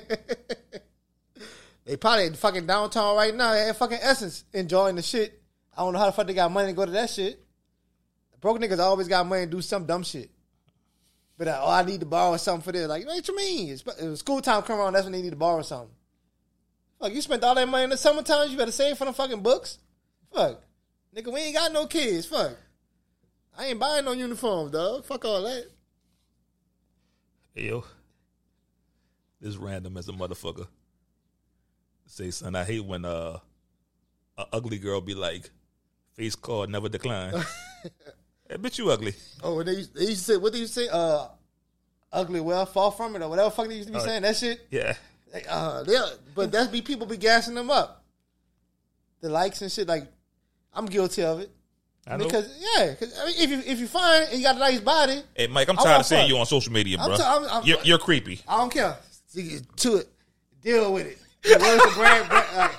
[1.86, 5.40] they probably fucking downtown right now at fucking Essence enjoying the shit.
[5.78, 7.40] I don't know how the fuck they got money to go to that shit.
[8.48, 10.30] Broke niggas always got money to do some dumb shit.
[11.38, 12.88] But uh, oh, I need to borrow something for this.
[12.88, 13.72] Like, what you mean?
[13.72, 15.94] It's, it's school time come around, that's when they need to borrow something.
[16.98, 19.42] Fuck, you spent all that money in the summertime, you better save for the fucking
[19.42, 19.80] books.
[20.34, 20.62] Fuck.
[21.14, 22.26] Nigga, we ain't got no kids.
[22.26, 22.56] Fuck.
[23.58, 25.04] I ain't buying no uniforms, dog.
[25.04, 25.66] Fuck all that.
[27.54, 27.84] Hey, yo,
[29.42, 30.68] this random as a motherfucker.
[32.06, 33.40] Say, son, I hate when uh,
[34.38, 35.50] a ugly girl be like,
[36.14, 37.34] face card never decline.
[38.50, 39.14] hey, bitch, you ugly.
[39.44, 40.88] Oh, they used, they used to say, what did you say?
[40.92, 41.28] Uh,
[42.12, 44.04] ugly well, fall from it, or whatever fuck they used to be Oh.
[44.06, 44.22] saying.
[44.24, 44.66] That shit.
[44.72, 44.94] Yeah.
[45.34, 45.98] Like, uh, they,
[46.36, 48.04] but that's be people be gassing them up.
[49.22, 49.88] The likes and shit.
[49.88, 50.06] Like,
[50.74, 51.52] I'm guilty of it.
[52.10, 52.24] I know.
[52.24, 54.80] Because yeah, 'cause, I mean, if you if you find and you got a nice
[54.80, 57.18] body, Hey, Mike, I'm tired of seeing you on social media, I'm bro.
[57.18, 58.40] t- I'm- I'm- you're, you're creepy.
[58.48, 58.96] I don't care.
[59.28, 60.08] See, To it,
[60.62, 61.18] deal with it.
[61.44, 62.72] The words of Brad, Brad, like,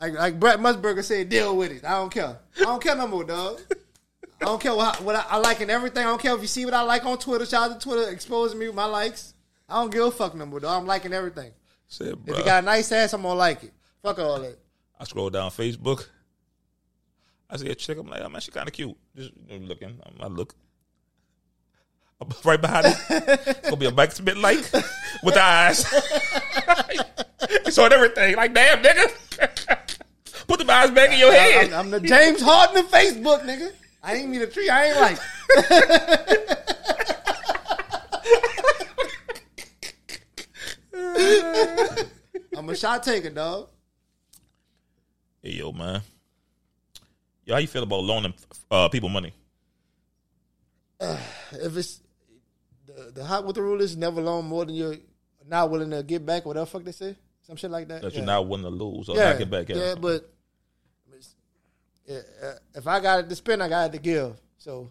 [0.00, 1.84] like like Brent Musburger said, deal with it.
[1.84, 2.38] I don't care.
[2.56, 3.60] I don't care no more, dog.
[4.40, 6.04] I don't care what, what I, I like and everything.
[6.04, 7.44] I don't care if you see what I like on Twitter.
[7.44, 9.34] Shout out to Twitter exposing me with my likes.
[9.68, 10.80] I don't give a fuck no more, dog.
[10.80, 11.52] I'm liking everything.
[11.86, 13.72] Said, If you got a nice ass, I'm gonna like it.
[14.02, 14.58] Fuck all that.
[14.98, 16.06] I scroll down Facebook.
[17.48, 17.98] I see a chick.
[17.98, 18.96] I'm like, oh man, she kind of cute.
[19.16, 20.00] Just looking.
[20.20, 20.46] Um,
[22.20, 24.58] I'm Right behind it, it's gonna be a Mike Smith like
[25.22, 25.86] with the eyes.
[27.40, 28.36] it's on everything.
[28.36, 29.10] Like, damn, nigga.
[30.46, 31.72] Put the eyes back in your head.
[31.72, 33.72] I'm, I'm the James Harden of Facebook, nigga.
[34.02, 34.68] I ain't mean a tree.
[34.68, 35.18] I ain't like.
[42.56, 43.68] I'm a shot taker, dog.
[45.42, 46.02] Hey, yo, man.
[47.44, 48.34] Yo, how you feel about loaning
[48.70, 49.32] uh, people money?
[51.00, 52.00] If it's
[52.86, 54.96] the, the hot with the rule is never loan more than you're
[55.46, 58.02] not willing to get back, whatever fuck they say, some shit like that.
[58.02, 58.18] That yeah.
[58.18, 59.76] you're not willing to lose or yeah, not get back at?
[59.76, 60.39] yeah, but yeah, uh,
[62.10, 64.40] Uh, if I got it to spend, I got it to give.
[64.58, 64.90] So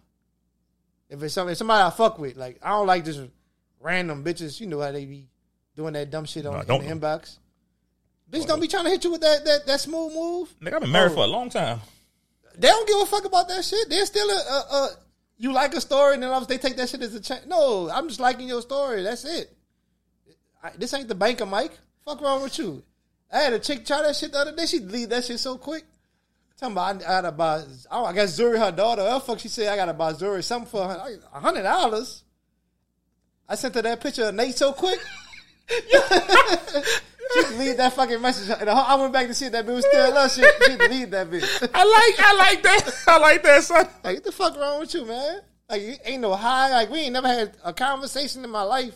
[1.09, 3.21] if it's something, somebody I fuck with, like I don't like just
[3.79, 4.59] random bitches.
[4.59, 5.27] You know how they be
[5.75, 7.37] doing that dumb shit on Nah, in the inbox.
[8.31, 10.53] Bitch, don't be trying to hit you with that that, that smooth move.
[10.61, 11.15] Nigga, I've been married Oh.
[11.15, 11.79] for a long time.
[12.57, 13.89] They don't give a fuck about that shit.
[13.89, 14.89] They're still a, a, a
[15.37, 17.45] you like a story, and then obviously they take that shit as a change.
[17.47, 19.01] No, I'm just liking your story.
[19.03, 19.55] That's it.
[20.61, 21.71] I, this ain't the banker, Mike.
[22.05, 22.83] Fuck wrong with you?
[23.31, 24.65] I had a chick try that shit the other day.
[24.65, 25.85] She leave that shit so quick.
[26.59, 27.63] Talking about I, I gotta buy.
[27.89, 29.03] Oh, I got Zuri her daughter.
[29.05, 32.23] Oh fuck, she said I gotta buy Zuri something for a hundred dollars.
[33.47, 34.99] I sent her that picture of Nate so quick.
[35.69, 38.55] she deleted that fucking message.
[38.59, 40.31] And I went back to see if that bitch was still up.
[40.31, 41.69] She, she deleted that bitch.
[41.73, 43.03] I like, I like that.
[43.07, 43.87] I like that, son.
[44.03, 45.41] Like, what the fuck wrong with you, man?
[45.69, 46.71] Like, you ain't no high.
[46.71, 48.95] Like, we ain't never had a conversation in my life.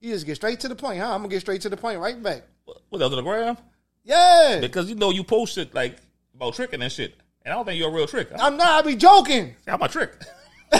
[0.00, 1.12] You just get straight to the point, huh?
[1.12, 2.42] I'm gonna get straight to the point right back.
[2.64, 3.56] What else on the gram?
[4.04, 5.96] Yeah, Because you know you posted like
[6.42, 7.14] about tricking and shit,
[7.44, 8.28] and I don't think you're a real trick.
[8.36, 8.84] I'm, not.
[8.84, 9.54] I be joking.
[9.66, 10.12] I'm a trick.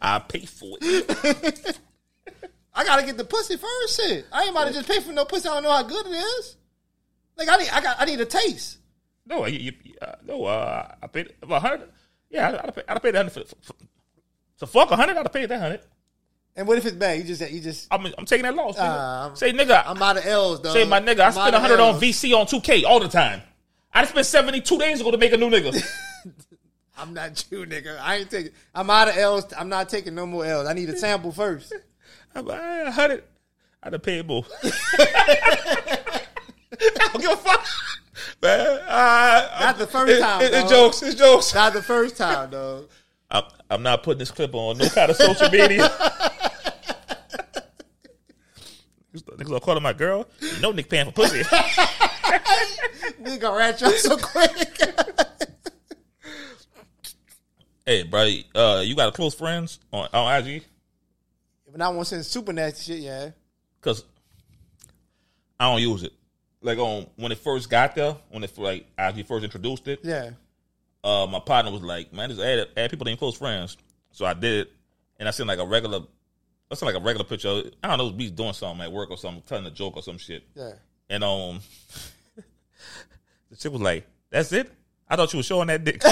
[0.00, 1.78] I pay for it.
[2.74, 4.00] I gotta get the pussy first.
[4.00, 5.48] Shit, I ain't about to just pay for no pussy.
[5.48, 6.56] I don't know how good it is.
[7.36, 7.70] Like, I need.
[7.70, 7.96] I got.
[8.00, 8.78] I need a taste.
[9.26, 10.44] No, you, you, uh, no.
[10.44, 11.88] Uh, I paid a hundred.
[12.30, 13.74] Yeah, I'd have paid, I'd paid that hundred for, for,
[14.56, 15.16] so fuck a hundred.
[15.16, 15.80] I'd paid that hundred.
[16.56, 17.18] And what if it's bad?
[17.18, 17.50] You just.
[17.50, 17.88] You just.
[17.90, 18.76] I'm, I'm taking that loss.
[18.76, 18.80] Nigga.
[19.32, 20.72] Uh, say nigga, I'm out of L's, though.
[20.72, 21.20] say my nigga.
[21.20, 23.42] I spent a hundred on VC on two K all the time.
[23.92, 25.74] I just spent seventy two days ago to make a new nigga.
[26.96, 27.98] I'm not you, nigga.
[28.00, 28.52] I ain't taking.
[28.72, 29.52] I'm out of L's.
[29.58, 30.68] I'm not taking no more L's.
[30.68, 31.72] I need a sample first.
[32.36, 33.24] I'm a hundred.
[33.82, 34.44] I'd have paid more.
[34.62, 36.20] I
[37.12, 37.66] don't give a fuck.
[38.42, 41.02] Man, uh, Not the first it- time, it- It's jokes.
[41.02, 41.52] It's jokes.
[41.54, 42.88] Not the first time, dog.
[43.30, 45.90] I'm, I'm not putting this clip on no kind of social media.
[49.14, 50.26] Niggas gonna call her my girl.
[50.40, 51.42] You know Nick paying for pussy.
[53.22, 54.50] Nigga gonna rat you up so quick.
[57.86, 60.64] hey, bro, uh, you got a close friends on, on IG?
[61.70, 63.30] But I want to send super nasty shit, yeah.
[63.80, 64.04] Cause
[65.58, 66.12] I don't use it.
[66.62, 70.30] Like on when it first got there, when it like IG first introduced it, Yeah.
[71.02, 73.76] uh, my partner was like, "Man, just add add people named close friends."
[74.12, 74.72] So I did, it,
[75.18, 76.00] and I sent like a regular,
[76.74, 77.62] Sent like a regular picture.
[77.82, 80.18] I don't know, we doing something at work or something, telling a joke or some
[80.18, 80.44] shit.
[80.54, 80.72] Yeah.
[81.08, 81.60] And um,
[83.50, 84.70] the chick was like, "That's it."
[85.08, 86.02] I thought you were showing that dick.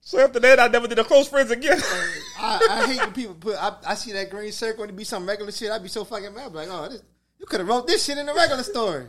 [0.00, 1.78] so after that, I never did a close friends again.
[2.38, 3.56] I, I hate when people put.
[3.56, 5.70] I, I see that green circle and it be some regular shit.
[5.70, 6.52] I'd be so fucking mad.
[6.52, 7.02] Be like, oh, this,
[7.38, 9.06] you could have wrote this shit in the regular story.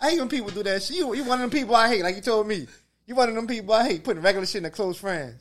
[0.00, 0.98] I hate when people do that shit.
[0.98, 2.02] You, you one of them people I hate.
[2.02, 2.66] Like you told me,
[3.06, 5.40] you one of them people I hate putting regular shit in a close friends.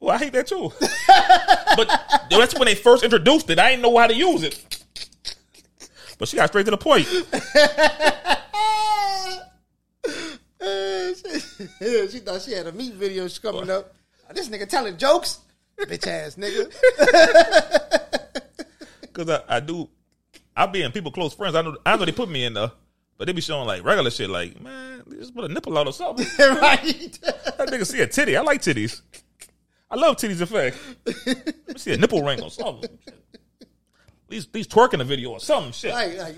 [0.00, 0.72] Well, I hate that too.
[1.76, 1.88] but
[2.30, 3.58] that's when they first introduced it.
[3.58, 4.84] I didn't know how to use it.
[6.18, 7.06] But she got straight to the point.
[12.10, 13.94] She thought she had a meat video coming up.
[14.34, 15.40] This nigga telling jokes,
[15.78, 16.72] bitch ass nigga.
[19.12, 19.88] Cause I, I do,
[20.56, 21.54] I be in people close friends.
[21.54, 22.72] I know, I know they put me in there,
[23.16, 24.30] but they be showing like regular shit.
[24.30, 26.26] Like, man, just put a nipple out or something.
[26.38, 27.18] right?
[27.22, 28.36] That nigga see a titty.
[28.36, 29.00] I like titties.
[29.90, 30.40] I love titties.
[30.40, 30.76] In fact,
[31.26, 32.90] let me see a nipple ring or something.
[34.28, 35.72] These least twerking a video or something.
[35.72, 35.92] Shit.
[35.92, 36.36] like, like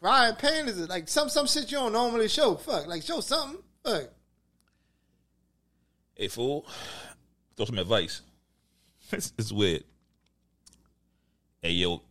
[0.00, 2.54] Brian Payne is it like some some shit you don't normally show.
[2.56, 3.62] Fuck, like show something.
[3.84, 4.10] Fuck.
[6.14, 6.66] Hey fool,
[7.56, 8.22] throw some advice.
[9.12, 9.84] It's, it's weird.
[11.62, 12.02] Hey yo,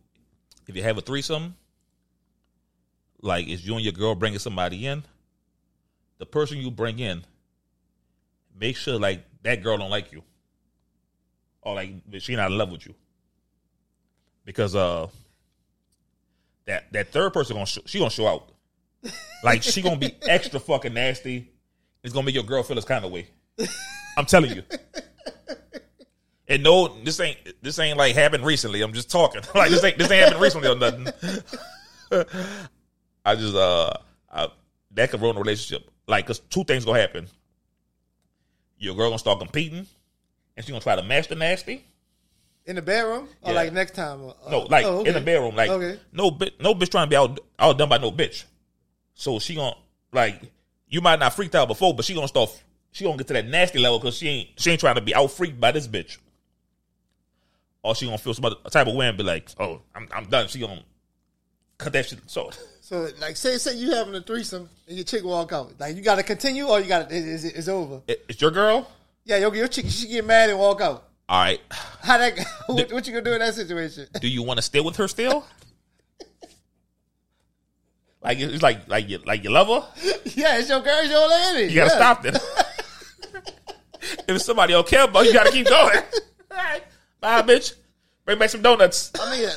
[0.66, 1.54] if you have a threesome,
[3.20, 5.02] like it's you and your girl bringing somebody in,
[6.16, 7.22] the person you bring in,
[8.58, 10.22] make sure like that girl don't like you,
[11.66, 11.90] or like
[12.20, 12.94] she not in love with you,
[14.44, 15.08] because uh,
[16.66, 18.52] that that third person gonna sh- she gonna show out,
[19.42, 21.50] like she gonna be extra fucking nasty.
[22.04, 23.26] It's gonna make your girl feel this kind of way.
[24.16, 24.62] I'm telling you.
[26.48, 28.80] And no, this ain't this ain't like happened recently.
[28.82, 29.42] I'm just talking.
[29.54, 31.08] Like this ain't this ain't happened recently or nothing.
[33.26, 33.92] I just uh
[34.32, 34.48] I,
[34.92, 35.90] that could ruin the relationship.
[36.06, 37.26] Like, cause two things gonna happen.
[38.78, 39.88] Your girl gonna start competing,
[40.56, 41.84] and she gonna try to the nasty.
[42.64, 43.56] In the bedroom or Yeah.
[43.60, 44.22] like next time?
[44.22, 45.54] or- No, like oh, in the bedroom.
[45.54, 46.00] Like Okay.
[46.12, 47.16] no bitch, no bitch trying to be
[47.58, 48.44] out done by no bitch.
[49.14, 49.76] So she gonna
[50.12, 50.42] like
[50.88, 52.50] you might not freaked out before, but she gonna start.
[52.90, 55.14] She gonna get to that nasty level because she ain't she ain't trying to be
[55.14, 56.18] out freaked by this bitch.
[57.82, 60.24] Or she gonna feel some other type of way and be like, "Oh, I'm I'm
[60.26, 60.82] done." She gonna
[61.78, 62.18] cut that shit.
[62.26, 62.50] So
[62.80, 65.78] So like, say say you having a threesome and your chick walk out.
[65.78, 68.02] Like you got to continue or you got to it's, it's over.
[68.08, 68.88] it, it's your girl.
[69.26, 71.08] Yeah, your your chick she get mad and walk out.
[71.28, 71.60] All right.
[72.00, 72.38] How that?
[72.68, 74.06] What, what you gonna do in that situation?
[74.20, 75.44] Do you want to stay with her still?
[78.22, 79.88] like it's like like you like you love her.
[80.34, 81.72] yeah, it's your girl, it's your lady.
[81.72, 81.96] You gotta yeah.
[81.96, 83.52] stop that.
[84.28, 85.96] if somebody don't care about, you gotta keep going.
[85.96, 86.02] All
[86.56, 86.84] right,
[87.20, 87.74] bye, bitch.
[88.24, 89.10] Bring back some donuts.
[89.20, 89.48] I mean,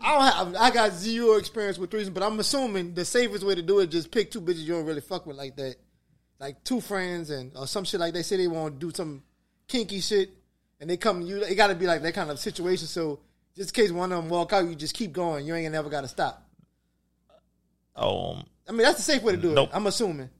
[0.00, 0.62] I don't have.
[0.62, 3.88] I got zero experience with threesome, but I'm assuming the safest way to do it
[3.88, 5.76] is just pick two bitches you don't really fuck with like that,
[6.42, 9.22] like two friends and or some shit like they say they want to do some
[9.68, 10.30] kinky shit,
[10.80, 11.22] and they come.
[11.22, 12.88] You it got to be like that kind of situation.
[12.88, 13.20] So
[13.56, 15.46] just in case one of them walk out, you just keep going.
[15.46, 16.44] You ain't never got to stop.
[17.94, 19.68] Um, I mean, that's the safe way to do Nope.
[19.70, 19.76] it.
[19.76, 20.30] I'm assuming.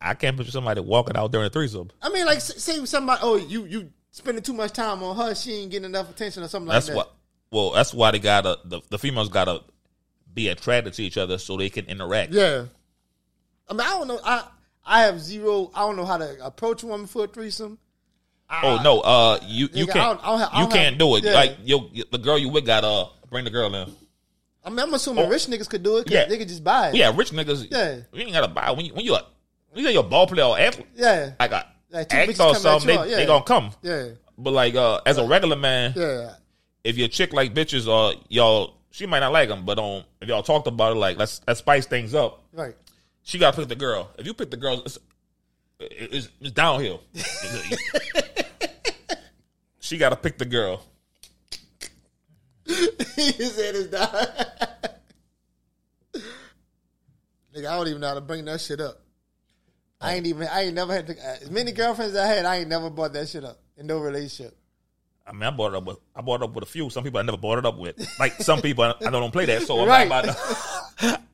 [0.00, 1.90] I can't picture somebody walking out during a threesome.
[2.00, 5.54] I mean, like say somebody, oh, you you spending too much time on her, she
[5.54, 7.02] ain't getting enough attention or something That's like that.
[7.02, 7.16] That's what.
[7.50, 9.62] Well, that's why they gotta the, the females gotta
[10.32, 12.32] be attracted to each other so they can interact.
[12.32, 12.66] Yeah.
[13.68, 14.20] I mean, I don't know.
[14.22, 14.44] I
[14.86, 15.70] I have zero.
[15.74, 17.78] I don't know how to approach a woman for a threesome.
[18.50, 20.98] Oh no, uh, you you Nigga, I can't don't- I don't you don't can't have-
[20.98, 21.24] do it.
[21.24, 21.34] yeah.
[21.34, 23.90] Like yo, the girl you with gotta uh, bring the girl in.
[24.64, 25.28] I mean, I'm assuming Oh.
[25.28, 26.04] rich niggas could do it.
[26.04, 26.26] 'cause Yeah.
[26.26, 26.94] they could just buy it.
[26.94, 27.66] Yeah, rich niggas.
[27.70, 27.96] Yeah.
[28.12, 29.22] you ain't gotta buy when you when you a,
[29.70, 30.86] when you got your ball player or athlete.
[30.94, 33.16] yeah, I got Like, actor or something, they, yeah.
[33.16, 33.72] they gonna come.
[33.82, 34.08] yeah,
[34.38, 36.34] But like uh, as a regular man, yeah.
[36.84, 39.64] if your chick like bitches or y'all, she might not like them.
[39.64, 42.44] But um, if y'all talked about it, like let's let's spice things up.
[42.52, 42.76] Right.
[43.26, 44.08] She gotta pick the girl.
[44.16, 45.00] If you pick the girl, it's
[45.80, 47.02] it's, it's downhill.
[49.80, 50.84] she gotta pick the girl.
[52.66, 54.06] he said it's down.
[57.52, 59.00] Nigga, I don't even know how to bring that shit up.
[60.00, 60.46] I ain't even.
[60.46, 62.44] I ain't never had to, as many girlfriends as I had.
[62.44, 64.56] I ain't never brought that shit up in no relationship.
[65.26, 66.90] I mean, I brought it up with I brought it up with a few.
[66.90, 67.96] Some people I never brought it up with.
[68.20, 70.08] Like some people I know don't play that, so I'm Right.
[70.08, 70.56] not about to.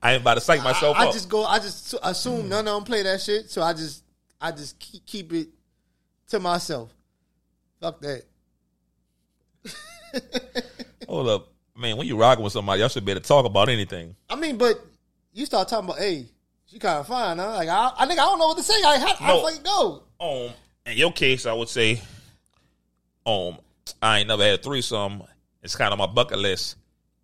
[0.02, 1.12] I ain't about to psych myself I up.
[1.12, 1.44] just go.
[1.44, 3.50] I just su- assume none of them play that shit.
[3.50, 4.02] So I just,
[4.40, 5.48] I just keep, keep it
[6.30, 6.90] to myself.
[7.80, 8.22] Fuck that.
[11.08, 11.96] Hold up, man.
[11.96, 14.14] When you rocking with somebody, y'all should be able to talk about anything.
[14.28, 14.84] I mean, but
[15.32, 16.26] you start talking about, hey,
[16.66, 17.50] she kind of fine, huh?
[17.54, 18.82] Like I, I think I don't know what to say.
[18.82, 19.42] Like how, how No.
[19.46, 20.02] fucking go?
[20.20, 20.50] Um,
[20.86, 22.00] in your case, I would say,
[23.26, 23.58] um,
[24.00, 25.22] I ain't never had a threesome.
[25.62, 26.76] It's kind of my bucket list.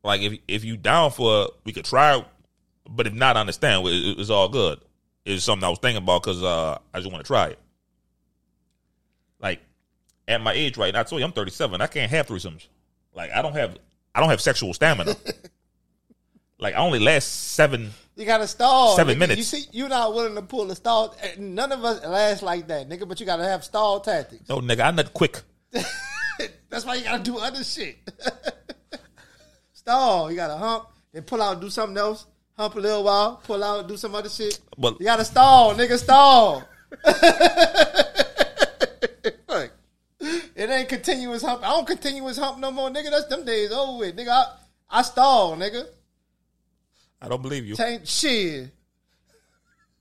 [0.05, 2.25] Like if if you down for it, we could try.
[2.89, 3.87] But if not, I understand.
[3.87, 4.81] It- it- It's all good.
[5.25, 7.59] It's something I was thinking about because uh, I just want to try it.
[9.41, 9.61] Like
[10.27, 11.81] at my age right now, I told you I'm 37.
[11.83, 12.67] I can't have threesomes.
[13.15, 13.77] Like I don't have
[14.15, 15.15] I don't have sexual stamina.
[16.59, 17.91] like I only last seven.
[18.17, 18.97] You got to stall.
[18.97, 19.19] Seven nigga.
[19.21, 19.39] minutes.
[19.39, 21.15] You see, you're not willing to pull a stall.
[21.39, 23.07] None of us last like that, nigga.
[23.07, 24.49] But you got to have stall tactics.
[24.49, 25.41] No nigga, I'm not quick.
[26.71, 27.99] That's why you got to do other shit.
[29.73, 30.31] stall.
[30.31, 32.27] You got to hump, then pull out, do something else.
[32.59, 34.59] Hump a little while, pull out, do some other shit.
[34.77, 35.97] But You got to stall, nigga.
[35.97, 36.65] Stall.
[39.47, 39.71] Fuck.
[40.57, 41.63] It ain't continuous hump.
[41.63, 43.11] I don't continuous hump no more, nigga.
[43.11, 44.31] That's them days over with, nigga.
[44.31, 44.45] I,
[44.91, 45.87] I stall, nigga.
[47.23, 47.77] I don't believe you.
[47.77, 48.71] Change shit.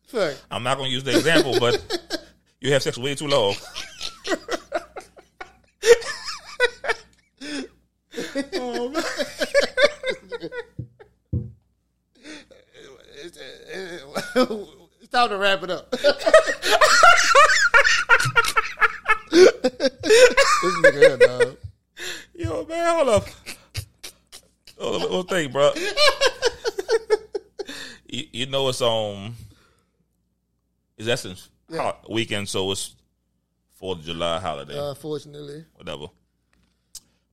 [0.07, 0.35] Fuck.
[0.49, 1.79] I'm not gonna use the example, but
[2.59, 3.55] You have sex way too long.
[8.55, 9.03] oh,
[15.01, 15.91] it's time to wrap it up.
[19.31, 21.57] this nigga here, dog.
[22.33, 23.25] Yo, man, hold up.
[24.79, 25.71] Hold up, one thing, bro.
[28.07, 29.33] you, you know it's on.
[30.97, 31.91] It's Essence Yeah.
[31.91, 32.95] ho- weekend, so it's
[33.75, 36.07] Fourth of July holiday, uh, Unfortunately, whatever.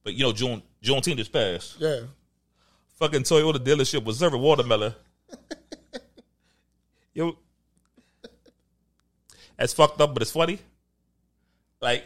[0.03, 1.77] But you know, June Juneteenth just passed.
[1.81, 2.01] yeah.
[2.99, 4.95] Fucking Toyota dealership was serving watermelon.
[7.15, 7.37] Yo,
[9.57, 10.59] that's fucked up, but it's funny.
[11.81, 12.05] Like,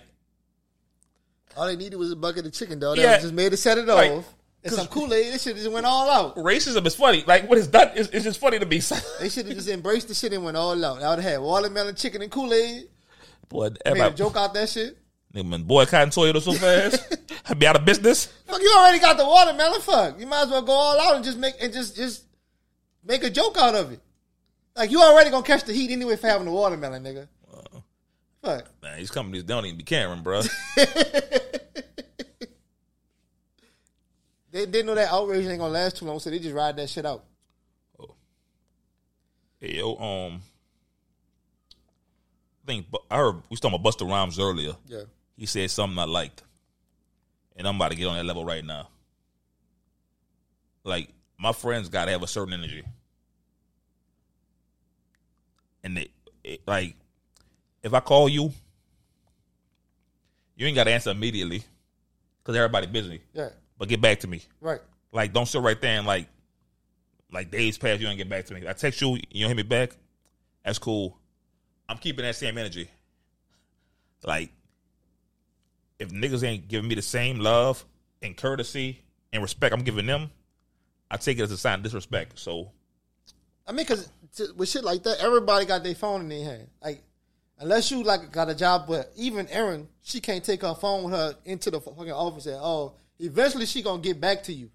[1.56, 2.98] All they needed was a bucket of chicken, dog.
[2.98, 3.06] Yeah.
[3.12, 4.34] That just made it set it Like, off.
[4.64, 5.32] And some Kool Aid.
[5.32, 6.36] This shit just went all out.
[6.36, 7.22] racism is funny.
[7.26, 8.82] Like, what it's done it's just funny to me.
[9.20, 11.00] They should have just embraced the shit and went all out.
[11.02, 12.88] I would have had watermelon, chicken, and Kool Aid.
[13.48, 14.98] Boy, Made a joke out that shit.
[15.34, 17.16] nigga been boycotting Toyota so fast.
[17.46, 18.26] I'd be out of business.
[18.46, 19.80] Fuck, you already got the watermelon.
[19.80, 22.24] Fuck, you might as well go all out and just make and just just
[23.04, 24.00] make a joke out of it.
[24.78, 27.28] Like you already gonna catch the heat anyway for having the watermelon, nigga.
[28.42, 28.70] Fuck.
[28.80, 30.40] Man, these companies don't even be caring, bro.
[34.50, 36.88] They didn't know that outrage ain't gonna last too long, so they just ride that
[36.88, 37.24] shit out.
[38.00, 38.14] Oh.
[39.60, 40.40] Hey, yo, um,
[42.64, 44.72] I think I heard we was talking about Busta Rhymes earlier.
[44.86, 45.02] Yeah.
[45.36, 46.42] He said something I liked,
[47.56, 48.88] and I'm about to get on that level right now.
[50.82, 52.82] Like my friends got to have a certain energy,
[55.88, 56.10] and they
[56.44, 56.94] it, like
[57.82, 58.52] if I call you,
[60.56, 61.62] you ain't got to answer immediately
[62.42, 63.22] because everybody busy.
[63.32, 63.48] Yeah.
[63.78, 64.42] But get back to me.
[64.60, 64.80] Right.
[65.12, 66.28] Like, don't sit right there and like,
[67.32, 68.66] like days pass, you don't get back to me.
[68.68, 69.96] I text you, you don't hit me back.
[70.64, 71.16] That's cool.
[71.88, 72.90] I'm keeping that same energy.
[74.24, 74.50] Like,
[75.98, 77.84] if niggas ain't giving me the same love
[78.20, 79.02] and courtesy
[79.32, 80.30] and respect I'm giving them,
[81.10, 82.38] I take it as a sign of disrespect.
[82.38, 82.72] So,
[83.66, 84.10] I mean, cause
[84.56, 86.68] with shit like that, everybody got their phone in their hand.
[86.82, 87.02] Like,
[87.58, 91.14] unless you like got a job, but even Erin, she can't take her phone with
[91.14, 92.96] her into the fucking office at all.
[93.18, 94.70] Eventually, she gonna get back to you.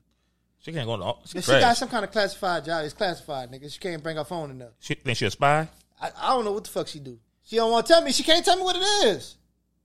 [0.59, 3.51] she can't go to she, If she got some kind of classified job, it's classified,
[3.51, 3.71] nigga.
[3.71, 4.71] She can't bring her phone in there.
[4.79, 5.67] She think she a spy?
[6.01, 7.17] I, I don't know what the fuck she do.
[7.45, 8.11] She don't want to tell me.
[8.11, 9.37] She can't tell me what it is.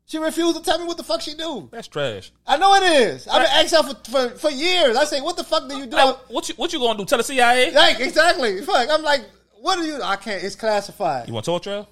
[0.07, 1.69] She refused to tell me what the fuck she do.
[1.71, 2.33] That's trash.
[2.47, 3.29] I know it is.
[3.29, 4.97] I've been asking her for, for, for years.
[4.97, 5.97] I say, what the fuck do you do?
[5.97, 7.05] Like, what you what you gonna do?
[7.05, 7.73] Tell the CIA?
[7.73, 8.63] like, exactly.
[8.63, 8.89] Fuck.
[8.91, 9.21] I'm like,
[9.61, 10.03] what are you?
[10.03, 10.43] I can't.
[10.43, 11.29] It's classified.
[11.29, 11.87] You want to torture her?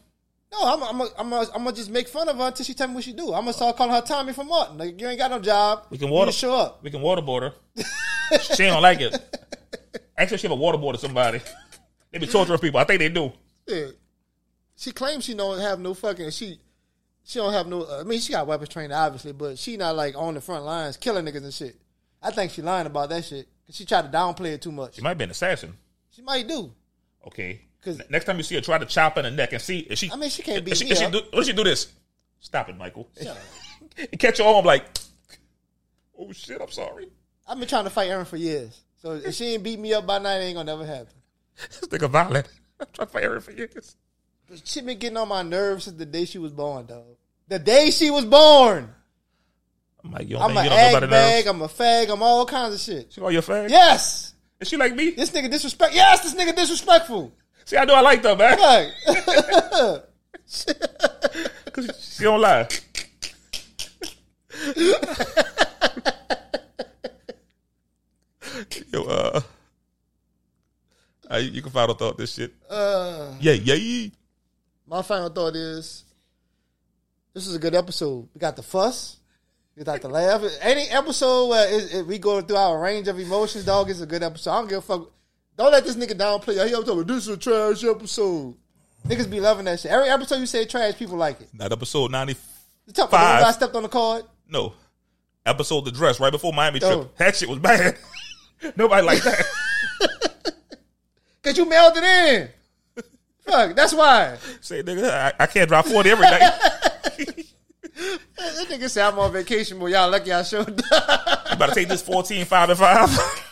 [0.52, 2.88] No, I'm I'm I'm I'm I'm gonna just make fun of her until she tell
[2.88, 3.26] me what she do.
[3.34, 4.78] I'm gonna start calling her Tommy from Martin.
[4.78, 5.86] Like you ain't got no job.
[5.90, 6.28] We can water.
[6.30, 6.82] just show up.
[6.82, 8.38] We can waterboard her.
[8.40, 9.18] she gonna like it.
[10.16, 11.40] Actually, she have a waterboard somebody.
[12.12, 12.78] They be torturing people.
[12.80, 13.32] I think they do.
[13.66, 13.86] Yeah.
[14.76, 16.58] She claims she don't have no fucking she.
[17.24, 17.82] She don't have no.
[17.82, 20.64] Uh, I mean, she got weapons training, obviously, but she not like on the front
[20.64, 21.76] lines killing niggas and shit.
[22.22, 23.48] I think she lying about that shit.
[23.66, 24.94] 'Cause She tried to downplay it too much.
[24.94, 25.76] She might be an assassin.
[26.10, 26.72] She might do.
[27.26, 27.62] Okay.
[27.82, 29.80] 'Cause- Because next time you see her, try to chop in the neck and see
[29.80, 30.10] if she.
[30.10, 31.88] I mean, she can't if beat she, if she do, what if she do this?
[32.40, 33.08] Stop it, Michael.
[34.18, 34.84] Catch your arm like.
[36.18, 36.60] Oh shit!
[36.60, 37.08] I'm sorry.
[37.46, 38.80] I've been trying to fight Erin for years.
[39.02, 41.12] So if she ain't beat me up by night, it ain't gonna never happen.
[41.70, 42.48] This nigga violent.
[42.80, 43.96] I'm trying to fight her for years.
[44.64, 47.04] She been getting on my nerves since the day she was born, dog.
[47.48, 48.92] The day she was born.
[50.04, 51.44] I'm like, you don't I'm a you don't know about bag.
[51.46, 51.48] nerves?
[51.48, 52.12] I'm a fag.
[52.12, 53.12] I'm all kinds of shit.
[53.12, 53.70] She call you a fan?
[53.70, 54.34] Yes.
[54.60, 55.10] Is she like me?
[55.10, 55.94] This nigga disrespect.
[55.94, 57.32] Yes, this nigga disrespectful.
[57.64, 58.56] See, I know I like her, man.
[58.58, 60.08] Fuck.
[61.72, 62.66] Cause she don't lie.
[68.92, 69.40] Yo, uh,
[71.30, 72.54] uh, you can find out about this shit.
[72.70, 74.08] Uh, Yeah, yeah.
[74.86, 76.04] my final thought is,
[77.34, 78.28] this is a good episode.
[78.34, 79.18] We got the fuss.
[79.76, 80.42] We got the laugh.
[80.62, 84.00] Any episode uh, where it, it- we go through our range of emotions, dog, is
[84.00, 84.50] a good episode.
[84.52, 85.10] I don't give a fuck.
[85.56, 86.66] Don't let this nigga downplay.
[86.66, 88.54] He always talking, this is a trash episode.
[89.06, 89.90] Niggas be loving that shit.
[89.90, 91.48] Every episode you say trash, people like it.
[91.52, 92.34] Not episode ninety.
[92.86, 93.44] You talk about the Five.
[93.44, 94.24] I stepped on the card.
[94.48, 94.72] No,
[95.44, 96.92] episode the dress right before Miami trip.
[96.92, 97.10] Oh.
[97.18, 97.96] That shit was bad.
[98.76, 99.44] Nobody like that.
[101.42, 102.48] Cause you mailed it in.
[103.46, 104.36] Fuck, that's why.
[104.60, 106.52] Say, nigga, I, I can't drive forty every night.
[107.96, 111.46] That nigga say I'm on vacation, but y'all lucky I showed up.
[111.48, 113.18] you about to take this 14, 5, and five.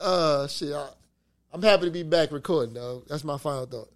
[0.00, 0.72] Uh, shit.
[0.72, 0.88] I,
[1.52, 3.04] I'm happy to be back recording, though.
[3.08, 3.88] That's my final thought.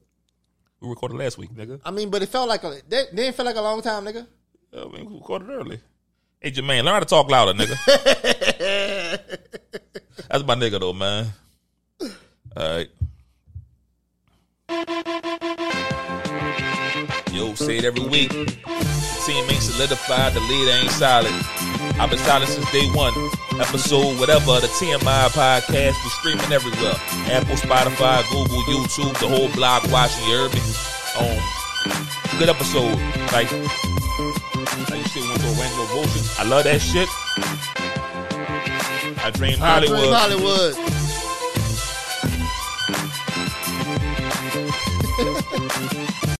[0.80, 1.80] we recorded last week, nigga.
[1.84, 2.80] I mean, but it felt like a.
[2.88, 4.24] That didn't feel like a long time, nigga.
[4.72, 5.80] I mean, we recorded early.
[6.38, 7.76] Hey, Jermaine, learn how to talk louder, nigga.
[10.28, 11.26] That's my nigga, though, man.
[12.56, 12.84] All
[14.68, 15.82] right.
[17.56, 18.30] Say it every week.
[18.30, 21.32] Team ain't solidified, the leader ain't solid.
[21.98, 23.12] I've been solid since day one.
[23.60, 26.94] Episode, whatever, the TMI podcast, we streaming everywhere.
[27.28, 30.60] Apple, Spotify, Google, YouTube, the whole block watching, you me?
[31.18, 31.38] Um,
[32.38, 32.96] good episode.
[33.32, 36.22] Like, said, went to a random motion.
[36.38, 37.08] I love that shit.
[39.24, 40.14] I dream Hollywood.
[40.14, 40.76] Hollywood.